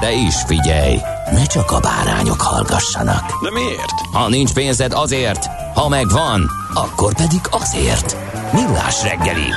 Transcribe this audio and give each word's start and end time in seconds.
De 0.00 0.12
is 0.12 0.34
figyelj, 0.46 0.96
ne 1.32 1.44
csak 1.44 1.70
a 1.70 1.80
bárányok 1.80 2.40
hallgassanak. 2.40 3.42
De 3.42 3.50
miért? 3.50 4.00
Ha 4.12 4.28
nincs 4.28 4.52
pénzed 4.52 4.92
azért, 4.92 5.44
ha 5.74 5.88
megvan, 5.88 6.50
akkor 6.74 7.14
pedig 7.14 7.40
azért. 7.50 8.16
Millás 8.52 9.02
reggeli. 9.02 9.48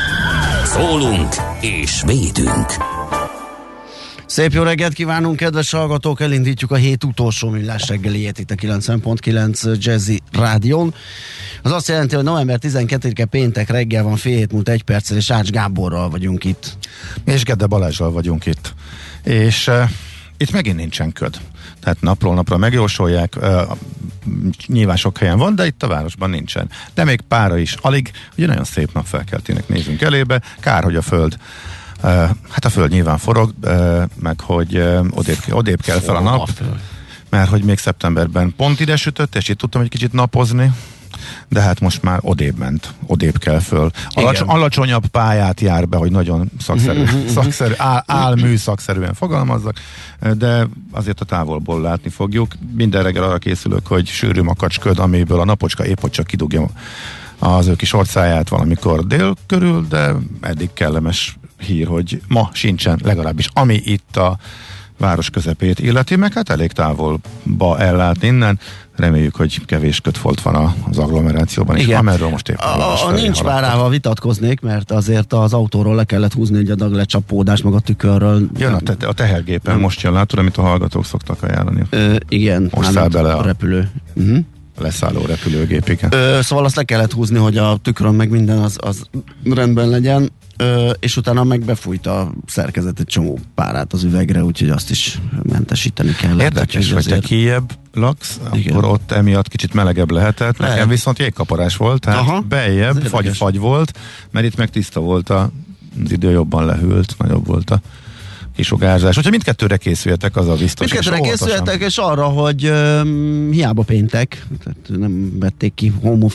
Szólunk 0.65 1.35
és 1.61 2.01
védünk. 2.05 2.65
Szép 4.25 4.53
jó 4.53 4.63
reggelt 4.63 4.93
kívánunk, 4.93 5.35
kedves 5.35 5.71
hallgatók! 5.71 6.21
Elindítjuk 6.21 6.71
a 6.71 6.75
hét 6.75 7.03
utolsó 7.03 7.49
millás 7.49 7.87
reggeliét 7.87 8.39
itt 8.39 8.51
a 8.51 8.55
90.9 8.55 9.77
Jazzy 9.79 10.21
Rádion. 10.31 10.93
Az 11.61 11.71
azt 11.71 11.87
jelenti, 11.87 12.15
hogy 12.15 12.23
november 12.23 12.59
12-e 12.61 13.25
péntek 13.25 13.69
reggel 13.69 14.03
van 14.03 14.15
fél 14.15 14.37
hét 14.37 14.51
múlt 14.51 14.69
egy 14.69 14.83
perccel, 14.83 15.17
és 15.17 15.31
Ács 15.31 15.49
Gáborral 15.49 16.09
vagyunk 16.09 16.43
itt. 16.43 16.77
És 17.25 17.43
Gede 17.43 17.65
Balázsral 17.65 18.11
vagyunk 18.11 18.45
itt. 18.45 18.73
És 19.23 19.67
uh, 19.67 19.89
itt 20.43 20.51
megint 20.51 20.77
nincsen 20.77 21.11
köd. 21.11 21.39
Tehát 21.79 22.01
napról 22.01 22.33
napra 22.33 22.57
megjósolják, 22.57 23.35
nyilván 24.67 24.95
sok 24.95 25.17
helyen 25.17 25.37
van, 25.37 25.55
de 25.55 25.65
itt 25.65 25.83
a 25.83 25.87
városban 25.87 26.29
nincsen. 26.29 26.69
De 26.93 27.03
még 27.03 27.21
pára 27.21 27.57
is 27.57 27.75
alig, 27.81 28.11
ugye 28.37 28.47
nagyon 28.47 28.63
szép 28.63 28.93
napfelkeltének 28.93 29.67
nézünk 29.67 30.01
elébe, 30.01 30.41
kár, 30.59 30.83
hogy 30.83 30.95
a 30.95 31.01
föld 31.01 31.37
hát 32.49 32.65
a 32.65 32.69
föld 32.69 32.91
nyilván 32.91 33.17
forog, 33.17 33.53
meg 34.21 34.39
hogy 34.39 34.77
odébb, 35.09 35.37
odébb 35.49 35.81
kell 35.81 35.99
fel 35.99 36.15
a 36.15 36.21
nap, 36.21 36.49
mert 37.29 37.49
hogy 37.49 37.63
még 37.63 37.77
szeptemberben 37.77 38.53
pont 38.57 38.79
ide 38.79 38.95
sütött, 38.95 39.35
és 39.35 39.49
itt 39.49 39.57
tudtam 39.57 39.81
egy 39.81 39.89
kicsit 39.89 40.13
napozni, 40.13 40.71
de 41.49 41.61
hát 41.61 41.79
most 41.79 42.01
már 42.01 42.19
odébb 42.21 42.57
ment, 42.57 42.93
odébb 43.05 43.37
kell 43.37 43.59
föl. 43.59 43.91
Alacs, 44.09 44.41
alacsonyabb 44.45 45.05
pályát 45.05 45.61
jár 45.61 45.87
be, 45.87 45.97
hogy 45.97 46.11
nagyon 46.11 46.51
szakszerű, 46.59 47.03
szakszerű 47.27 47.73
áll, 47.77 48.03
álmű 48.05 48.55
szakszerűen 48.55 49.13
fogalmazzak, 49.13 49.79
de 50.33 50.67
azért 50.91 51.21
a 51.21 51.25
távolból 51.25 51.81
látni 51.81 52.09
fogjuk. 52.09 52.53
Minden 52.75 53.03
reggel 53.03 53.23
arra 53.23 53.37
készülök, 53.37 53.87
hogy 53.87 54.07
sűrű 54.07 54.41
makacsköd, 54.41 54.99
amiből 54.99 55.39
a 55.39 55.45
napocska 55.45 55.85
épp 55.85 55.99
hogy 55.99 56.11
csak 56.11 56.27
kidugja 56.27 56.69
az 57.39 57.67
ő 57.67 57.75
kis 57.75 57.93
orcáját 57.93 58.49
valamikor 58.49 59.07
dél 59.07 59.35
körül, 59.47 59.85
de 59.89 60.13
eddig 60.41 60.69
kellemes 60.73 61.37
hír, 61.59 61.87
hogy 61.87 62.21
ma 62.27 62.49
sincsen 62.53 62.99
legalábbis, 63.03 63.47
ami 63.53 63.81
itt 63.83 64.17
a 64.17 64.37
város 64.97 65.29
közepét 65.29 65.79
illeti, 65.79 66.15
meg 66.15 66.33
hát 66.33 66.49
elég 66.49 66.71
távolba 66.71 67.79
ellátni 67.79 68.27
innen. 68.27 68.59
Reméljük, 68.95 69.35
hogy 69.35 69.65
kevés 69.65 69.99
kötfolt 69.99 70.41
van 70.41 70.73
az 70.89 70.97
agglomerációban 70.97 71.77
is, 71.77 71.83
Igen. 71.83 71.97
amerről 71.99 72.29
most 72.29 72.49
éppen 72.49 72.67
A, 72.67 73.05
a 73.07 73.11
nincs 73.11 73.41
párával 73.41 73.89
vitatkoznék, 73.89 74.61
mert 74.61 74.91
azért 74.91 75.33
az 75.33 75.53
autóról 75.53 75.95
le 75.95 76.03
kellett 76.03 76.33
húzni 76.33 76.57
egy 76.57 76.69
adag 76.69 76.93
lecsapódás, 76.93 77.61
meg 77.61 77.73
a 77.73 77.79
tükörről. 77.79 78.47
Jön 78.57 78.73
a, 78.73 78.79
te- 78.79 79.07
a 79.07 79.13
tehergépen, 79.13 79.79
most 79.79 80.01
jön, 80.01 80.13
látod, 80.13 80.39
amit 80.39 80.57
a 80.57 80.61
hallgatók 80.61 81.05
szoktak 81.05 81.43
ajánlani. 81.43 81.81
Ö, 81.89 82.15
igen, 82.29 82.69
Most 82.75 82.91
száll 82.91 83.07
bele 83.07 83.33
a 83.33 83.39
a- 83.39 83.43
repülő. 83.43 83.89
Uh-huh. 84.13 84.37
Leszálló 84.79 85.25
repülőgépig. 85.25 86.07
Ö, 86.09 86.39
szóval 86.41 86.65
azt 86.65 86.75
le 86.75 86.83
kellett 86.83 87.11
húzni, 87.13 87.37
hogy 87.37 87.57
a 87.57 87.77
tükrön 87.81 88.13
meg 88.13 88.29
minden 88.29 88.57
az, 88.57 88.77
az 88.81 89.03
rendben 89.43 89.89
legyen, 89.89 90.29
és 90.99 91.17
utána 91.17 91.43
meg 91.43 91.65
befújt 91.65 92.07
a 92.07 92.31
szerkezet 92.45 92.99
egy 92.99 93.05
csomó 93.05 93.39
párát 93.55 93.93
az 93.93 94.03
üvegre, 94.03 94.43
úgyhogy 94.43 94.69
azt 94.69 94.89
is 94.89 95.19
mentesíteni 95.43 96.15
kellett. 96.15 96.41
Érdekes, 96.41 96.91
hogy 96.91 97.05
te 97.05 97.19
kijebb 97.19 97.71
laksz, 97.93 98.39
Igen. 98.53 98.75
akkor 98.75 98.89
ott 98.89 99.11
emiatt 99.11 99.47
kicsit 99.47 99.73
melegebb 99.73 100.11
lehetett. 100.11 100.57
Lehet. 100.57 100.75
Nekem 100.75 100.89
viszont 100.89 101.19
jégkaparás 101.19 101.77
volt, 101.77 102.01
tehát 102.01 102.19
Aha, 102.19 102.39
beljebb 102.41 103.01
fagy-fagy 103.03 103.59
volt, 103.59 103.99
mert 104.31 104.45
itt 104.45 104.55
meg 104.55 104.69
tiszta 104.69 104.99
volt 104.99 105.29
a, 105.29 105.51
az 106.03 106.11
idő 106.11 106.31
jobban 106.31 106.65
lehűlt, 106.65 107.15
nagyobb 107.17 107.45
volt 107.45 107.69
a 107.69 107.79
kisugárzás. 108.55 109.15
Hogyha 109.15 109.29
mindkettőre 109.29 109.77
készüljetek, 109.77 110.35
az 110.35 110.47
a 110.47 110.55
biztos. 110.55 110.91
Mindkettőre 110.91 111.29
készültek, 111.29 111.81
és 111.81 111.97
arra, 111.97 112.23
hogy 112.25 112.69
um, 112.69 113.49
hiába 113.51 113.81
péntek, 113.83 114.45
tehát 114.63 114.99
nem 114.99 115.39
vették 115.39 115.73
ki 115.73 115.93
home 116.01 116.25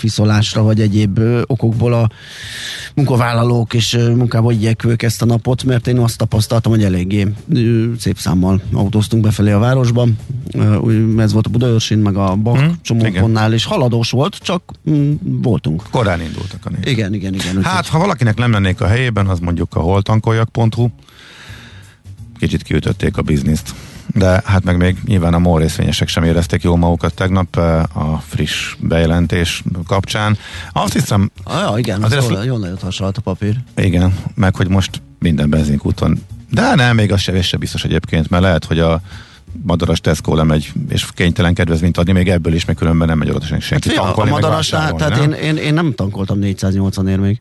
vagy 0.54 0.80
egyéb 0.80 1.18
ö, 1.18 1.42
okokból 1.46 1.92
a 1.92 2.08
munkavállalók 2.94 3.74
és 3.74 3.94
ö, 3.94 4.14
munkába 4.14 4.52
igyekvők 4.52 5.02
ezt 5.02 5.22
a 5.22 5.24
napot, 5.24 5.64
mert 5.64 5.86
én 5.86 5.98
azt 5.98 6.18
tapasztaltam, 6.18 6.72
hogy 6.72 6.84
eléggé 6.84 7.26
ö, 7.54 7.84
szép 7.98 8.18
számmal 8.18 8.60
autóztunk 8.72 9.22
befelé 9.22 9.50
a 9.50 9.58
városban. 9.58 10.16
Ö, 10.52 10.78
ez 11.18 11.32
volt 11.32 11.46
a 11.46 11.50
Budaörsin, 11.50 11.98
meg 11.98 12.16
a 12.16 12.36
Mhm, 12.36 12.56
hmm, 12.58 12.78
csomópontnál, 12.82 13.52
és 13.52 13.64
haladós 13.64 14.10
volt, 14.10 14.36
csak 14.36 14.62
mm, 14.90 15.12
voltunk. 15.22 15.82
Korán 15.90 16.20
indultak 16.20 16.60
a 16.66 16.70
nézők. 16.70 16.88
Igen, 16.88 17.14
igen, 17.14 17.34
igen. 17.34 17.62
Hát, 17.62 17.76
úgyhogy- 17.78 17.88
ha 17.88 17.98
valakinek 17.98 18.36
nem 18.36 18.50
lennék 18.52 18.80
a 18.80 18.86
helyében, 18.86 19.26
az 19.26 19.38
mondjuk 19.38 19.74
a 19.74 19.80
holtankoljak.hu. 19.80 20.88
Kicsit 22.38 22.62
kiütötték 22.62 23.16
a 23.16 23.22
bizniszt. 23.22 23.74
De 24.14 24.42
hát 24.44 24.64
meg 24.64 24.76
még 24.76 24.96
nyilván 25.06 25.34
a 25.34 25.38
MOL 25.38 25.60
részvényesek 25.60 26.08
sem 26.08 26.24
érezték 26.24 26.62
jól 26.62 26.76
magukat 26.76 27.14
tegnap 27.14 27.56
eh, 27.56 27.82
a 27.96 28.22
friss 28.26 28.74
bejelentés 28.78 29.62
kapcsán. 29.86 30.36
Azt 30.72 30.92
hiszem, 30.92 31.30
Ah, 31.44 31.60
ja, 31.60 31.78
igen, 31.78 32.02
az 32.02 32.12
jól, 32.12 32.20
ezt- 32.36 32.44
jól 32.44 32.58
nagyot 32.58 32.80
hasonlott 32.80 33.16
a 33.16 33.20
papír. 33.20 33.56
igen, 33.76 34.14
meg 34.34 34.56
hogy 34.56 34.68
most 34.68 35.02
minden 35.18 35.50
benzinkúton. 35.50 36.18
De 36.50 36.74
nem, 36.74 36.94
még 36.96 37.12
az 37.12 37.20
se, 37.20 37.42
se 37.42 37.56
biztos 37.56 37.84
egyébként, 37.84 38.30
mert 38.30 38.42
lehet, 38.42 38.64
hogy 38.64 38.78
a 38.78 39.00
madaras 39.62 40.00
Tesco 40.00 40.34
lemegy, 40.34 40.72
és 40.88 41.06
kénytelen 41.14 41.54
kedvezményt 41.54 41.98
adni, 41.98 42.12
még 42.12 42.28
ebből 42.28 42.54
is, 42.54 42.64
meg 42.64 42.76
különben 42.76 43.08
nem 43.08 43.18
megy 43.18 43.30
oda 43.30 43.44
senki 43.46 43.64
Hát, 43.74 43.84
fia, 43.84 44.02
a 44.14 44.24
madarasnál, 44.24 44.80
vásárolni, 44.92 44.96
tehát 45.16 45.42
én, 45.42 45.56
én, 45.56 45.56
én 45.64 45.74
nem 45.74 45.94
tankoltam 45.94 46.38
480 46.38 47.08
ér 47.08 47.18
még. 47.18 47.40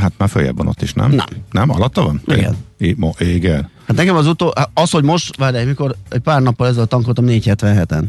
Hát 0.00 0.12
már 0.18 0.28
följebb 0.28 0.56
van 0.56 0.66
ott 0.66 0.82
is, 0.82 0.92
nem? 0.92 1.10
Nem. 1.10 1.26
Nem? 1.50 1.70
Alatta 1.70 2.02
van? 2.02 2.20
Igen. 2.26 2.56
I, 2.78 2.94
mo, 2.98 3.10
igen. 3.18 3.68
Hát 3.86 3.96
nekem 3.96 4.16
az 4.16 4.26
utó, 4.26 4.54
az, 4.74 4.90
hogy 4.90 5.04
most, 5.04 5.36
várj, 5.36 5.64
mikor 5.64 5.94
egy 6.08 6.20
pár 6.20 6.42
nappal 6.42 6.66
ezelőtt 6.66 6.88
tankoltam 6.88 7.24
477-en. 7.28 8.04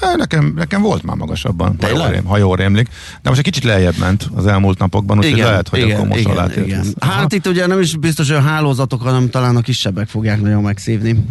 Hát 0.00 0.16
Nekem, 0.16 0.52
nekem 0.56 0.82
volt 0.82 1.02
már 1.02 1.16
magasabban, 1.16 1.76
ha 1.80 1.88
jól, 1.88 2.08
rém, 2.08 2.24
ha 2.24 2.36
jól 2.36 2.56
rémlik. 2.56 2.88
De 3.22 3.28
most 3.28 3.38
egy 3.38 3.44
kicsit 3.44 3.64
lejjebb 3.64 3.98
ment 3.98 4.30
az 4.34 4.46
elmúlt 4.46 4.78
napokban, 4.78 5.18
úgyhogy 5.18 5.38
lehet, 5.38 5.68
hogy 5.68 5.80
akkor 5.80 6.06
most 6.06 6.26
alá 6.26 6.46
tért. 6.46 7.04
Hát 7.04 7.32
itt 7.32 7.46
ugye 7.46 7.66
nem 7.66 7.80
is 7.80 7.96
biztos, 7.96 8.28
hogy 8.28 8.36
a 8.36 8.40
hálózatok, 8.40 9.02
hanem 9.02 9.30
talán 9.30 9.56
a 9.56 9.60
kisebbek 9.60 10.08
fogják 10.08 10.40
nagyon 10.40 10.62
megszívni, 10.62 11.24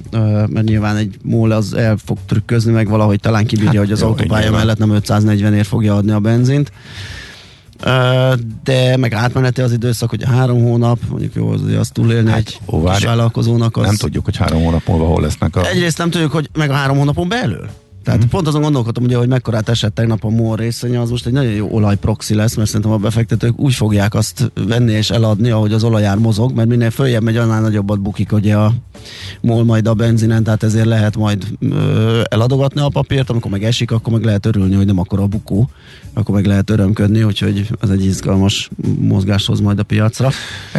mert 0.47 0.63
nyilván 0.63 0.95
egy 0.95 1.17
mól 1.23 1.51
az 1.51 1.73
el 1.73 1.97
fog 2.05 2.17
trükközni, 2.25 2.71
meg 2.71 2.87
valahogy 2.87 3.19
talán 3.19 3.45
kibírja, 3.45 3.71
Hát 3.71 3.79
hogy 3.79 3.91
az 3.91 4.01
jó, 4.01 4.07
autópálya 4.07 4.51
mellett 4.51 4.77
nem 4.77 4.91
540 4.91 5.53
ér 5.53 5.65
fogja 5.65 5.95
adni 5.95 6.11
a 6.11 6.19
benzint. 6.19 6.71
De 8.63 8.97
meg 8.97 9.13
átmeneti 9.13 9.61
az 9.61 9.71
időszak, 9.71 10.09
hogy 10.09 10.23
három 10.23 10.63
hónap, 10.63 10.99
mondjuk 11.09 11.35
jó, 11.35 11.49
az, 11.49 11.61
azt 11.77 11.93
túlélni 11.93 12.29
Hát, 12.29 12.39
egy 12.39 12.59
ó, 12.65 12.83
kis 12.83 13.03
vállalkozónak. 13.03 13.77
Az... 13.77 13.85
Nem 13.85 13.95
tudjuk, 13.95 14.25
hogy 14.25 14.37
három 14.37 14.63
hónap 14.63 14.87
múlva 14.87 15.05
hol 15.05 15.21
lesznek 15.21 15.55
a... 15.55 15.67
Egyrészt 15.67 15.97
nem 15.97 16.09
tudjuk, 16.09 16.31
hogy 16.31 16.49
meg 16.57 16.69
a 16.69 16.73
három 16.73 16.97
hónapon 16.97 17.29
belül. 17.29 17.69
Tehát 18.07 18.25
mm. 18.25 18.29
pont 18.29 18.47
azon 18.47 18.61
gondolkodtam, 18.61 19.03
ugye, 19.03 19.17
hogy 19.17 19.27
mekkorát 19.27 19.69
esett 19.69 19.95
tegnap 19.95 20.23
a 20.23 20.29
MOL 20.29 20.55
részvénye, 20.55 21.01
az 21.01 21.09
most 21.09 21.25
egy 21.25 21.33
nagyon 21.33 21.51
jó 21.51 21.67
olajproxy 21.71 22.35
lesz, 22.35 22.55
mert 22.55 22.67
szerintem 22.67 22.91
a 22.91 22.97
befektetők 22.97 23.59
úgy 23.59 23.73
fogják 23.73 24.13
azt 24.13 24.51
venni 24.67 24.91
és 24.91 25.09
eladni, 25.09 25.49
ahogy 25.49 25.73
az 25.73 25.83
olajár 25.83 26.17
mozog, 26.17 26.53
mert 26.55 26.67
minél 26.67 26.89
följebb 26.89 27.23
megy, 27.23 27.37
annál 27.37 27.61
nagyobbat 27.61 28.01
bukik 28.01 28.31
ugye 28.31 28.55
a 28.55 28.73
MOL 29.41 29.63
majd 29.63 29.87
a 29.87 29.93
benzinen, 29.93 30.43
tehát 30.43 30.63
ezért 30.63 30.85
lehet 30.85 31.17
majd 31.17 31.45
ö, 31.59 32.21
eladogatni 32.29 32.81
a 32.81 32.89
papírt, 32.89 33.29
amikor 33.29 33.51
meg 33.51 33.63
esik, 33.63 33.91
akkor 33.91 34.13
meg 34.13 34.23
lehet 34.23 34.45
örülni, 34.45 34.75
hogy 34.75 34.85
nem 34.85 34.99
akkor 34.99 35.19
a 35.19 35.27
bukó, 35.27 35.69
akkor 36.13 36.35
meg 36.35 36.45
lehet 36.45 36.69
örömködni, 36.69 37.23
úgyhogy 37.23 37.69
ez 37.81 37.89
egy 37.89 38.05
izgalmas 38.05 38.69
mozgás 38.99 39.45
hoz 39.45 39.59
majd 39.59 39.79
a 39.79 39.83
piacra. 39.83 40.29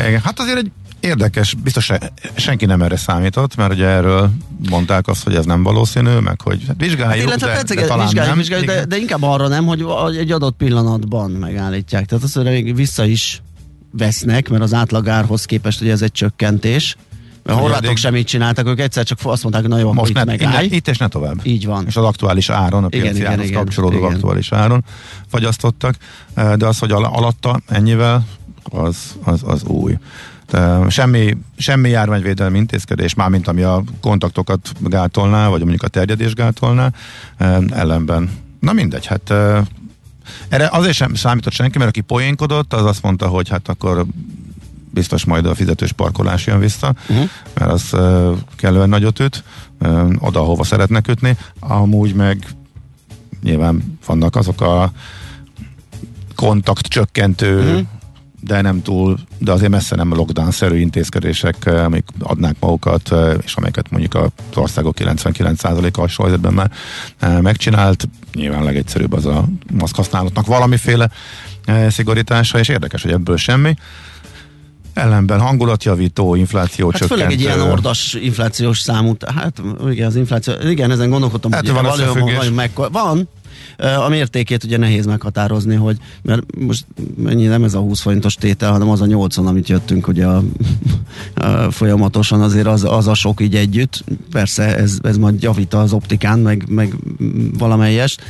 Igen, 0.06 0.20
hát 0.20 0.40
azért 0.40 0.58
egy 0.58 0.70
érdekes, 1.08 1.55
biztos 1.55 1.84
se- 1.84 2.12
senki 2.34 2.64
nem 2.64 2.82
erre 2.82 2.96
számított, 2.96 3.56
mert 3.56 3.72
ugye 3.72 3.87
erről 3.87 4.31
mondták 4.70 5.06
azt, 5.08 5.25
hogy 5.25 5.34
ez 5.34 5.44
nem 5.44 5.62
valószínű, 5.62 6.19
meg 6.19 6.40
hogy 6.40 6.64
hát 6.66 6.76
vizsgáljuk, 6.78 7.26
illetve 7.26 7.46
de, 7.46 7.52
persze, 7.52 7.75
de 7.75 7.87
talán 7.87 8.05
vizsgáljuk, 8.06 8.34
nem. 8.34 8.38
vizsgáljuk, 8.38 8.69
de, 8.70 8.84
de 8.84 8.96
inkább 8.96 9.22
arra 9.22 9.49
nem, 9.49 9.66
hogy 9.66 9.84
egy 10.19 10.31
adott 10.32 10.56
pillanatban 10.56 11.31
megállítják. 11.31 12.06
Tehát 12.06 12.25
azt 12.25 12.34
mondja, 12.34 12.52
még 12.52 12.75
vissza 12.75 13.05
is 13.05 13.43
vesznek, 13.93 14.49
mert 14.49 14.62
az 14.62 14.75
átlagárhoz 14.75 15.44
képest 15.44 15.81
ugye 15.81 15.93
ez 15.93 16.02
egy 16.02 16.12
csökkentés. 16.12 16.96
A 17.44 17.52
horvátok 17.52 17.96
semmit 17.96 18.26
csináltak, 18.26 18.66
ők 18.66 18.81
egyszer 18.81 19.04
csak 19.04 19.19
azt 19.22 19.43
mondták, 19.43 19.64
hogy 19.64 19.72
na 19.72 19.78
jó, 19.78 19.93
Most 19.93 20.11
akkor 20.11 20.26
ne, 20.26 20.32
itt 20.32 20.40
megállj. 20.40 20.64
innen, 20.64 20.76
itt 20.76 20.88
és 20.88 20.99
ne 20.99 21.08
tovább. 21.08 21.40
Így 21.43 21.66
van. 21.66 21.87
És 21.87 21.96
az 21.96 22.04
aktuális 22.04 22.50
áron, 22.50 22.84
a 22.84 22.88
piaci 22.88 23.16
igen, 23.19 23.43
igen, 23.43 23.52
kapcsolódó 23.52 23.96
igen. 23.96 24.12
aktuális 24.12 24.52
áron 24.52 24.84
fagyasztottak, 25.26 25.94
de 26.34 26.66
az, 26.66 26.78
hogy 26.78 26.90
al- 26.90 27.16
alatta 27.16 27.61
ennyivel, 27.69 28.26
az, 28.62 28.96
az, 29.25 29.40
az 29.44 29.62
új. 29.64 29.96
Semmi, 30.89 31.37
semmi 31.56 31.89
járványvédelmi 31.89 32.59
intézkedés, 32.59 33.15
mármint 33.15 33.49
ami 33.49 33.62
a 33.62 33.83
kontaktokat 34.00 34.73
gátolná, 34.81 35.49
vagy 35.49 35.61
mondjuk 35.61 35.83
a 35.83 35.89
terjedés 35.89 36.35
gátolná, 36.35 36.93
ellenben. 37.71 38.31
Na 38.61 38.73
mindegy, 38.73 39.06
hát 39.06 39.31
erre 40.49 40.69
azért 40.73 40.95
sem 40.95 41.15
számított 41.15 41.53
senki, 41.53 41.79
mert 41.79 41.91
aki 41.91 42.00
poénkodott, 42.00 42.75
az 42.75 42.85
azt 42.85 43.03
mondta, 43.03 43.27
hogy 43.27 43.49
hát 43.49 43.69
akkor 43.69 44.06
biztos 44.91 45.25
majd 45.25 45.47
a 45.47 45.55
fizetős 45.55 45.93
parkolás 45.93 46.47
jön 46.47 46.59
vissza, 46.59 46.95
uh-huh. 47.09 47.29
mert 47.55 47.71
az 47.71 47.89
uh, 47.93 48.37
kellően 48.56 48.89
nagyot 48.89 49.21
üt, 49.21 49.45
uh, 49.81 50.12
oda, 50.19 50.41
hova 50.41 50.65
szeretnek 50.65 51.09
ütni. 51.09 51.37
Amúgy 51.61 52.15
meg 52.15 52.47
nyilván 53.43 53.99
vannak 54.06 54.37
azok 54.37 54.61
a 54.61 54.93
kontakt 56.35 56.87
csökkentő, 56.87 57.59
uh-huh. 57.59 57.87
De 58.40 58.61
nem 58.61 58.82
túl, 58.82 59.19
de 59.38 59.52
azért 59.52 59.70
messze 59.70 59.96
nem 59.96 60.14
lockdown-szerű 60.14 60.79
intézkedések, 60.79 61.56
eh, 61.67 61.85
amik 61.85 62.05
adnák 62.20 62.56
magukat, 62.61 63.12
eh, 63.12 63.35
és 63.44 63.55
amelyeket 63.55 63.90
mondjuk 63.90 64.14
az 64.14 64.31
országok 64.55 64.94
99%-a 64.94 66.00
alsó 66.00 66.23
helyzetben 66.23 66.52
már 66.52 66.70
eh, 67.19 67.40
megcsinált. 67.40 68.08
Nyilván 68.35 68.64
legegyszerűbb 68.64 69.12
az 69.12 69.26
a 69.26 69.44
maszk 69.73 69.96
használatnak 69.96 70.46
valamiféle 70.46 71.11
szigorítása, 71.88 72.58
és 72.58 72.69
érdekes, 72.69 73.02
hogy 73.02 73.12
ebből 73.12 73.37
semmi. 73.37 73.75
Ellenben 74.93 75.40
hangulatjavító, 75.40 76.35
infláció 76.35 76.90
Hát 76.90 77.06
főleg 77.06 77.31
egy 77.32 77.40
ilyen 77.40 77.61
ordas 77.61 78.14
inflációs 78.14 78.79
számú, 78.79 79.17
hát 79.37 79.62
igen, 79.90 80.06
az 80.06 80.17
infláció, 80.17 80.55
igen, 80.64 80.90
ezen 80.90 81.11
gondolkodtam, 81.11 81.52
Hát 81.52 81.69
hogy 81.69 81.75
van 81.75 81.85
összefüggés. 81.85 82.37
vagy 82.37 82.52
meg, 82.52 82.70
van, 82.93 83.29
a 84.05 84.08
mértékét 84.08 84.64
ugye 84.64 84.76
nehéz 84.76 85.06
meghatározni, 85.06 85.75
hogy 85.75 85.96
mert 86.22 86.43
most 86.58 86.84
mennyi 87.16 87.46
nem 87.46 87.64
ez 87.64 87.75
a 87.75 87.78
20 87.78 88.00
forintos 88.00 88.34
tétel, 88.34 88.72
hanem 88.72 88.88
az 88.88 89.00
a 89.00 89.06
80, 89.06 89.46
amit 89.46 89.69
jöttünk 89.69 90.08
ugye 90.08 90.26
a, 90.26 90.43
a, 91.34 91.70
folyamatosan, 91.70 92.43
azért 92.43 92.66
az, 92.66 92.84
az 92.84 93.06
a 93.06 93.14
sok 93.14 93.40
így 93.40 93.56
együtt. 93.56 94.05
Persze 94.31 94.76
ez, 94.76 94.99
ez 95.02 95.16
majd 95.16 95.43
javít 95.43 95.75
az 95.75 95.93
optikán, 95.93 96.38
meg, 96.38 96.64
meg 96.69 96.94
valamelyest. 97.58 98.22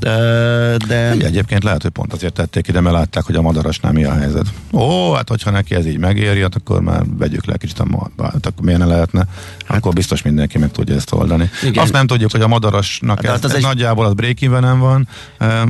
De 0.00 1.12
Ugye, 1.14 1.26
egyébként 1.26 1.64
lehet, 1.64 1.82
hogy 1.82 1.90
pont 1.90 2.12
azért 2.12 2.32
tették 2.32 2.68
ide, 2.68 2.80
mert 2.80 2.94
látták, 2.94 3.24
hogy 3.24 3.34
a 3.34 3.42
madarasnál 3.42 3.92
mi 3.92 4.04
a 4.04 4.12
helyzet. 4.12 4.46
Ó, 4.72 5.12
hát 5.12 5.28
hogyha 5.28 5.50
neki 5.50 5.74
ez 5.74 5.86
így 5.86 5.98
megéri, 5.98 6.40
hát 6.40 6.54
akkor 6.54 6.80
már 6.80 7.02
vegyük 7.18 7.44
le 7.46 7.56
kicsit 7.56 7.78
a 7.78 7.84
madarba. 7.84 8.24
Hát 8.24 8.46
akkor 8.46 8.64
miért 8.64 8.78
ne 8.80 8.86
lehetne? 8.86 9.26
Akkor 9.66 9.92
biztos 9.92 10.22
mindenki 10.22 10.58
meg 10.58 10.70
tudja 10.70 10.94
ezt 10.94 11.12
oldani. 11.12 11.50
Igen. 11.62 11.82
Azt 11.82 11.92
nem 11.92 12.06
tudjuk, 12.06 12.30
hogy 12.30 12.40
a 12.40 12.48
madarasnak 12.48 13.16
Hát, 13.16 13.24
ez, 13.24 13.30
hát 13.30 13.44
az 13.44 13.50
ez 13.50 13.56
egy- 13.56 13.62
nagyjából 13.62 14.04
az 14.06 14.12
break 14.12 14.40
nem 14.60 14.78
van. 14.78 15.08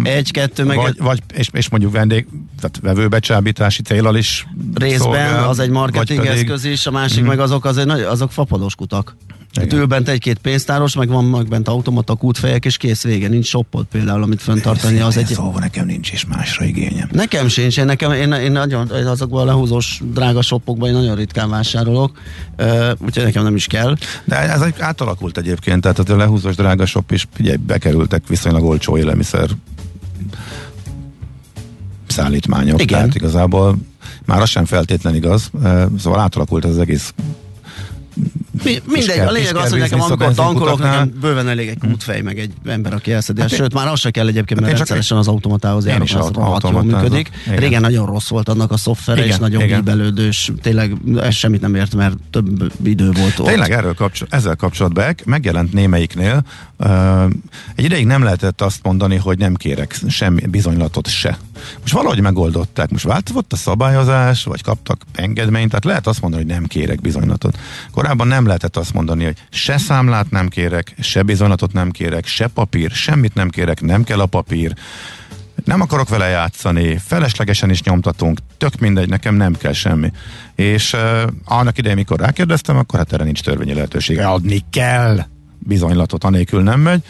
Egy-kettő 0.03 0.65
meg 0.65 0.77
vagy, 0.77 0.97
vagy 0.99 1.23
és, 1.35 1.49
és 1.53 1.69
mondjuk 1.69 1.93
vendég, 1.93 2.27
tehát 2.61 2.79
vevőbecsábítási 2.83 3.83
célral 3.83 4.17
is 4.17 4.47
részben 4.75 4.99
szolgál, 4.99 5.49
az 5.49 5.59
egy 5.59 5.71
marketing 5.71 6.21
pedig- 6.21 6.37
eszköz 6.37 6.65
is, 6.65 6.87
a 6.87 6.91
másik 6.91 7.25
meg 7.25 7.39
azok, 7.41 7.65
az 7.65 7.77
egy, 7.79 7.89
azok 7.89 8.33
fapados 8.33 8.75
kutak. 8.75 9.17
Itt 9.53 9.73
ül 9.73 9.87
bent 9.87 10.09
egy-két 10.09 10.39
pénztáros, 10.39 10.97
meg 10.97 11.09
van 11.09 11.25
meg 11.25 11.49
bent 11.49 11.69
automata 11.69 12.15
kútfejek, 12.15 12.65
és 12.65 12.77
kész 12.77 13.03
vége. 13.03 13.29
Nincs 13.29 13.47
shoppot 13.47 13.87
például, 13.87 14.23
amit 14.23 14.43
föntartani. 14.43 15.01
Az 15.01 15.17
egy... 15.17 15.27
Szóval 15.27 15.61
nekem 15.61 15.87
nincs 15.87 16.13
is 16.13 16.25
másra 16.25 16.65
igényem. 16.65 17.09
Nekem 17.13 17.49
sincs, 17.49 17.79
én, 17.79 17.85
nekem, 17.85 18.13
én, 18.13 18.33
én 18.33 18.53
nagyon, 18.53 18.91
én 18.97 19.07
azokban 19.07 19.43
a 19.43 19.45
lehúzós 19.45 20.01
drága 20.13 20.43
shopokban 20.43 20.89
én 20.89 20.95
nagyon 20.95 21.17
ritkán 21.17 21.51
vásárolok, 21.51 22.19
uh, 22.59 22.91
úgyhogy 22.99 23.25
nekem 23.25 23.43
nem 23.43 23.55
is 23.55 23.67
kell. 23.67 23.97
De 24.25 24.37
ez 24.37 24.61
egy 24.61 24.75
átalakult 24.79 25.39
egyébként, 25.39 25.81
tehát 25.81 25.99
a 25.99 26.17
lehúzós 26.17 26.55
drága 26.55 26.87
shop 26.87 27.11
is 27.11 27.29
ugye 27.39 27.57
bekerültek 27.57 28.23
viszonylag 28.29 28.65
olcsó 28.65 28.99
élelmiszer 28.99 29.51
szállítmányok. 32.07 32.83
Igen. 32.83 32.99
Tehát 32.99 33.15
igazából 33.15 33.77
már 34.25 34.41
az 34.41 34.49
sem 34.49 34.65
feltétlen 34.65 35.15
igaz, 35.15 35.51
szóval 35.99 36.21
átalakult 36.21 36.65
az 36.65 36.79
egész 36.79 37.15
Mi, 38.65 38.83
mindegy, 38.87 39.15
kell- 39.15 39.29
a 39.29 39.31
lényeg 39.31 39.57
az, 39.57 39.71
hogy 39.71 39.79
nekem 39.79 40.01
amikor 40.01 40.35
tankolok, 40.35 40.79
nekem 40.79 41.13
bőven 41.21 41.49
elég 41.49 41.69
egy 41.69 41.79
kútfej, 41.79 42.21
meg 42.21 42.39
egy 42.39 42.53
ember, 42.67 42.93
aki 42.93 43.13
elszedi. 43.13 43.41
Hát, 43.41 43.51
Sőt, 43.51 43.75
már 43.75 43.87
az 43.89 44.01
se 44.01 44.11
kell 44.11 44.27
egyébként, 44.27 44.61
Hát 44.61 44.69
mert 44.69 44.77
rendszeresen 44.77 45.17
az 45.19 45.29
automatához 45.29 45.87
járok, 45.87 46.09
az 46.15 46.31
rohadt 46.35 46.69
jól 46.71 46.83
működik. 46.83 47.31
Régen 47.57 47.81
nagyon 47.81 48.07
rossz 48.07 48.29
volt 48.29 48.49
annak 48.49 48.71
a 48.71 48.77
szoftvere, 48.77 49.27
és 49.27 49.37
nagyon 49.37 49.67
bíbelődős, 49.67 50.51
tényleg 50.63 50.93
ez 51.17 51.35
semmit 51.35 51.61
nem 51.61 51.75
ért, 51.75 51.95
mert 51.95 52.17
több 52.31 52.73
idő 52.85 53.11
volt 53.11 53.39
ott. 53.39 53.47
Tényleg 53.47 53.71
erről 53.71 53.95
kapcsol, 53.95 54.29
ezzel 54.31 54.57
kapcsolatban 54.57 55.15
megjelent 55.25 55.73
némelyiknél. 55.73 56.43
Egy 57.75 57.85
ideig 57.85 58.07
nem 58.07 58.23
lehetett 58.23 58.61
azt 58.61 58.81
mondani, 58.83 59.17
hogy 59.17 59.39
nem 59.39 59.55
kérek 59.55 59.99
semmi 60.09 60.47
bizonylatot 60.47 61.09
se. 61.09 61.39
Most 61.81 61.93
valahogy 61.93 62.21
megoldották. 62.21 62.91
Most 62.91 63.05
változott 63.05 63.53
a 63.53 63.57
szabályozás, 63.57 64.45
vagy 64.45 64.63
kaptak 64.63 65.03
engedményt, 65.15 65.69
tehát 65.69 65.85
lehet 65.85 66.07
azt 66.07 66.21
mondani, 66.21 66.43
hogy 66.43 66.53
nem 66.53 66.65
kérek 66.65 67.01
bizonylatot. 67.01 67.59
Korábban 67.93 68.27
nem 68.27 68.47
lehetett 68.51 68.77
azt 68.77 68.93
mondani, 68.93 69.25
hogy 69.25 69.37
se 69.51 69.79
számlát 69.79 70.31
nem 70.31 70.49
kérek, 70.49 70.95
se 71.01 71.23
bizonylatot 71.23 71.73
nem 71.73 71.91
kérek, 71.91 72.27
se 72.27 72.47
papír, 72.47 72.91
semmit 72.91 73.35
nem 73.35 73.49
kérek, 73.49 73.81
nem 73.81 74.05
kell 74.05 74.21
a 74.21 74.27
papír. 74.27 74.75
Nem 75.65 75.81
akarok 75.81 76.09
vele 76.09 76.29
játszani, 76.29 76.99
feleslegesen 76.99 77.71
is 77.71 77.83
nyomtatunk, 77.83 78.39
tök 78.59 78.79
mindegy, 78.79 79.09
nekem 79.09 79.35
nem 79.35 79.57
kell 79.57 79.73
semmi. 79.73 80.13
És 80.55 80.93
uh, 80.93 81.23
annak 81.45 81.79
idején, 81.79 81.97
mikor 81.97 82.19
rákérdeztem, 82.19 82.77
akkor 82.77 82.99
hát 82.99 83.13
erre 83.13 83.25
nincs 83.25 83.43
törvényi 83.43 83.75
lehetősége. 83.75 84.27
Adni 84.27 84.65
kell 84.71 85.19
bizonylatot, 85.59 86.25
anélkül 86.25 86.63
nem 86.63 86.81
megy. 86.81 87.03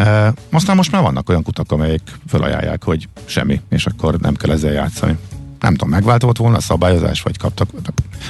Uh, 0.00 0.26
aztán 0.50 0.76
most 0.76 0.92
már 0.92 1.02
vannak 1.02 1.28
olyan 1.28 1.42
kutak, 1.42 1.72
amelyek 1.72 2.00
felajánlják, 2.26 2.84
hogy 2.84 3.08
semmi, 3.24 3.60
és 3.70 3.86
akkor 3.86 4.16
nem 4.16 4.34
kell 4.34 4.50
ezzel 4.50 4.72
játszani. 4.72 5.16
Nem 5.60 5.72
tudom, 5.72 5.88
megváltozott 5.88 6.36
volna 6.36 6.56
a 6.56 6.60
szabályozás, 6.60 7.22
vagy 7.22 7.38
kaptak. 7.38 7.68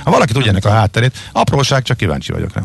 Ha 0.05 0.11
valaki 0.11 0.33
tudja 0.33 0.51
ennek 0.51 0.65
a 0.65 0.71
hátterét, 0.71 1.17
apróság, 1.33 1.83
csak 1.83 1.97
kíváncsi 1.97 2.33
vagyok 2.33 2.53
rá. 2.53 2.63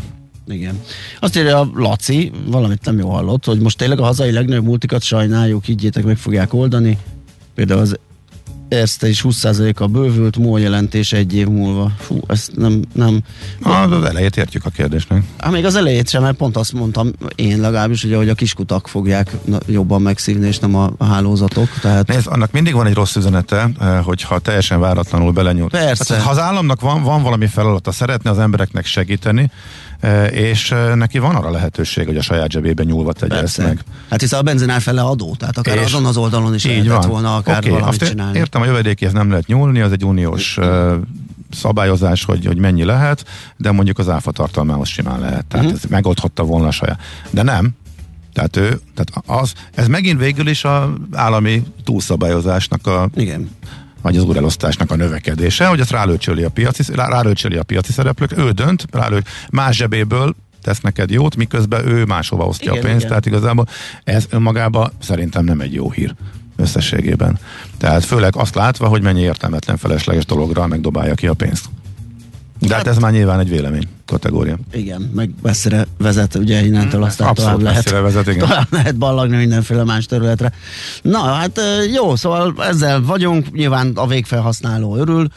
Igen. 0.47 0.81
Azt 1.19 1.37
írja 1.37 1.59
a 1.59 1.69
Laci, 1.73 2.31
valamit 2.45 2.85
nem 2.85 2.97
jól 2.97 3.11
hallott, 3.11 3.45
hogy 3.45 3.59
most 3.59 3.77
tényleg 3.77 3.99
a 3.99 4.03
hazai 4.03 4.31
legnagyobb 4.31 4.63
multikat 4.63 5.01
sajnáljuk, 5.01 5.63
higgyétek, 5.63 6.03
meg 6.03 6.17
fogják 6.17 6.53
oldani. 6.53 6.97
Például 7.55 7.79
az 7.79 7.99
Erste 8.71 9.07
is 9.07 9.25
20%-a 9.27 9.87
bővült, 9.87 10.37
MOL 10.37 10.59
jelentés 10.59 11.13
egy 11.13 11.35
év 11.35 11.47
múlva. 11.47 11.91
Fú, 11.97 12.19
ezt 12.27 12.51
nem, 12.55 12.81
nem. 12.93 13.21
Az, 13.61 13.91
az 13.91 14.03
elejét 14.03 14.37
értjük 14.37 14.65
a 14.65 14.69
kérdésnek. 14.69 15.23
Hát 15.37 15.51
még 15.51 15.65
az 15.65 15.75
elejét 15.75 16.09
sem, 16.09 16.21
mert 16.21 16.37
pont 16.37 16.57
azt 16.57 16.73
mondtam 16.73 17.11
én 17.35 17.59
legalábbis, 17.59 18.03
ugye, 18.03 18.15
hogy 18.15 18.29
a 18.29 18.33
kiskutak 18.33 18.87
fogják 18.87 19.31
jobban 19.67 20.01
megszívni, 20.01 20.47
és 20.47 20.59
nem 20.59 20.75
a, 20.75 20.91
a 20.97 21.05
hálózatok. 21.05 21.69
Tehát 21.81 22.07
Nézd, 22.07 22.27
annak 22.27 22.51
mindig 22.51 22.73
van 22.73 22.87
egy 22.87 22.93
rossz 22.93 23.15
üzenete, 23.15 23.69
eh, 23.79 24.03
hogyha 24.03 24.39
teljesen 24.39 24.79
váratlanul 24.79 25.31
belenyúl. 25.31 25.69
Persze. 25.69 26.13
Hát, 26.13 26.23
ha 26.23 26.29
az 26.29 26.39
államnak 26.39 26.81
van, 26.81 27.03
van 27.03 27.23
valami 27.23 27.47
feladata, 27.47 27.91
szeretne 27.91 28.29
az 28.29 28.39
embereknek 28.39 28.85
segíteni, 28.85 29.51
és 30.31 30.73
neki 30.95 31.19
van 31.19 31.35
arra 31.35 31.51
lehetőség, 31.51 32.05
hogy 32.05 32.17
a 32.17 32.21
saját 32.21 32.51
zsebébe 32.51 32.83
nyúlva 32.83 33.13
tegye 33.13 33.33
ezt 33.33 33.41
persze. 33.41 33.63
meg. 33.63 33.83
Hát 34.09 34.21
hiszen 34.21 34.39
a 34.39 34.41
benzinár 34.41 34.81
fele 34.81 35.01
adó, 35.01 35.35
tehát 35.35 35.57
akár 35.57 35.77
És- 35.77 35.83
azon 35.83 36.05
az 36.05 36.17
oldalon 36.17 36.53
is 36.53 36.65
lehetett 36.65 37.03
volna 37.03 37.35
akár 37.35 37.57
Oké, 37.57 37.69
valamit 37.69 38.01
azt 38.01 38.09
csinálni. 38.09 38.37
Értem, 38.37 38.61
a 38.61 38.65
jövedékihez 38.65 39.13
nem 39.13 39.29
lehet 39.29 39.47
nyúlni, 39.47 39.79
az 39.79 39.91
egy 39.91 40.05
uniós 40.05 40.57
szabályozás, 41.51 42.23
hogy, 42.23 42.45
hogy 42.45 42.57
mennyi 42.57 42.83
lehet, 42.83 43.25
de 43.57 43.71
mondjuk 43.71 43.99
az 43.99 44.09
áfa 44.09 44.31
tartalmához 44.31 44.87
simán 44.87 45.19
lehet. 45.19 45.45
Tehát 45.45 45.65
uh-huh. 45.65 45.81
ez 45.83 45.89
megoldhatta 45.89 46.43
volna 46.43 46.67
a 46.67 46.71
saját. 46.71 46.99
De 47.29 47.41
nem. 47.41 47.69
Tehát 48.33 48.57
ő, 48.57 48.79
tehát 48.95 49.41
az, 49.41 49.53
ez 49.73 49.87
megint 49.87 50.19
végül 50.19 50.47
is 50.47 50.63
a 50.63 50.93
állami 51.11 51.63
túlszabályozásnak 51.83 52.87
a 52.87 53.09
Igen. 53.15 53.49
Vagy 54.01 54.17
az 54.17 54.23
úrelosztásnak 54.23 54.91
a 54.91 54.95
növekedése, 54.95 55.65
hogy 55.65 55.79
ezt 55.79 55.91
rálőcsöli 55.91 56.43
a 56.43 56.49
piaci, 56.49 56.83
rá, 56.93 57.07
rálőcsöli 57.07 57.55
a 57.55 57.63
piaci 57.63 57.91
szereplők, 57.91 58.37
ő 58.37 58.49
dönt, 58.49 58.85
rálő, 58.91 59.23
más 59.51 59.75
zsebéből 59.75 60.35
tesz 60.61 60.79
neked 60.79 61.09
jót, 61.09 61.35
miközben 61.35 61.87
ő 61.87 62.05
máshova 62.05 62.45
osztja 62.45 62.71
Igen, 62.71 62.83
a 62.83 62.85
pénzt, 62.85 62.97
igen. 62.97 63.09
tehát 63.09 63.25
igazából 63.25 63.67
ez 64.03 64.25
önmagában 64.29 64.91
szerintem 64.99 65.43
nem 65.43 65.59
egy 65.59 65.73
jó 65.73 65.91
hír 65.91 66.15
összességében. 66.55 67.39
Tehát 67.77 68.05
főleg 68.05 68.35
azt 68.35 68.55
látva, 68.55 68.87
hogy 68.87 69.01
mennyi 69.01 69.21
értelmetlen 69.21 69.77
felesleges 69.77 70.25
dologra 70.25 70.67
megdobálja 70.67 71.13
ki 71.13 71.27
a 71.27 71.33
pénzt. 71.33 71.65
De 72.67 72.75
hát, 72.75 72.87
ez 72.87 72.97
már 72.97 73.11
nyilván 73.11 73.39
egy 73.39 73.49
vélemény. 73.49 73.87
kategória. 74.05 74.57
Igen, 74.73 75.01
meg 75.15 75.29
messzire 75.41 75.87
vezet, 75.97 76.35
ugye 76.35 76.65
innentől 76.65 77.03
aztán 77.03 77.27
Abszolút 77.27 77.51
tovább 77.59 77.65
lehet, 77.73 77.89
vezet, 77.89 78.27
igen. 78.27 78.39
tovább 78.47 78.67
lehet 78.71 78.95
ballagni 78.95 79.37
mindenféle 79.37 79.83
más 79.83 80.05
területre. 80.05 80.51
Na, 81.01 81.19
hát 81.19 81.59
jó, 81.93 82.15
szóval 82.15 82.53
ezzel 82.59 83.01
vagyunk, 83.01 83.51
nyilván 83.51 83.91
a 83.95 84.07
végfelhasználó 84.07 84.95
örül, 84.97 85.27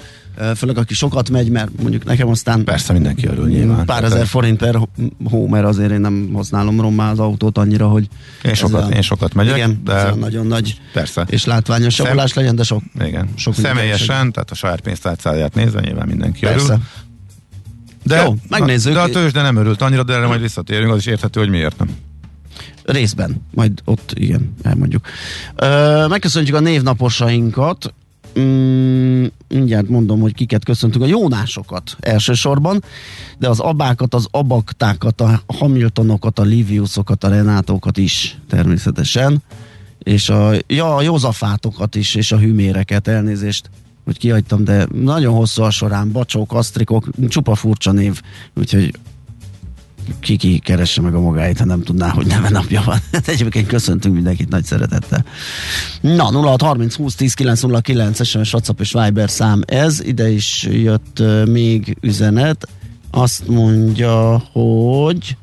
főleg 0.56 0.78
aki 0.78 0.94
sokat 0.94 1.30
megy, 1.30 1.50
mert 1.50 1.70
mondjuk 1.82 2.04
nekem 2.04 2.28
aztán 2.28 2.64
Persze 2.64 2.92
mindenki 2.92 3.26
örül 3.26 3.48
nyilván. 3.48 3.84
pár 3.86 4.04
ezer 4.04 4.26
forint 4.26 4.58
per 4.58 4.78
hó, 5.30 5.46
mert 5.48 5.64
azért 5.64 5.90
én 5.90 6.00
nem 6.00 6.30
használom 6.32 6.80
rommá 6.80 7.10
az 7.10 7.18
autót 7.18 7.58
annyira, 7.58 7.88
hogy 7.88 8.08
Én 8.42 8.54
sokat, 8.54 8.74
olyan- 8.80 8.92
én 8.92 9.02
sokat 9.02 9.34
megyek, 9.34 9.56
igen, 9.56 9.80
de 9.84 9.92
ez 9.92 10.14
nagyon 10.14 10.46
nagy 10.46 10.80
persze. 10.92 11.24
és 11.28 11.44
látványos 11.44 11.94
Szem- 11.94 12.06
javulás 12.06 12.34
legyen, 12.34 12.56
de 12.56 12.62
sok, 12.62 12.82
Igen. 13.04 13.28
sok 13.36 13.54
Személyesen, 13.54 14.32
tehát 14.32 14.50
a 14.50 14.54
saját 14.54 14.80
pénztárcáját 14.80 15.54
nézve 15.54 15.80
nyilván 15.80 16.06
mindenki 16.08 16.40
Persze. 16.40 16.64
örül. 16.72 16.82
De, 18.04 18.22
Jó, 18.22 18.34
megnézzük. 18.48 18.92
De 18.92 19.00
a 19.00 19.08
tőzs, 19.08 19.32
de 19.32 19.42
nem 19.42 19.56
örült 19.56 19.82
annyira, 19.82 20.02
de 20.02 20.12
erre 20.12 20.26
majd 20.26 20.40
visszatérünk, 20.40 20.92
az 20.92 20.98
is 20.98 21.06
érthető, 21.06 21.40
hogy 21.40 21.48
miért 21.48 21.78
nem. 21.78 21.88
Részben, 22.84 23.42
majd 23.50 23.72
ott 23.84 24.12
igen, 24.14 24.54
elmondjuk. 24.62 25.06
Ö, 25.56 26.06
megköszöntjük 26.08 26.56
a 26.56 26.60
névnaposainkat. 26.60 27.94
Mm, 28.38 29.24
mindjárt 29.48 29.88
mondom, 29.88 30.20
hogy 30.20 30.34
kiket 30.34 30.64
köszöntünk. 30.64 31.04
A 31.04 31.06
Jónásokat 31.08 31.96
elsősorban, 32.00 32.84
de 33.38 33.48
az 33.48 33.60
abákat, 33.60 34.14
az 34.14 34.26
abaktákat, 34.30 35.20
a 35.20 35.42
Hamiltonokat, 35.46 36.38
a 36.38 36.42
Liviusokat, 36.42 37.24
a 37.24 37.28
Renátókat 37.28 37.96
is 37.96 38.38
természetesen. 38.48 39.42
És 39.98 40.28
a, 40.28 40.52
ja, 40.66 40.94
a 40.94 41.02
Józafátokat 41.02 41.94
is, 41.94 42.14
és 42.14 42.32
a 42.32 42.38
hűméreket, 42.38 43.08
elnézést 43.08 43.70
hogy 44.04 44.18
kihagytam, 44.18 44.64
de 44.64 44.86
nagyon 44.92 45.34
hosszú 45.34 45.62
a 45.62 45.70
során, 45.70 46.12
bacsók, 46.12 46.52
asztrikok, 46.52 47.08
csupa 47.28 47.54
furcsa 47.54 47.92
név, 47.92 48.20
úgyhogy 48.54 48.94
ki-ki 50.20 50.58
keresse 50.58 51.00
meg 51.00 51.14
a 51.14 51.20
magáit, 51.20 51.58
ha 51.58 51.64
nem 51.64 51.82
tudná, 51.82 52.08
hogy 52.08 52.26
neve 52.26 52.48
napja 52.48 52.82
van. 52.84 52.98
Hát 53.12 53.28
Egyébként 53.28 53.66
köszöntünk 53.66 54.14
mindenkit 54.14 54.48
nagy 54.48 54.64
szeretettel. 54.64 55.24
Na, 56.00 56.24
0630 56.24 56.94
20 56.94 57.14
10 57.14 57.34
909 57.34 58.24
SMS, 58.24 58.52
WhatsApp 58.52 58.80
és 58.80 58.92
Viber 58.92 59.30
szám 59.30 59.62
ez. 59.66 60.02
Ide 60.04 60.30
is 60.30 60.68
jött 60.70 61.22
még 61.46 61.96
üzenet. 62.00 62.68
Azt 63.10 63.48
mondja, 63.48 64.42
hogy 64.52 65.36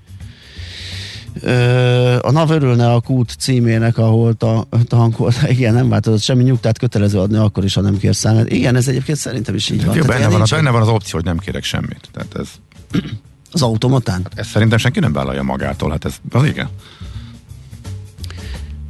a 2.21 2.31
NAV 2.31 2.51
örülne 2.51 2.91
a 2.91 2.99
kút 2.99 3.35
címének, 3.39 3.97
ahol 3.97 4.33
ta, 4.33 4.67
tankolt. 4.87 5.35
Igen, 5.55 5.73
nem 5.73 5.89
változott 5.89 6.21
semmi 6.21 6.43
nyugtát 6.43 6.77
kötelező 6.77 7.19
adni 7.19 7.37
akkor 7.37 7.63
is, 7.63 7.73
ha 7.73 7.81
nem 7.81 7.97
kérsz 7.97 8.17
számát. 8.17 8.51
Igen, 8.51 8.75
ez 8.75 8.87
egyébként 8.87 9.17
szerintem 9.17 9.55
is 9.55 9.69
így 9.69 9.85
van. 9.85 9.95
Jó, 9.95 10.03
benne, 10.03 10.27
van, 10.27 10.41
a, 10.41 10.45
benne 10.49 10.69
van 10.69 10.81
az 10.81 10.87
opció, 10.87 11.11
hogy 11.19 11.25
nem 11.25 11.37
kérek 11.37 11.63
semmit. 11.63 12.09
Tehát 12.11 12.35
ez, 12.35 12.49
Az 13.53 13.61
automatán? 13.61 14.27
ez 14.35 14.47
szerintem 14.47 14.77
senki 14.77 14.99
nem 14.99 15.13
vállalja 15.13 15.43
magától. 15.43 15.89
Hát 15.89 16.05
ez 16.05 16.15
az 16.31 16.43
igen. 16.43 16.69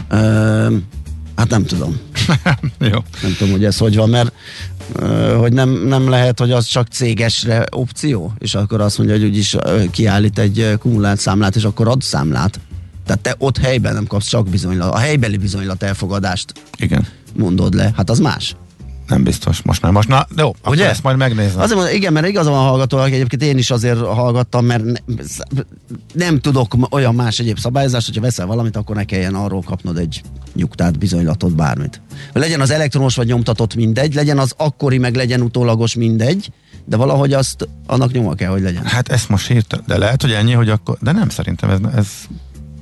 Ö, 0.09 0.75
hát 1.41 1.49
nem 1.49 1.65
tudom. 1.65 1.99
Jó. 2.79 2.99
Nem 3.21 3.35
tudom, 3.37 3.51
hogy 3.51 3.65
ez 3.65 3.77
hogy 3.77 3.95
van, 3.95 4.09
mert 4.09 4.33
hogy 5.37 5.53
nem, 5.53 5.69
nem 5.69 6.09
lehet, 6.09 6.39
hogy 6.39 6.51
az 6.51 6.65
csak 6.65 6.87
cégesre 6.87 7.65
opció, 7.71 8.33
és 8.37 8.55
akkor 8.55 8.81
azt 8.81 8.97
mondja, 8.97 9.15
hogy 9.15 9.25
úgyis 9.25 9.55
kiállít 9.91 10.39
egy 10.39 10.75
kumulált 10.79 11.19
számlát, 11.19 11.55
és 11.55 11.63
akkor 11.63 11.87
ad 11.87 12.01
számlát. 12.01 12.59
Tehát 13.05 13.21
te 13.21 13.35
ott 13.37 13.57
helyben 13.57 13.93
nem 13.93 14.05
kapsz 14.05 14.27
csak 14.27 14.49
bizonylat, 14.49 14.93
a 14.93 14.97
helybeli 14.97 15.37
bizonylat 15.37 15.83
elfogadást 15.83 16.53
Igen. 16.77 17.07
mondod 17.35 17.73
le. 17.73 17.93
Hát 17.95 18.09
az 18.09 18.19
más. 18.19 18.55
Nem 19.07 19.23
biztos. 19.23 19.61
Most 19.61 19.81
már. 19.81 19.91
Most 19.91 20.07
na, 20.07 20.27
jó, 20.37 20.47
akkor 20.47 20.73
Ugye? 20.73 20.89
ezt 20.89 21.03
majd 21.03 21.17
megnézem. 21.17 21.59
Azért 21.59 21.77
mondom, 21.77 21.95
igen, 21.95 22.13
mert 22.13 22.27
igaza 22.27 22.49
van 22.49 22.59
a 22.59 22.69
hallgatónak, 22.69 23.11
egyébként 23.11 23.43
én 23.43 23.57
is 23.57 23.71
azért 23.71 23.99
hallgattam, 23.99 24.65
mert 24.65 24.83
ne, 24.83 25.61
nem 26.13 26.39
tudok 26.39 26.75
olyan 26.89 27.15
más 27.15 27.39
egyéb 27.39 27.59
szabályozást, 27.59 28.05
hogyha 28.05 28.21
veszel 28.21 28.45
valamit, 28.45 28.75
akkor 28.75 28.95
ne 28.95 29.03
kelljen 29.03 29.35
arról 29.35 29.61
kapnod 29.61 29.97
egy 29.97 30.21
nyugtát, 30.53 30.97
bizonylatot, 30.97 31.55
bármit. 31.55 32.01
Legyen 32.33 32.61
az 32.61 32.71
elektromos 32.71 33.15
vagy 33.15 33.27
nyomtatott 33.27 33.75
mindegy, 33.75 34.13
legyen 34.13 34.39
az 34.39 34.53
akkori, 34.57 34.97
meg 34.97 35.15
legyen 35.15 35.41
utólagos 35.41 35.95
mindegy, 35.95 36.51
de 36.85 36.95
valahogy 36.97 37.33
azt 37.33 37.67
annak 37.87 38.11
nyoma 38.11 38.33
kell, 38.33 38.49
hogy 38.49 38.61
legyen. 38.61 38.85
Hát 38.85 39.09
ezt 39.09 39.29
most 39.29 39.51
írta, 39.51 39.79
de 39.87 39.97
lehet, 39.97 40.21
hogy 40.21 40.31
ennyi, 40.31 40.53
hogy 40.53 40.69
akkor, 40.69 40.97
de 41.01 41.11
nem 41.11 41.29
szerintem 41.29 41.69
ez, 41.69 41.79
ez 41.95 42.07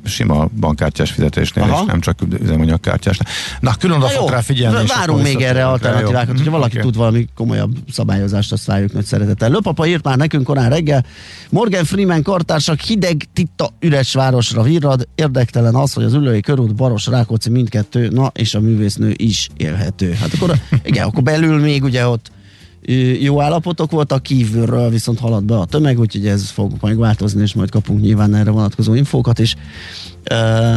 sima 0.10 0.48
bankkártyás 0.60 1.12
fizetésnél, 1.12 1.64
Aha. 1.64 1.82
és 1.82 1.86
nem 1.88 2.00
csak 2.00 2.20
üzemanyagkártyásnál. 2.42 3.34
Na, 3.60 3.74
külön 3.80 3.98
oda 3.98 4.06
Na 4.06 4.12
fog 4.12 4.30
rá 4.30 4.42
figyelni. 4.42 4.88
várunk 4.88 5.24
még 5.24 5.42
erre 5.42 5.68
alternatívákat, 5.68 6.28
jó? 6.28 6.34
hogyha 6.34 6.52
valaki 6.52 6.76
oké. 6.76 6.86
tud 6.86 6.96
valami 6.96 7.28
komolyabb 7.36 7.76
szabályozást, 7.92 8.52
azt 8.52 8.66
várjuk 8.66 8.94
nagy 8.94 9.06
szeretettel. 9.06 9.50
Löpapa 9.50 9.86
írt 9.88 10.04
már 10.04 10.18
nekünk 10.18 10.44
korán 10.44 10.70
reggel, 10.70 11.06
Morgan 11.50 11.84
Freeman 11.86 12.24
kartársak 12.24 12.80
hideg 12.80 13.28
titta 13.34 13.70
üres 13.80 14.14
városra 14.14 14.62
virrad, 14.62 15.08
érdektelen 15.16 15.76
az, 15.76 15.94
hogy 15.94 16.04
az 16.04 16.14
ülői 16.14 16.42
körút, 16.42 16.76
Baros, 16.76 17.06
Rákóczi 17.06 17.50
mindkettő, 17.50 18.08
na 18.08 18.32
és 18.34 18.54
a 18.54 18.60
művésznő 18.60 19.14
is 19.16 19.50
élhető. 19.58 20.14
Hát 20.14 20.34
akkor, 20.34 20.56
igen, 20.84 21.06
akkor 21.08 21.24
belül 21.24 21.60
még 21.60 21.84
ugye 21.84 22.08
ott 22.08 22.32
jó 23.22 23.42
állapotok 23.42 23.92
voltak, 23.92 24.24
kívülről 24.24 24.90
viszont 24.90 25.20
halad 25.20 25.44
be 25.44 25.58
a 25.58 25.66
tömeg, 25.66 26.00
úgyhogy 26.00 26.28
ez 26.28 26.50
fog 26.50 26.72
majd 26.82 26.98
változni, 26.98 27.42
és 27.42 27.54
majd 27.54 27.70
kapunk 27.70 28.02
nyilván 28.02 28.36
erre 28.36 28.50
vonatkozó 28.52 28.94
infókat 28.94 29.40
is. 29.40 29.56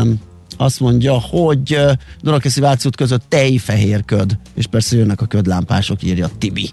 Üm, 0.03 0.21
azt 0.57 0.81
mondja, 0.81 1.21
hogy 1.21 1.75
uh, 1.75 1.93
Dunakeszi 2.21 2.61
Váci 2.61 2.87
út 2.87 2.97
között 2.97 3.23
tejfehér 3.29 4.05
köd, 4.05 4.39
és 4.55 4.67
persze 4.67 4.97
jönnek 4.97 5.21
a 5.21 5.27
ködlámpások, 5.27 6.03
írja 6.03 6.29
Tibi. 6.39 6.71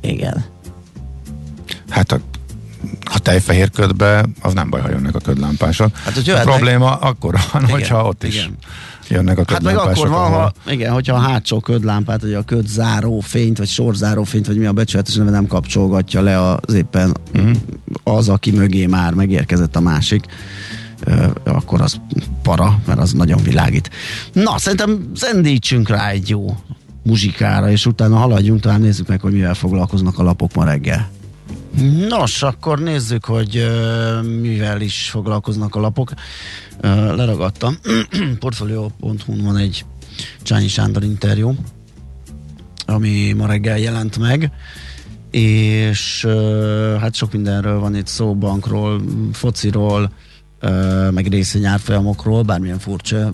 Igen. 0.00 0.44
Hát 1.88 2.12
a, 2.12 2.20
a 3.04 3.18
tejfehér 3.18 3.70
ködbe 3.70 4.26
az 4.40 4.52
nem 4.52 4.70
baj, 4.70 4.80
ha 4.80 4.90
jönnek 4.90 5.14
a 5.14 5.18
ködlámpások. 5.18 5.96
Hát, 5.96 6.14
hogy 6.14 6.22
a 6.28 6.30
jöhetnek- 6.30 6.54
probléma 6.56 6.94
akkor 6.96 7.34
van, 7.52 7.62
Igen, 7.62 7.74
hogyha 7.74 8.06
ott 8.06 8.22
is 8.24 8.34
igen. 8.34 8.56
Jönnek 9.08 9.38
a 9.38 9.44
Hát 9.46 9.62
meg 9.62 9.72
ködlámpások. 9.72 10.04
akkor 10.06 10.16
van, 10.18 10.32
ahol- 10.32 10.56
ha, 10.64 10.70
igen, 10.72 10.92
hogyha 10.92 11.16
a 11.16 11.18
hátsó 11.20 11.60
ködlámpát, 11.60 12.20
vagy 12.20 12.32
a 12.34 12.42
ködzáró 12.42 13.20
fényt, 13.20 13.58
vagy 13.58 13.68
sorzáró 13.68 14.22
fényt, 14.22 14.46
vagy 14.46 14.58
mi 14.58 14.66
a 14.66 14.72
becsületes 14.72 15.14
neve 15.14 15.30
nem 15.30 15.46
kapcsolgatja 15.46 16.20
le 16.20 16.50
az 16.50 16.74
éppen 16.74 17.16
Mhm. 17.32 17.50
az, 18.04 18.28
aki 18.28 18.50
mögé 18.50 18.86
már 18.86 19.12
megérkezett 19.14 19.76
a 19.76 19.80
másik, 19.80 20.24
akkor 21.44 21.80
az 21.80 22.00
para, 22.42 22.78
mert 22.86 22.98
az 22.98 23.12
nagyon 23.12 23.42
világít. 23.42 23.90
Na, 24.32 24.58
szerintem 24.58 25.10
zendítsünk 25.14 25.88
rá 25.88 26.08
egy 26.08 26.28
jó 26.28 26.56
muzsikára, 27.02 27.70
és 27.70 27.86
utána 27.86 28.16
haladjunk, 28.16 28.60
talán 28.60 28.80
nézzük 28.80 29.08
meg, 29.08 29.20
hogy 29.20 29.32
mivel 29.32 29.54
foglalkoznak 29.54 30.18
a 30.18 30.22
lapok 30.22 30.54
ma 30.54 30.64
reggel. 30.64 31.08
Nos, 32.08 32.42
akkor 32.42 32.78
nézzük, 32.78 33.24
hogy 33.24 33.56
uh, 33.56 34.24
mivel 34.40 34.80
is 34.80 35.10
foglalkoznak 35.10 35.74
a 35.74 35.80
lapok. 35.80 36.12
Uh, 36.82 37.14
leragadtam. 37.16 37.78
Portfolio.hu 38.38 39.42
van 39.42 39.56
egy 39.56 39.84
Csányi 40.42 40.68
Sándor 40.68 41.02
interjú, 41.02 41.54
ami 42.86 43.32
ma 43.32 43.46
reggel 43.46 43.78
jelent 43.78 44.18
meg, 44.18 44.50
és 45.30 46.24
uh, 46.24 46.98
hát 47.00 47.14
sok 47.14 47.32
mindenről 47.32 47.78
van 47.80 47.96
itt 47.96 48.06
szó, 48.06 48.34
bankról, 48.34 49.02
fociról, 49.32 50.12
meg 51.10 51.26
részvényárfolyamokról, 51.26 52.42
bármilyen 52.42 52.78
furcsa, 52.78 53.30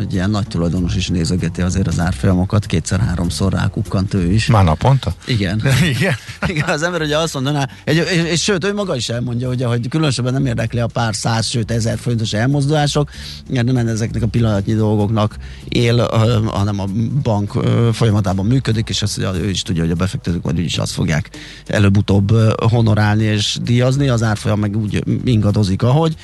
egy 0.00 0.12
ilyen 0.12 0.30
nagy 0.30 0.46
tulajdonos 0.46 0.96
is 0.96 1.08
nézegeti 1.08 1.62
azért 1.62 1.86
az 1.86 2.00
árfolyamokat, 2.00 2.66
kétszer-háromszor 2.66 3.52
rákukkant 3.52 4.14
ő 4.14 4.32
is. 4.32 4.46
Már 4.46 4.64
naponta? 4.64 5.14
Igen. 5.26 5.62
Igen. 5.96 6.14
Igen, 6.46 6.68
az 6.68 6.82
ember 6.82 7.00
ugye 7.00 7.18
azt 7.18 7.34
mondaná, 7.34 7.68
egy, 7.84 7.96
és, 7.96 8.22
és 8.30 8.42
sőt, 8.42 8.64
ő 8.64 8.74
maga 8.74 8.96
is 8.96 9.08
elmondja, 9.08 9.48
ugye, 9.48 9.66
hogy 9.66 9.88
különösebben 9.88 10.32
nem 10.32 10.46
érdekli 10.46 10.80
a 10.80 10.86
pár 10.86 11.14
száz, 11.14 11.46
sőt 11.46 11.70
ezer 11.70 11.98
forintos 11.98 12.32
elmozdulások, 12.32 13.10
mert 13.50 13.72
nem 13.72 13.86
ezeknek 13.86 14.22
a 14.22 14.26
pillanatnyi 14.26 14.74
dolgoknak 14.74 15.36
él, 15.68 16.06
hanem 16.46 16.80
a 16.80 16.86
bank 17.22 17.52
folyamatában 17.92 18.46
működik, 18.46 18.88
és 18.88 19.02
azt 19.02 19.18
ő 19.18 19.48
is 19.48 19.62
tudja, 19.62 19.82
hogy 19.82 19.90
a 19.90 19.94
befektetők 19.94 20.42
majd 20.42 20.58
úgyis 20.58 20.78
azt 20.78 20.92
fogják 20.92 21.30
előbb-utóbb 21.66 22.32
honorálni 22.70 23.24
és 23.24 23.58
díjazni, 23.62 24.08
az 24.08 24.22
árfolyam 24.22 24.58
meg 24.58 24.76
úgy 24.76 25.04
ingadozik, 25.24 25.82
ahogy, 25.82 26.16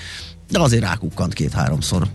de 0.51 0.61
azért 0.61 0.83
rákukkant 0.83 1.33
két-háromszor 1.33 2.07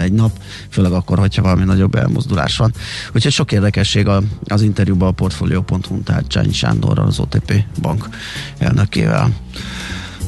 egy 0.00 0.12
nap, 0.12 0.30
főleg 0.68 0.92
akkor, 0.92 1.18
hogyha 1.18 1.42
valami 1.42 1.64
nagyobb 1.64 1.94
elmozdulás 1.94 2.56
van. 2.56 2.72
Úgyhogy 3.14 3.32
sok 3.32 3.52
érdekesség 3.52 4.08
az 4.44 4.62
interjúban 4.62 5.08
a 5.08 5.12
Portfolio.hu, 5.12 6.02
tehát 6.02 6.28
Csányi 6.28 6.52
Sándorral, 6.52 7.06
az 7.06 7.18
OTP 7.18 7.64
bank 7.80 8.08
elnökével. 8.58 9.30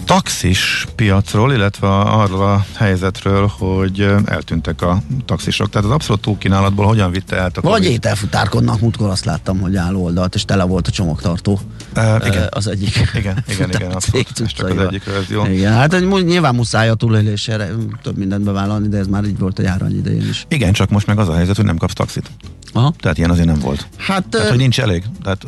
Taxis 0.05 0.87
piacról, 0.95 1.53
illetve 1.53 1.89
arról 1.99 2.43
a 2.43 2.65
helyzetről, 2.77 3.47
hogy 3.59 4.01
eltűntek 4.25 4.83
a 4.83 5.03
taxisok. 5.25 5.71
Tehát 5.71 5.87
az 5.89 5.95
abszolút 5.95 6.21
túlkínálatból 6.23 6.87
hogyan 6.87 7.11
vitte 7.11 7.37
el 7.37 7.51
a 7.55 7.61
Vagy 7.61 7.85
ételfutárkodnak, 7.85 8.81
múltkor 8.81 9.09
azt 9.09 9.25
láttam, 9.25 9.61
hogy 9.61 9.77
álló 9.77 10.05
oldalt, 10.05 10.35
és 10.35 10.45
tele 10.45 10.65
volt 10.65 10.87
a 10.87 10.91
csomagtartó. 10.91 11.61
Uh, 11.97 12.27
igen. 12.27 12.49
Az 12.51 12.67
egyik. 12.67 12.97
Igen, 13.15 13.45
igen, 13.49 13.71
igen, 13.75 13.91
abszolút. 13.91 14.55
Csak 14.55 14.69
az 14.69 14.79
egyik 14.87 15.05
verzió. 15.05 15.47
Igen, 15.47 15.73
hát 15.73 15.95
egy- 15.95 16.25
nyilván 16.25 16.55
muszáj 16.55 16.89
a 16.89 16.95
túlélésére 16.95 17.69
több 18.03 18.17
mindent 18.17 18.45
bevállalni, 18.45 18.89
de 18.89 18.99
ez 18.99 19.07
már 19.07 19.25
így 19.25 19.39
volt 19.39 19.59
a 19.59 19.63
járvány 19.63 19.97
idején 19.97 20.29
is. 20.29 20.47
Igen, 20.49 20.73
csak 20.73 20.91
most 20.91 21.07
meg 21.07 21.19
az 21.19 21.29
a 21.29 21.35
helyzet, 21.35 21.57
hogy 21.57 21.65
nem 21.65 21.77
kapsz 21.77 21.93
taxit. 21.95 22.31
Aha. 22.73 22.93
Tehát 23.01 23.19
ilyen 23.19 23.31
azért 23.31 23.47
nem 23.47 23.59
volt. 23.59 23.87
Hát, 23.97 24.27
Tehát, 24.27 24.49
hogy 24.49 24.59
nincs 24.59 24.81
elég. 24.81 25.05
Tehát, 25.23 25.47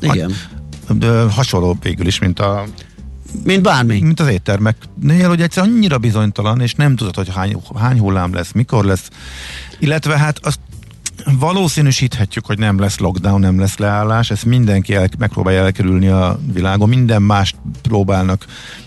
igen. 0.00 0.32
Ö, 1.00 1.26
hasonló 1.30 1.76
végül 1.82 2.06
is, 2.06 2.18
mint 2.18 2.40
a 2.40 2.64
Mint 3.44 3.62
bármi. 3.62 4.00
mint 4.00 4.20
az 4.20 4.28
éttermeknél, 4.28 5.28
hogy 5.28 5.42
egyszer 5.42 5.62
annyira 5.62 5.98
bizonytalan, 5.98 6.60
és 6.60 6.74
nem 6.74 6.96
tudod, 6.96 7.14
hogy 7.14 7.28
hány, 7.34 7.56
hány 7.78 7.98
hullám 7.98 8.34
lesz, 8.34 8.52
mikor 8.52 8.84
lesz. 8.84 9.08
Illetve 9.78 10.18
hát 10.18 10.38
azt 10.42 10.60
valószínűsíthetjük, 11.38 12.46
hogy 12.46 12.58
nem 12.58 12.78
lesz 12.78 12.98
lockdown, 12.98 13.40
nem 13.40 13.58
lesz 13.58 13.78
leállás, 13.78 14.30
ezt 14.30 14.44
mindenki 14.44 14.94
el, 14.94 15.08
megpróbálja 15.18 15.62
elkerülni 15.62 16.08
a 16.08 16.38
világon, 16.52 16.88
minden 16.88 17.22
mást 17.22 17.56
próbálnak 17.82 18.44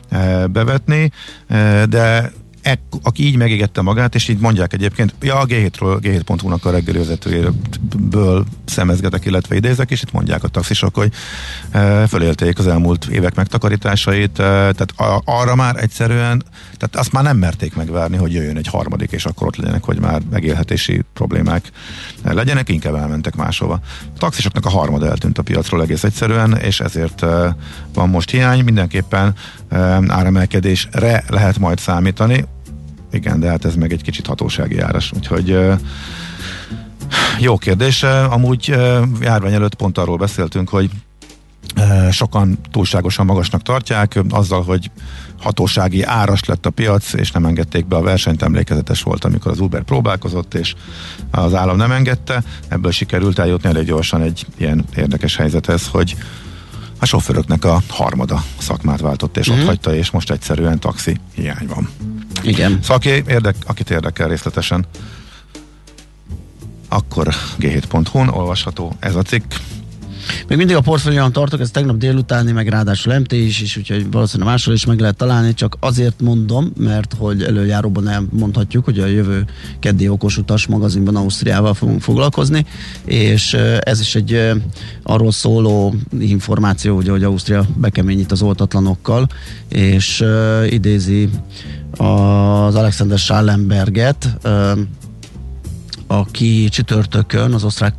e, 0.09 0.47
bevetni, 0.47 1.11
e, 1.47 1.85
de 1.85 2.31
ek, 2.63 2.79
aki 3.03 3.25
így 3.25 3.35
megégette 3.35 3.81
magát, 3.81 4.15
és 4.15 4.27
így 4.27 4.39
mondják 4.39 4.73
egyébként, 4.73 5.13
ja, 5.21 5.39
a 5.39 5.45
G7-ről, 5.45 5.97
G7.hu-nak 6.01 6.65
a 6.65 6.71
reggeli 6.71 6.97
vezetőjéből 6.97 8.45
szemezgetek, 8.65 9.25
illetve 9.25 9.55
idézek, 9.55 9.91
és 9.91 10.01
itt 10.01 10.11
mondják 10.11 10.43
a 10.43 10.47
taxisok, 10.47 10.95
hogy 10.95 11.11
e, 11.71 12.07
fölélték 12.07 12.59
az 12.59 12.67
elmúlt 12.67 13.05
évek 13.05 13.35
megtakarításait, 13.35 14.39
e, 14.39 14.43
tehát 14.43 14.91
a, 14.97 15.21
arra 15.25 15.55
már 15.55 15.75
egyszerűen, 15.75 16.43
tehát 16.77 16.95
azt 16.95 17.11
már 17.11 17.23
nem 17.23 17.37
merték 17.37 17.75
megvárni, 17.75 18.17
hogy 18.17 18.33
jöjjön 18.33 18.57
egy 18.57 18.67
harmadik, 18.67 19.11
és 19.11 19.25
akkor 19.25 19.47
ott 19.47 19.55
legyenek, 19.55 19.83
hogy 19.83 19.99
már 19.99 20.21
megélhetési 20.31 21.01
problémák 21.13 21.71
e, 22.23 22.33
legyenek, 22.33 22.69
inkább 22.69 22.95
elmentek 22.95 23.35
máshova. 23.35 23.79
A 24.15 24.17
taxisoknak 24.17 24.65
a 24.65 24.69
harmad 24.69 25.03
eltűnt 25.03 25.37
a 25.37 25.41
piacról 25.41 25.81
egész 25.81 26.03
egyszerűen, 26.03 26.57
és 26.57 26.79
ezért 26.79 27.23
e, 27.23 27.55
van 27.93 28.09
most 28.09 28.29
hiány, 28.29 28.63
mindenképpen 28.63 29.33
e, 29.69 29.77
áremelkedésre 30.07 31.23
lehet 31.27 31.59
majd 31.59 31.79
számítani, 31.79 32.45
igen, 33.13 33.39
de 33.39 33.49
hát 33.49 33.65
ez 33.65 33.75
meg 33.75 33.91
egy 33.91 34.01
kicsit 34.01 34.27
hatósági 34.27 34.79
áras, 34.79 35.11
úgyhogy 35.15 35.59
jó 37.39 37.57
kérdés. 37.57 38.03
Amúgy 38.29 38.67
járvány 39.21 39.53
előtt 39.53 39.75
pont 39.75 39.97
arról 39.97 40.17
beszéltünk, 40.17 40.69
hogy 40.69 40.89
sokan 42.11 42.57
túlságosan 42.71 43.25
magasnak 43.25 43.61
tartják, 43.61 44.19
azzal, 44.29 44.63
hogy 44.63 44.91
hatósági 45.39 46.03
áras 46.03 46.45
lett 46.45 46.65
a 46.65 46.69
piac, 46.69 47.13
és 47.13 47.31
nem 47.31 47.45
engedték 47.45 47.85
be 47.85 47.95
a 47.95 48.01
versenyt, 48.01 48.41
emlékezetes 48.41 49.01
volt, 49.01 49.25
amikor 49.25 49.51
az 49.51 49.59
Uber 49.59 49.83
próbálkozott, 49.83 50.53
és 50.53 50.75
az 51.31 51.53
állam 51.53 51.77
nem 51.77 51.91
engedte, 51.91 52.43
ebből 52.67 52.91
sikerült 52.91 53.39
eljutni 53.39 53.69
elég 53.69 53.85
gyorsan 53.85 54.21
egy 54.21 54.45
ilyen 54.57 54.85
érdekes 54.95 55.35
helyzethez, 55.35 55.87
hogy 55.87 56.15
a 57.03 57.05
sofőröknek 57.05 57.65
a 57.65 57.81
harmada 57.87 58.43
szakmát 58.57 58.99
váltott, 58.99 59.37
és 59.37 59.49
mm-hmm. 59.49 59.59
ott 59.59 59.65
hagyta, 59.65 59.95
és 59.95 60.11
most 60.11 60.31
egyszerűen 60.31 60.79
taxi 60.79 61.17
hiány 61.35 61.67
van. 61.67 61.89
Igen. 62.41 62.79
Szóval 62.81 62.95
aki 62.95 63.09
érdek, 63.09 63.55
akit 63.65 63.89
érdekel 63.89 64.27
részletesen, 64.27 64.85
akkor 66.89 67.27
g7.hu-n 67.59 68.27
olvasható 68.27 68.95
ez 68.99 69.15
a 69.15 69.21
cikk. 69.21 69.53
Még 70.47 70.57
mindig 70.57 70.75
a 70.75 70.81
portfólióan 70.81 71.31
tartok, 71.31 71.59
ez 71.59 71.71
tegnap 71.71 71.97
délutáni, 71.97 72.51
meg 72.51 72.67
ráadásul 72.67 73.19
MT 73.19 73.31
is, 73.31 73.61
is 73.61 73.77
úgyhogy 73.77 74.11
valószínűleg 74.11 74.51
máshol 74.51 74.73
is 74.73 74.85
meg 74.85 74.99
lehet 74.99 75.15
találni, 75.15 75.53
csak 75.53 75.77
azért 75.79 76.21
mondom, 76.21 76.71
mert 76.77 77.15
hogy 77.17 77.43
előjáróban 77.43 78.07
elmondhatjuk, 78.07 78.85
hogy 78.85 78.99
a 78.99 79.05
jövő 79.05 79.45
keddi 79.79 80.09
okos 80.09 80.37
utas 80.37 80.67
magazinban 80.67 81.15
Ausztriával 81.15 81.73
fogunk 81.73 82.01
foglalkozni, 82.01 82.65
és 83.05 83.53
ez 83.79 83.99
is 83.99 84.15
egy 84.15 84.51
arról 85.03 85.31
szóló 85.31 85.95
információ, 86.19 86.95
ugye, 86.95 87.11
hogy 87.11 87.23
Ausztria 87.23 87.65
bekeményít 87.75 88.31
az 88.31 88.41
oltatlanokkal, 88.41 89.27
és 89.69 90.25
idézi 90.69 91.29
az 91.97 92.75
Alexander 92.75 93.17
Schallenberget, 93.17 94.37
aki 96.07 96.67
csütörtökön 96.69 97.53
az 97.53 97.63
osztrák 97.63 97.93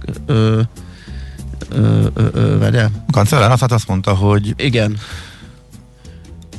uh, 1.76 2.58
vele. 2.58 2.90
Kancellár 3.10 3.50
azt, 3.50 3.60
hát 3.60 3.72
azt 3.72 3.88
mondta, 3.88 4.14
hogy 4.14 4.54
igen 4.56 4.98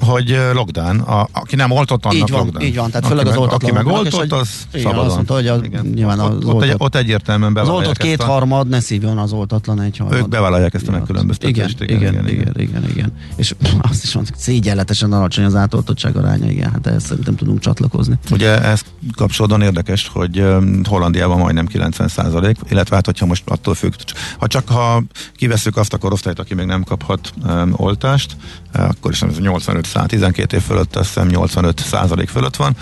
hogy 0.05 0.39
lockdown, 0.53 0.99
a, 0.99 1.27
aki 1.31 1.55
nem 1.55 1.71
oltott, 1.71 2.05
annak 2.05 2.17
így 2.17 2.29
van, 2.29 2.39
lockdown. 2.39 2.65
Így 2.65 2.75
van, 2.75 2.91
tehát 2.91 3.07
főleg 3.07 3.27
az 3.27 3.37
oltatlan. 3.37 3.71
Aki 3.71 3.83
meg 3.83 3.95
oltott, 3.95 4.31
az 4.31 4.49
szabadon. 4.73 5.05
Azt 5.05 5.15
mondta, 5.15 5.33
hogy 5.33 5.47
a, 5.47 5.59
igen. 5.63 5.85
nyilván 5.85 6.19
ott, 6.19 6.29
az 6.29 6.35
ott, 6.35 6.45
oltott, 6.45 6.69
egy, 6.69 6.75
ott 6.77 6.95
egyértelműen 6.95 7.57
Az 7.57 7.69
oltott 7.69 7.97
kétharmad, 7.97 8.67
ne 8.67 8.79
szívjon 8.79 9.17
az 9.17 9.31
oltatlan 9.31 9.81
egyharmad. 9.81 10.17
Ők 10.17 10.29
bevállalják 10.29 10.73
ezt 10.73 10.87
a 10.87 10.91
megkülönböztetést. 10.91 11.81
Igen, 11.81 11.97
igen, 11.97 12.13
igen, 12.13 12.27
igen, 12.27 12.53
igen, 12.57 12.89
igen. 12.89 13.13
És 13.35 13.55
azt 13.91 14.03
is 14.03 14.13
mondjuk, 14.13 14.37
szégyenletesen 14.37 15.13
alacsony 15.13 15.45
az 15.45 15.55
átoltottság 15.55 16.15
aránya, 16.15 16.49
igen, 16.49 16.71
hát 16.71 16.87
ezt 16.87 17.05
szerintem 17.05 17.35
tudunk 17.35 17.59
csatlakozni. 17.59 18.19
Ugye 18.31 18.61
ez 18.61 18.81
kapcsolódóan 19.15 19.61
érdekes, 19.61 20.07
hogy 20.13 20.43
Hollandiában 20.83 21.37
majdnem 21.37 21.65
90 21.65 22.07
százalék, 22.07 22.57
illetve 22.69 22.95
hát 22.95 23.05
hogyha 23.05 23.25
most 23.25 23.43
attól 23.45 23.73
függ, 23.73 23.93
ha 24.37 24.47
csak 24.47 24.67
ha 24.67 25.03
kiveszünk 25.35 25.77
azt 25.77 25.93
a 25.93 25.97
korosztályt, 25.97 26.39
aki 26.39 26.53
még 26.53 26.65
nem 26.65 26.83
kaphat 26.83 27.33
um, 27.43 27.73
oltást, 27.75 28.35
akkor 28.73 29.11
is 29.11 29.21
85 29.39 29.87
szá, 29.95 30.05
12 30.05 30.57
év 30.57 30.63
fölött, 30.63 30.95
azt 30.95 31.07
hiszem 31.07 31.27
85 31.27 31.79
százalék 31.79 32.29
fölött 32.29 32.55
van, 32.55 32.75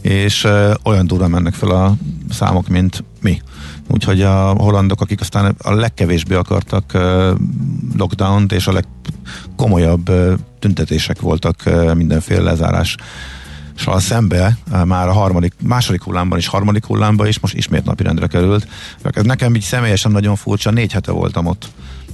és 0.00 0.48
olyan 0.82 1.06
durva 1.06 1.28
mennek 1.28 1.54
fel 1.54 1.70
a 1.70 1.94
számok, 2.30 2.68
mint 2.68 3.04
mi. 3.20 3.40
Úgyhogy 3.88 4.22
a 4.22 4.48
hollandok, 4.48 5.00
akik 5.00 5.20
aztán 5.20 5.54
a 5.58 5.72
legkevésbé 5.72 6.34
akartak 6.34 6.98
lockdown-t, 7.96 8.52
és 8.52 8.66
a 8.66 8.72
legkomolyabb 8.72 10.10
tüntetések 10.58 11.20
voltak 11.20 11.56
mindenféle 11.94 12.42
lezárás 12.42 12.96
szembe 13.96 14.58
már 14.84 15.08
a 15.08 15.12
harmadik, 15.12 15.54
második 15.62 16.02
hullámban 16.02 16.38
is, 16.38 16.46
harmadik 16.46 16.84
hullámban 16.86 17.26
is, 17.26 17.40
most 17.40 17.54
ismét 17.54 17.84
napirendre 17.84 18.26
került. 18.26 18.68
Ez 19.02 19.24
nekem 19.24 19.54
így 19.54 19.62
személyesen 19.62 20.10
nagyon 20.10 20.36
furcsa, 20.36 20.70
négy 20.70 20.92
hete 20.92 21.12
voltam 21.12 21.46
ott 21.46 21.70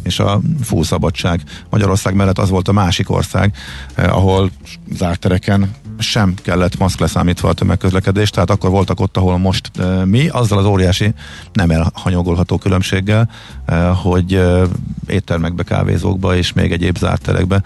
és 0.07 0.19
a 0.19 0.41
full 0.63 0.85
szabadság. 0.85 1.43
Magyarország 1.71 2.15
mellett 2.15 2.39
az 2.39 2.51
volt 2.51 2.69
a 2.69 2.73
másik 2.73 3.11
ország, 3.11 3.55
eh, 3.95 4.17
ahol 4.17 4.51
zárt 4.93 5.21
tereken 5.21 5.71
sem 5.99 6.35
kellett 6.43 6.79
maszk 6.79 6.99
leszámítva 6.99 7.49
a 7.49 7.53
tömegközlekedés, 7.53 8.31
tehát 8.31 8.51
akkor 8.51 8.71
voltak 8.71 9.01
ott, 9.01 9.17
ahol 9.17 9.39
most 9.39 9.71
e, 9.79 10.05
mi, 10.05 10.29
azzal 10.29 10.59
az 10.59 10.65
óriási 10.65 11.13
nem 11.53 11.71
elhanyagolható 11.71 12.59
különbséggel, 12.59 13.31
e, 13.67 13.87
hogy 13.87 14.35
e, 14.35 14.63
éttermekbe, 15.07 15.63
kávézókba 15.63 16.37
és 16.37 16.53
még 16.53 16.73
egyéb 16.73 16.99
zárt 16.99 17.23
terekbe 17.23 17.63